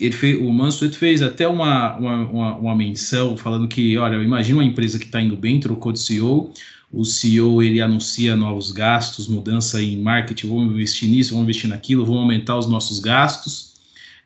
ele 0.00 0.10
fez, 0.10 0.40
o 0.40 0.50
Mansueto 0.50 0.98
fez 0.98 1.22
até 1.22 1.46
uma, 1.46 1.96
uma, 1.96 2.16
uma, 2.16 2.56
uma, 2.56 2.74
menção 2.74 3.36
falando 3.36 3.68
que, 3.68 3.96
olha, 3.96 4.16
imagina 4.16 4.58
uma 4.58 4.64
empresa 4.64 4.98
que 4.98 5.04
está 5.04 5.20
indo 5.20 5.36
bem, 5.36 5.60
trocou 5.60 5.92
de 5.92 6.00
CEO, 6.00 6.52
o 6.92 7.04
CEO 7.04 7.62
ele 7.62 7.80
anuncia 7.80 8.34
novos 8.34 8.72
gastos, 8.72 9.28
mudança 9.28 9.80
em 9.80 9.96
marketing, 10.02 10.48
vamos 10.48 10.74
investir 10.74 11.08
nisso, 11.08 11.30
vamos 11.30 11.44
investir 11.44 11.70
naquilo, 11.70 12.04
vamos 12.04 12.22
aumentar 12.22 12.58
os 12.58 12.66
nossos 12.66 12.98
gastos, 12.98 13.74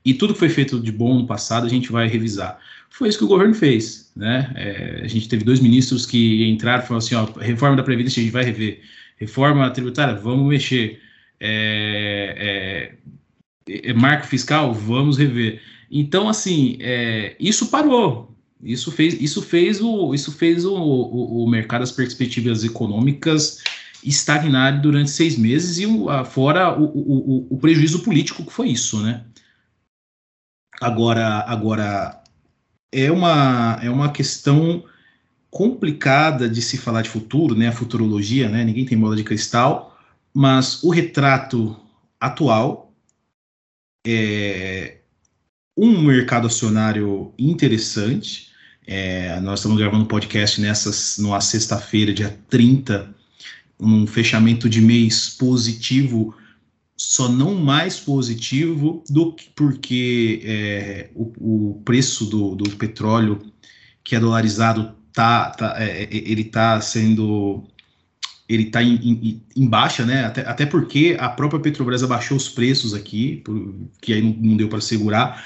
e 0.02 0.14
tudo 0.14 0.32
que 0.32 0.38
foi 0.38 0.48
feito 0.48 0.80
de 0.80 0.90
bom 0.90 1.18
no 1.18 1.26
passado 1.26 1.66
a 1.66 1.68
gente 1.68 1.92
vai 1.92 2.08
revisar. 2.08 2.58
Foi 2.90 3.08
isso 3.08 3.18
que 3.18 3.24
o 3.24 3.28
governo 3.28 3.54
fez, 3.54 4.10
né? 4.16 4.52
É, 4.56 5.00
a 5.04 5.08
gente 5.08 5.28
teve 5.28 5.44
dois 5.44 5.60
ministros 5.60 6.06
que 6.06 6.48
entraram 6.48 6.82
e 6.82 6.86
falaram 6.86 7.04
assim, 7.04 7.14
ó, 7.14 7.24
reforma 7.38 7.76
da 7.76 7.82
Previdência 7.82 8.20
a 8.20 8.24
gente 8.24 8.32
vai 8.32 8.44
rever, 8.44 8.80
reforma 9.16 9.68
tributária, 9.70 10.14
vamos 10.14 10.48
mexer, 10.48 11.00
é, 11.38 12.94
é, 13.68 13.90
é, 13.90 13.92
marco 13.92 14.26
fiscal, 14.26 14.72
vamos 14.72 15.18
rever. 15.18 15.60
Então, 15.90 16.28
assim, 16.28 16.78
é, 16.80 17.36
isso 17.38 17.68
parou. 17.68 18.34
Isso 18.62 18.90
fez, 18.90 19.20
isso 19.20 19.42
fez, 19.42 19.80
o, 19.82 20.14
isso 20.14 20.32
fez 20.32 20.64
o, 20.64 20.74
o, 20.74 21.44
o 21.44 21.50
mercado, 21.50 21.82
as 21.82 21.92
perspectivas 21.92 22.64
econômicas 22.64 23.62
estagnar 24.02 24.80
durante 24.80 25.10
seis 25.10 25.36
meses 25.36 25.78
e 25.78 25.86
fora 26.26 26.78
o, 26.78 26.84
o, 26.84 27.46
o, 27.50 27.58
prejuízo 27.58 28.02
político 28.02 28.44
que 28.44 28.52
foi 28.52 28.68
isso, 28.68 29.02
né? 29.02 29.24
Agora, 30.80 31.44
agora 31.48 32.22
é 32.92 33.10
uma, 33.10 33.78
é 33.82 33.90
uma 33.90 34.10
questão 34.12 34.84
complicada 35.50 36.48
de 36.48 36.60
se 36.60 36.76
falar 36.76 37.02
de 37.02 37.08
futuro, 37.08 37.54
né? 37.54 37.68
A 37.68 37.72
futurologia, 37.72 38.48
né? 38.48 38.64
Ninguém 38.64 38.84
tem 38.84 38.98
bola 38.98 39.16
de 39.16 39.24
cristal, 39.24 39.98
mas 40.34 40.82
o 40.82 40.90
retrato 40.90 41.76
atual 42.20 42.92
é, 44.06 44.98
um 45.76 46.00
mercado 46.00 46.46
acionário 46.46 47.32
interessante. 47.38 48.50
É, 48.86 49.40
nós 49.40 49.58
estamos 49.58 49.76
gravando 49.78 50.04
um 50.04 50.08
podcast 50.08 50.60
nessas, 50.60 51.18
numa 51.18 51.40
sexta-feira, 51.40 52.14
dia 52.14 52.38
30, 52.48 53.12
um 53.80 54.06
fechamento 54.06 54.68
de 54.68 54.80
mês 54.80 55.28
positivo, 55.30 56.34
só 56.96 57.28
não 57.28 57.54
mais 57.54 58.00
positivo 58.00 59.04
do 59.08 59.32
que 59.32 59.50
porque 59.54 60.40
é, 60.44 61.10
o, 61.14 61.74
o, 61.74 61.82
preço 61.84 62.24
do, 62.26 62.54
do, 62.54 62.70
petróleo 62.76 63.52
que 64.02 64.16
é 64.16 64.20
dolarizado 64.20 64.94
tá, 65.12 65.50
tá 65.50 65.74
é, 65.78 66.04
é 66.04 66.08
ele 66.10 66.42
está 66.42 66.80
sendo 66.80 67.64
ele 68.48 68.64
está 68.64 68.82
em, 68.82 68.94
em, 68.94 69.42
em, 69.56 69.66
baixa, 69.66 70.04
né? 70.04 70.24
Até, 70.24 70.42
até 70.42 70.66
porque 70.66 71.16
a 71.18 71.28
própria 71.28 71.60
Petrobras 71.60 72.02
abaixou 72.02 72.36
os 72.36 72.48
preços 72.48 72.94
aqui, 72.94 73.42
por, 73.44 73.74
que 74.00 74.12
aí 74.12 74.22
não, 74.22 74.50
não 74.50 74.56
deu 74.56 74.68
para 74.68 74.80
segurar, 74.80 75.44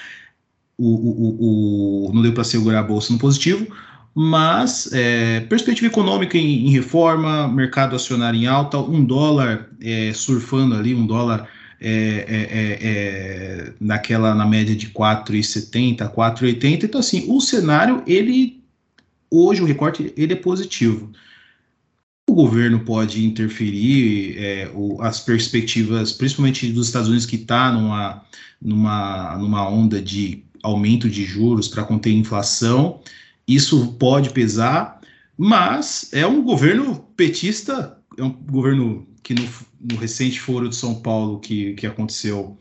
o, 0.76 0.86
o, 0.86 2.08
o, 2.08 2.12
não 2.12 2.22
deu 2.22 2.34
para 2.34 2.44
segurar 2.44 2.80
a 2.80 2.82
bolsa 2.82 3.12
no 3.12 3.18
positivo, 3.18 3.66
mas 4.22 4.92
é, 4.92 5.40
perspectiva 5.40 5.86
econômica 5.86 6.36
em, 6.36 6.66
em, 6.66 6.70
reforma, 6.70 7.48
mercado 7.48 7.96
acionário 7.96 8.38
em 8.38 8.46
alta, 8.46 8.76
um 8.76 9.02
dólar 9.02 9.70
é, 9.80 10.12
surfando 10.12 10.74
ali, 10.74 10.94
um 10.94 11.06
dólar 11.06 11.48
é, 11.80 11.88
é, 11.88 12.36
é, 12.52 12.78
é 12.82 13.72
naquela 13.80 14.34
na 14.34 14.44
média 14.44 14.76
de 14.76 14.90
4,70, 14.90 16.12
4,80. 16.12 16.84
Então, 16.84 17.00
assim, 17.00 17.24
o 17.30 17.40
cenário, 17.40 18.02
ele 18.06 18.62
hoje 19.30 19.62
o 19.62 19.64
recorte 19.64 20.12
ele 20.14 20.34
é 20.34 20.36
positivo 20.36 21.10
o 22.28 22.34
governo 22.34 22.80
pode 22.80 23.24
interferir, 23.24 24.70
o, 24.72 25.02
as 25.02 25.18
perspectivas, 25.18 26.12
principalmente 26.12 26.70
dos 26.70 26.86
Estados 26.86 27.08
Unidos, 27.08 27.26
que 27.26 27.34
está 27.34 27.72
numa, 27.72 28.22
numa, 28.62 29.36
numa 29.36 29.68
onda 29.68 30.00
de 30.00 30.44
aumento 30.62 31.10
de 31.10 31.24
juros 31.24 31.66
para 31.66 31.82
conter 31.82 32.12
inflação, 32.12 33.00
isso 33.54 33.94
pode 33.94 34.30
pesar, 34.30 35.00
mas 35.36 36.10
é 36.12 36.26
um 36.26 36.42
governo 36.42 36.96
petista, 37.16 37.98
é 38.16 38.22
um 38.22 38.30
governo 38.30 39.06
que 39.22 39.34
no, 39.34 39.48
no 39.80 39.96
recente 39.96 40.40
Foro 40.40 40.68
de 40.68 40.76
São 40.76 40.94
Paulo 40.94 41.40
que, 41.40 41.74
que 41.74 41.86
aconteceu, 41.86 42.58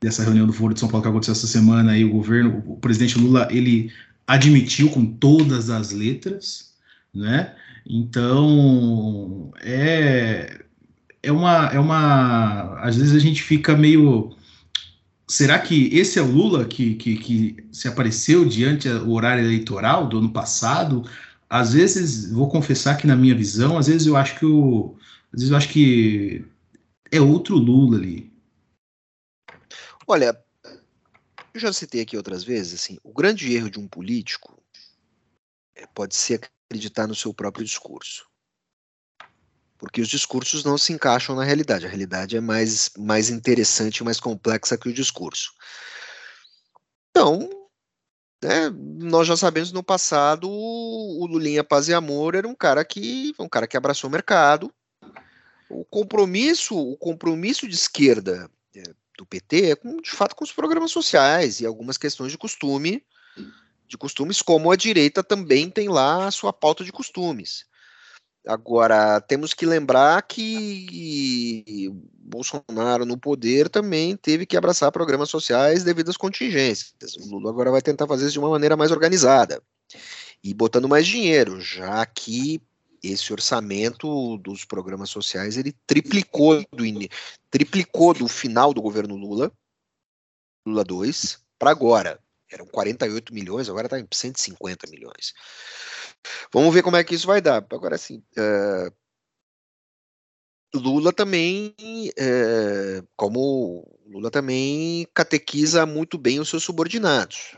dessa 0.00 0.22
reunião 0.22 0.46
do 0.46 0.52
Foro 0.52 0.74
de 0.74 0.80
São 0.80 0.88
Paulo 0.88 1.02
que 1.02 1.08
aconteceu 1.08 1.32
essa 1.32 1.46
semana, 1.46 1.92
aí 1.92 2.04
o 2.04 2.10
governo, 2.10 2.62
o 2.66 2.76
presidente 2.76 3.18
Lula, 3.18 3.48
ele 3.50 3.92
admitiu 4.26 4.90
com 4.90 5.06
todas 5.06 5.70
as 5.70 5.92
letras, 5.92 6.74
né, 7.14 7.54
então, 7.88 9.52
é, 9.62 10.60
é 11.22 11.30
uma, 11.30 11.66
é 11.66 11.78
uma. 11.78 12.80
Às 12.80 12.96
vezes 12.96 13.14
a 13.14 13.20
gente 13.20 13.42
fica 13.42 13.76
meio. 13.76 14.35
Será 15.28 15.58
que 15.58 15.88
esse 15.96 16.18
é 16.18 16.22
o 16.22 16.30
Lula 16.30 16.64
que, 16.64 16.94
que, 16.94 17.16
que 17.16 17.56
se 17.72 17.88
apareceu 17.88 18.44
diante 18.44 18.88
o 18.88 19.10
horário 19.10 19.44
eleitoral 19.44 20.08
do 20.08 20.18
ano 20.18 20.32
passado? 20.32 21.02
Às 21.50 21.72
vezes, 21.72 22.30
vou 22.30 22.48
confessar 22.48 22.96
que 22.96 23.06
na 23.06 23.16
minha 23.16 23.34
visão, 23.34 23.76
às 23.76 23.88
vezes 23.88 24.06
eu 24.06 24.16
acho 24.16 24.38
que 24.38 24.46
o, 24.46 24.96
às 25.32 25.40
vezes 25.40 25.50
eu 25.50 25.56
acho 25.56 25.68
que 25.68 26.44
é 27.10 27.20
outro 27.20 27.56
Lula 27.56 27.98
ali. 27.98 28.32
Olha, 30.06 30.40
eu 31.52 31.60
já 31.60 31.72
citei 31.72 32.02
aqui 32.02 32.16
outras 32.16 32.44
vezes, 32.44 32.74
assim, 32.74 32.98
o 33.02 33.12
grande 33.12 33.52
erro 33.52 33.70
de 33.70 33.80
um 33.80 33.88
político 33.88 34.62
é, 35.74 35.86
pode 35.88 36.14
ser 36.14 36.40
acreditar 36.68 37.06
no 37.06 37.14
seu 37.14 37.34
próprio 37.34 37.64
discurso. 37.64 38.25
Porque 39.86 40.00
os 40.00 40.08
discursos 40.08 40.64
não 40.64 40.76
se 40.76 40.92
encaixam 40.92 41.36
na 41.36 41.44
realidade. 41.44 41.86
A 41.86 41.88
realidade 41.88 42.36
é 42.36 42.40
mais, 42.40 42.90
mais 42.98 43.30
interessante 43.30 44.02
mais 44.02 44.18
complexa 44.18 44.76
que 44.76 44.88
o 44.88 44.92
discurso. 44.92 45.52
Então, 47.08 47.48
né, 48.42 48.68
nós 48.98 49.28
já 49.28 49.36
sabemos 49.36 49.70
no 49.70 49.84
passado 49.84 50.50
o 50.50 51.24
Lulinha 51.30 51.62
Paz 51.62 51.86
e 51.86 51.94
Amor 51.94 52.34
era 52.34 52.48
um 52.48 52.54
cara 52.54 52.84
que 52.84 53.32
um 53.38 53.48
cara 53.48 53.68
que 53.68 53.76
abraçou 53.76 54.10
o 54.10 54.12
mercado. 54.12 54.74
O 55.70 55.84
compromisso, 55.84 56.76
o 56.76 56.96
compromisso 56.96 57.68
de 57.68 57.76
esquerda 57.76 58.50
é, 58.74 58.82
do 59.16 59.24
PT 59.24 59.70
é 59.70 59.76
com, 59.76 60.00
de 60.00 60.10
fato 60.10 60.34
com 60.34 60.42
os 60.42 60.52
programas 60.52 60.90
sociais 60.90 61.60
e 61.60 61.66
algumas 61.66 61.96
questões 61.96 62.32
de 62.32 62.38
costume 62.38 63.04
de 63.86 63.96
costumes, 63.96 64.42
como 64.42 64.72
a 64.72 64.74
direita 64.74 65.22
também 65.22 65.70
tem 65.70 65.88
lá 65.88 66.26
a 66.26 66.32
sua 66.32 66.52
pauta 66.52 66.82
de 66.82 66.90
costumes. 66.90 67.66
Agora, 68.46 69.20
temos 69.20 69.52
que 69.52 69.66
lembrar 69.66 70.22
que 70.22 71.90
Bolsonaro 72.16 73.04
no 73.04 73.18
poder 73.18 73.68
também 73.68 74.16
teve 74.16 74.46
que 74.46 74.56
abraçar 74.56 74.92
programas 74.92 75.28
sociais 75.30 75.82
devido 75.82 76.10
às 76.10 76.16
contingências. 76.16 76.94
O 77.20 77.26
Lula 77.26 77.50
agora 77.50 77.70
vai 77.70 77.82
tentar 77.82 78.06
fazer 78.06 78.24
isso 78.24 78.34
de 78.34 78.38
uma 78.38 78.50
maneira 78.50 78.76
mais 78.76 78.92
organizada 78.92 79.60
e 80.44 80.54
botando 80.54 80.88
mais 80.88 81.06
dinheiro, 81.06 81.60
já 81.60 82.06
que 82.06 82.62
esse 83.02 83.32
orçamento 83.32 84.38
dos 84.38 84.64
programas 84.64 85.10
sociais 85.10 85.56
ele 85.56 85.74
triplicou 85.86 86.64
do, 86.72 86.84
triplicou 87.50 88.14
do 88.14 88.28
final 88.28 88.72
do 88.72 88.82
governo 88.82 89.16
Lula, 89.16 89.52
Lula 90.64 90.84
2, 90.84 91.38
para 91.58 91.70
agora 91.70 92.18
eram 92.50 92.66
48 92.66 93.34
milhões, 93.34 93.68
agora 93.68 93.86
está 93.86 93.98
em 93.98 94.06
150 94.10 94.88
milhões. 94.88 95.34
Vamos 96.52 96.72
ver 96.74 96.82
como 96.82 96.96
é 96.96 97.04
que 97.04 97.14
isso 97.14 97.26
vai 97.26 97.40
dar. 97.40 97.64
Agora, 97.70 97.94
assim, 97.96 98.22
uh, 98.38 98.92
Lula 100.74 101.12
também, 101.12 101.74
uh, 101.80 103.06
como 103.16 103.86
Lula 104.06 104.30
também 104.30 105.06
catequiza 105.14 105.86
muito 105.86 106.18
bem 106.18 106.40
os 106.40 106.48
seus 106.48 106.62
subordinados, 106.62 107.56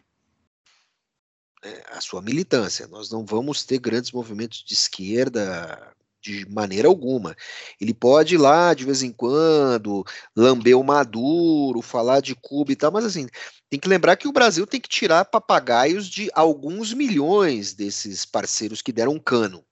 né, 1.64 1.82
a 1.90 2.00
sua 2.00 2.22
militância. 2.22 2.86
Nós 2.86 3.10
não 3.10 3.24
vamos 3.24 3.64
ter 3.64 3.78
grandes 3.78 4.12
movimentos 4.12 4.62
de 4.64 4.74
esquerda 4.74 5.94
de 6.20 6.46
maneira 6.50 6.88
alguma. 6.88 7.36
Ele 7.80 7.94
pode 7.94 8.34
ir 8.34 8.38
lá 8.38 8.74
de 8.74 8.84
vez 8.84 9.02
em 9.02 9.12
quando, 9.12 10.04
lamber 10.36 10.76
o 10.76 10.84
Maduro, 10.84 11.80
falar 11.80 12.20
de 12.20 12.34
Cuba 12.34 12.72
e 12.72 12.76
tal, 12.76 12.90
mas 12.90 13.04
assim, 13.04 13.26
tem 13.70 13.78
que 13.78 13.88
lembrar 13.88 14.16
que 14.16 14.26
o 14.26 14.32
Brasil 14.32 14.66
tem 14.66 14.80
que 14.80 14.88
tirar 14.88 15.24
papagaios 15.26 16.08
de 16.08 16.30
alguns 16.34 16.94
milhões 16.94 17.74
desses 17.74 18.24
parceiros 18.24 18.80
que 18.80 18.92
deram 18.92 19.18
cano. 19.18 19.64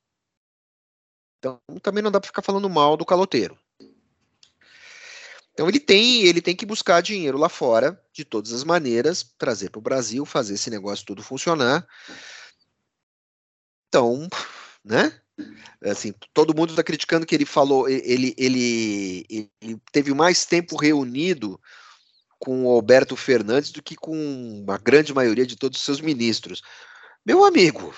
Então 1.39 1.61
também 1.83 2.03
não 2.03 2.11
dá 2.11 2.21
para 2.21 2.27
ficar 2.27 2.43
falando 2.43 2.69
mal 2.69 2.97
do 2.97 3.07
caloteiro. 3.07 3.59
Então 5.53 5.69
ele 5.69 5.81
tem, 5.81 6.25
ele 6.25 6.43
tem 6.43 6.55
que 6.55 6.67
buscar 6.67 7.01
dinheiro 7.01 7.39
lá 7.39 7.49
fora, 7.49 7.99
de 8.13 8.27
todas 8.27 8.53
as 8.53 8.63
maneiras, 8.63 9.35
trazer 9.39 9.71
para 9.71 9.79
o 9.79 9.83
Brasil, 9.83 10.27
fazer 10.27 10.55
esse 10.55 10.69
negócio 10.69 11.07
tudo 11.07 11.23
funcionar. 11.23 11.87
Então, 13.89 14.29
né? 14.85 15.19
Assim, 15.83 16.13
todo 16.35 16.55
mundo 16.55 16.71
está 16.71 16.83
criticando 16.83 17.25
que 17.25 17.35
ele 17.35 17.47
falou, 17.47 17.89
ele, 17.89 18.35
ele, 18.37 19.27
ele 19.31 19.81
teve 19.91 20.13
mais 20.13 20.45
tempo 20.45 20.77
reunido 20.77 21.59
com 22.39 22.67
o 22.67 22.71
Alberto 22.71 23.17
Fernandes 23.17 23.71
do 23.71 23.83
que 23.83 23.97
com 23.97 24.65
a 24.69 24.79
grande 24.79 25.15
maioria 25.15 25.47
de 25.47 25.57
todos 25.57 25.79
os 25.79 25.85
seus 25.85 26.01
ministros. 26.01 26.63
Meu 27.25 27.45
amigo, 27.45 27.95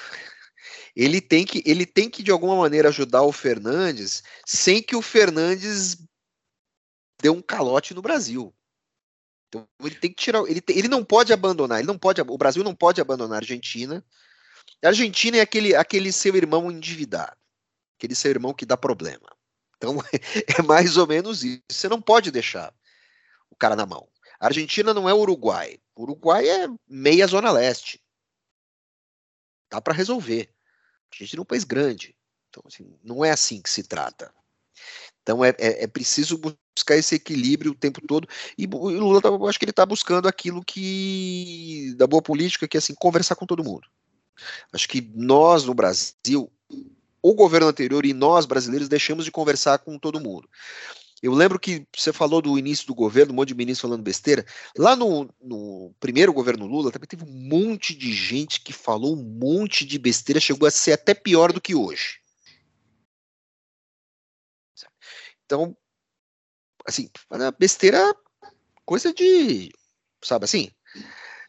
ele 0.94 1.20
tem 1.20 1.44
que, 1.44 1.62
ele 1.66 1.86
tem 1.86 2.08
que 2.08 2.22
de 2.22 2.30
alguma 2.30 2.56
maneira 2.56 2.88
ajudar 2.88 3.22
o 3.22 3.32
Fernandes 3.32 4.22
sem 4.46 4.82
que 4.82 4.96
o 4.96 5.02
Fernandes 5.02 5.96
dê 7.20 7.28
um 7.28 7.42
calote 7.42 7.94
no 7.94 8.02
Brasil. 8.02 8.54
Então 9.48 9.66
ele 9.82 9.94
tem 9.94 10.10
que 10.10 10.22
tirar, 10.22 10.42
ele, 10.48 10.62
ele 10.68 10.88
não 10.88 11.04
pode 11.04 11.32
abandonar, 11.32 11.78
ele 11.78 11.86
não 11.86 11.98
pode, 11.98 12.20
o 12.20 12.38
Brasil 12.38 12.62
não 12.62 12.74
pode 12.74 13.00
abandonar 13.00 13.36
a 13.36 13.40
Argentina. 13.40 14.04
A 14.82 14.88
Argentina 14.88 15.38
é 15.38 15.40
aquele, 15.40 15.74
aquele 15.74 16.12
seu 16.12 16.36
irmão 16.36 16.70
endividado, 16.70 17.36
aquele 17.96 18.14
seu 18.14 18.30
irmão 18.30 18.54
que 18.54 18.66
dá 18.66 18.76
problema. 18.76 19.28
Então 19.76 19.96
é 20.58 20.62
mais 20.62 20.96
ou 20.96 21.06
menos 21.06 21.44
isso. 21.44 21.62
Você 21.70 21.88
não 21.88 22.00
pode 22.00 22.30
deixar 22.30 22.72
o 23.50 23.56
cara 23.56 23.74
na 23.74 23.86
mão. 23.86 24.08
A 24.40 24.46
Argentina 24.46 24.94
não 24.94 25.08
é 25.08 25.14
o 25.14 25.18
Uruguai. 25.18 25.78
O 25.94 26.02
Uruguai 26.02 26.48
é 26.48 26.68
meia 26.88 27.26
zona 27.26 27.50
leste. 27.50 28.00
Dá 29.70 29.80
para 29.80 29.94
resolver. 29.94 30.48
A 31.12 31.16
gente 31.16 31.36
é 31.36 31.40
um 31.40 31.44
país 31.44 31.64
grande. 31.64 32.16
Então, 32.48 32.62
assim, 32.66 32.98
não 33.02 33.24
é 33.24 33.30
assim 33.30 33.60
que 33.60 33.70
se 33.70 33.82
trata. 33.82 34.32
Então 35.22 35.44
é, 35.44 35.50
é, 35.58 35.84
é, 35.84 35.86
preciso 35.86 36.38
buscar 36.38 36.96
esse 36.96 37.14
equilíbrio 37.14 37.72
o 37.72 37.74
tempo 37.74 38.00
todo. 38.06 38.26
E 38.56 38.66
o 38.66 38.88
Lula, 38.88 39.20
tá, 39.20 39.28
eu 39.28 39.46
acho 39.46 39.58
que 39.58 39.64
ele 39.64 39.70
está 39.70 39.84
buscando 39.84 40.26
aquilo 40.26 40.64
que 40.64 41.94
da 41.96 42.06
boa 42.06 42.22
política, 42.22 42.66
que 42.66 42.76
é 42.76 42.78
assim 42.78 42.94
conversar 42.94 43.34
com 43.36 43.44
todo 43.44 43.64
mundo. 43.64 43.86
Acho 44.72 44.88
que 44.88 45.02
nós 45.14 45.64
no 45.64 45.74
Brasil, 45.74 46.50
o 47.20 47.34
governo 47.34 47.66
anterior 47.66 48.06
e 48.06 48.14
nós 48.14 48.46
brasileiros 48.46 48.88
deixamos 48.88 49.24
de 49.24 49.30
conversar 49.30 49.78
com 49.80 49.98
todo 49.98 50.20
mundo. 50.20 50.48
Eu 51.22 51.32
lembro 51.32 51.58
que 51.58 51.84
você 51.94 52.12
falou 52.12 52.40
do 52.40 52.58
início 52.58 52.86
do 52.86 52.94
governo, 52.94 53.32
um 53.32 53.36
monte 53.36 53.48
de 53.48 53.54
ministros 53.54 53.88
falando 53.90 54.02
besteira. 54.02 54.46
Lá 54.76 54.94
no, 54.94 55.28
no, 55.40 55.92
primeiro 55.98 56.32
governo 56.32 56.66
Lula 56.66 56.92
também 56.92 57.08
teve 57.08 57.24
um 57.24 57.48
monte 57.48 57.94
de 57.94 58.12
gente 58.12 58.60
que 58.60 58.72
falou 58.72 59.16
um 59.16 59.22
monte 59.22 59.84
de 59.84 59.98
besteira, 59.98 60.40
chegou 60.40 60.68
a 60.68 60.70
ser 60.70 60.92
até 60.92 61.14
pior 61.14 61.52
do 61.52 61.60
que 61.60 61.74
hoje. 61.74 62.20
Então, 65.44 65.76
assim, 66.86 67.10
besteira, 67.58 68.14
coisa 68.84 69.12
de, 69.12 69.70
sabe 70.22 70.44
assim, 70.44 70.70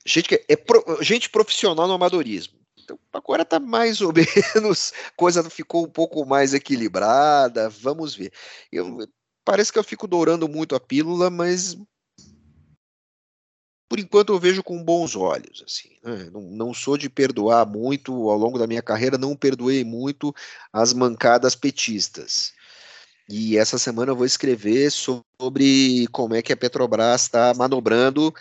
gente 0.06 0.30
que 0.30 0.46
é 0.48 0.56
pro, 0.56 1.04
gente 1.04 1.30
profissional 1.30 1.88
no 1.88 1.94
amadorismo. 1.94 2.58
Então, 2.82 2.98
agora 3.14 3.46
tá 3.46 3.60
mais 3.60 4.02
ou 4.02 4.12
menos, 4.56 4.94
coisa 5.16 5.48
ficou 5.50 5.86
um 5.86 5.90
pouco 5.92 6.26
mais 6.26 6.54
equilibrada, 6.54 7.70
vamos 7.70 8.16
ver. 8.16 8.32
Eu, 8.72 9.06
parece 9.50 9.74
que 9.74 9.80
eu 9.80 9.84
fico 9.84 10.06
dourando 10.06 10.48
muito 10.48 10.76
a 10.76 10.80
pílula, 10.80 11.32
mas 11.32 11.76
por 13.90 13.98
enquanto 13.98 14.32
eu 14.32 14.40
vejo 14.40 14.62
com 14.62 14.84
bons 14.84 15.16
olhos, 15.16 15.64
assim, 15.66 15.90
né? 16.04 16.30
não, 16.32 16.42
não, 16.42 16.72
sou 16.72 16.96
de 16.96 17.10
perdoar 17.10 17.66
muito, 17.66 18.30
ao 18.30 18.38
longo 18.38 18.60
da 18.60 18.68
minha 18.68 18.84
carreira 18.84 19.18
não 19.18 19.36
perdoei 19.36 19.84
muito 19.84 20.32
as 20.72 20.94
mancadas 20.94 21.56
petistas, 21.56 22.54
e 23.28 23.58
essa 23.58 23.80
semana 23.80 24.12
eu 24.12 24.16
vou 24.16 24.26
escrever 24.28 24.92
sobre 24.92 26.06
como 26.12 26.36
é 26.36 26.44
que 26.44 26.54
a 26.54 26.58
Petrobras 26.58 27.24
está 27.24 27.52
manobrando 27.56 28.32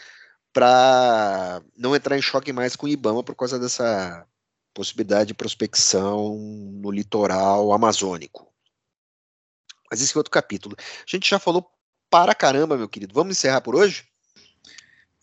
para 0.52 1.62
não 1.74 1.96
entrar 1.96 2.18
em 2.18 2.22
choque 2.22 2.52
mais 2.52 2.76
com 2.76 2.84
o 2.84 2.88
IBAMA 2.90 3.24
por 3.24 3.34
causa 3.34 3.58
dessa 3.58 4.26
possibilidade 4.74 5.28
de 5.28 5.34
prospecção 5.34 6.36
no 6.36 6.90
litoral 6.90 7.72
amazônico. 7.72 8.48
Mas 9.90 10.00
esse 10.00 10.16
é 10.16 10.18
outro 10.18 10.30
capítulo. 10.30 10.76
A 10.78 11.04
gente 11.06 11.28
já 11.28 11.38
falou 11.38 11.70
para 12.10 12.34
caramba, 12.34 12.76
meu 12.76 12.88
querido. 12.88 13.14
Vamos 13.14 13.36
encerrar 13.36 13.60
por 13.60 13.74
hoje? 13.74 14.04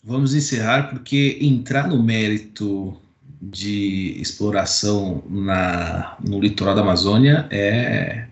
Vamos 0.04 0.34
encerrar 0.34 0.90
porque 0.90 1.38
entrar 1.42 1.88
no 1.88 2.02
mérito 2.02 3.00
de 3.42 4.20
exploração 4.20 5.24
na, 5.28 6.18
no 6.20 6.40
litoral 6.40 6.76
da 6.76 6.82
Amazônia 6.82 7.48
é 7.52 8.28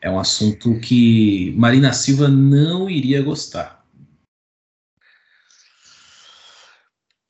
é 0.00 0.10
um 0.10 0.18
assunto 0.18 0.80
que 0.80 1.54
Marina 1.56 1.92
Silva 1.92 2.28
não 2.28 2.88
iria 2.88 3.22
gostar. 3.22 3.84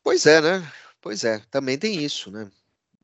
Pois 0.02 0.24
é, 0.24 0.40
né? 0.40 0.72
Pois 1.00 1.24
é, 1.24 1.40
também 1.50 1.76
tem 1.78 2.02
isso, 2.02 2.30
né? 2.30 2.50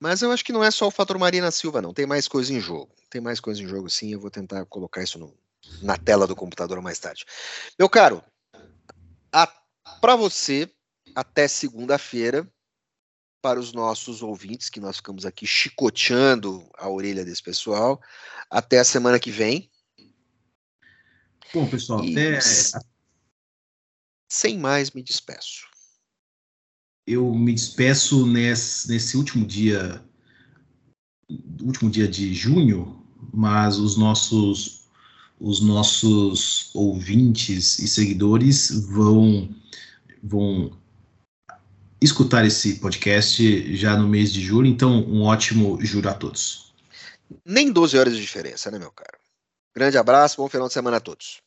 Mas 0.01 0.23
eu 0.23 0.31
acho 0.31 0.45
que 0.45 0.53
não 0.53 0.63
é 0.63 0.71
só 0.71 0.87
o 0.87 0.91
fator 0.91 1.19
Marina 1.19 1.51
Silva, 1.51 1.81
não. 1.81 1.95
Tem 1.95 2.07
mais 2.07 2.29
coisa 2.29 2.53
em 2.53 2.61
jogo. 2.61 2.93
Tem 3.09 3.21
mais 3.21 3.41
coisa 3.41 3.63
em 3.63 3.67
jogo, 3.67 3.89
sim. 3.89 4.13
Eu 4.13 4.21
vou 4.21 4.31
tentar 4.31 4.65
colocar 4.67 5.03
isso 5.03 5.19
no, 5.19 5.35
na 5.81 5.97
tela 5.97 6.27
do 6.27 6.37
computador 6.37 6.81
mais 6.83 6.99
tarde. 6.99 7.25
Meu 7.79 7.89
caro, 7.89 8.23
para 10.01 10.17
você, 10.17 10.71
até 11.15 11.49
segunda-feira, 11.49 12.49
para 13.43 13.59
os 13.59 13.73
nossos 13.73 14.23
ouvintes, 14.23 14.69
que 14.69 14.81
nós 14.81 14.97
ficamos 14.97 15.25
aqui 15.25 15.47
chicoteando 15.47 16.69
a 16.77 16.89
orelha 16.89 17.25
desse 17.25 17.43
pessoal. 17.43 18.01
Até 18.51 18.79
a 18.79 18.85
semana 18.85 19.19
que 19.19 19.31
vem. 19.31 19.71
Bom, 21.55 21.69
pessoal, 21.69 22.05
e 22.05 22.13
até. 22.13 22.41
Sem 24.29 24.59
mais, 24.59 24.91
me 24.91 25.03
despeço. 25.03 25.67
Eu 27.07 27.33
me 27.33 27.53
despeço 27.53 28.27
nesse, 28.27 28.89
nesse 28.89 29.17
último 29.17 29.47
dia, 29.47 30.03
último 31.63 31.89
dia 31.89 32.09
de 32.09 32.35
junho, 32.35 33.01
mas 33.33 33.79
os 33.79 33.97
nossos, 33.97 34.89
os 35.39 35.61
nossos 35.61 36.71
ouvintes 36.75 37.79
e 37.79 37.87
seguidores 37.87 38.71
vão, 38.89 39.49
vão 40.23 40.77
escutar 42.01 42.45
esse 42.45 42.81
podcast 42.81 43.77
já 43.77 43.97
no 43.97 44.09
mês 44.09 44.33
de 44.33 44.41
julho. 44.41 44.67
Então, 44.67 45.05
um 45.05 45.23
ótimo 45.23 45.79
julho 45.81 46.09
a 46.09 46.15
todos. 46.15 46.75
Nem 47.45 47.73
12 47.73 47.97
horas 47.99 48.15
de 48.15 48.21
diferença, 48.21 48.71
né, 48.71 48.79
meu 48.79 48.91
caro? 48.91 49.19
Grande 49.75 49.99
abraço, 49.99 50.39
bom 50.39 50.49
final 50.49 50.69
de 50.69 50.75
semana 50.75 50.97
a 50.97 51.01
todos. 51.01 51.46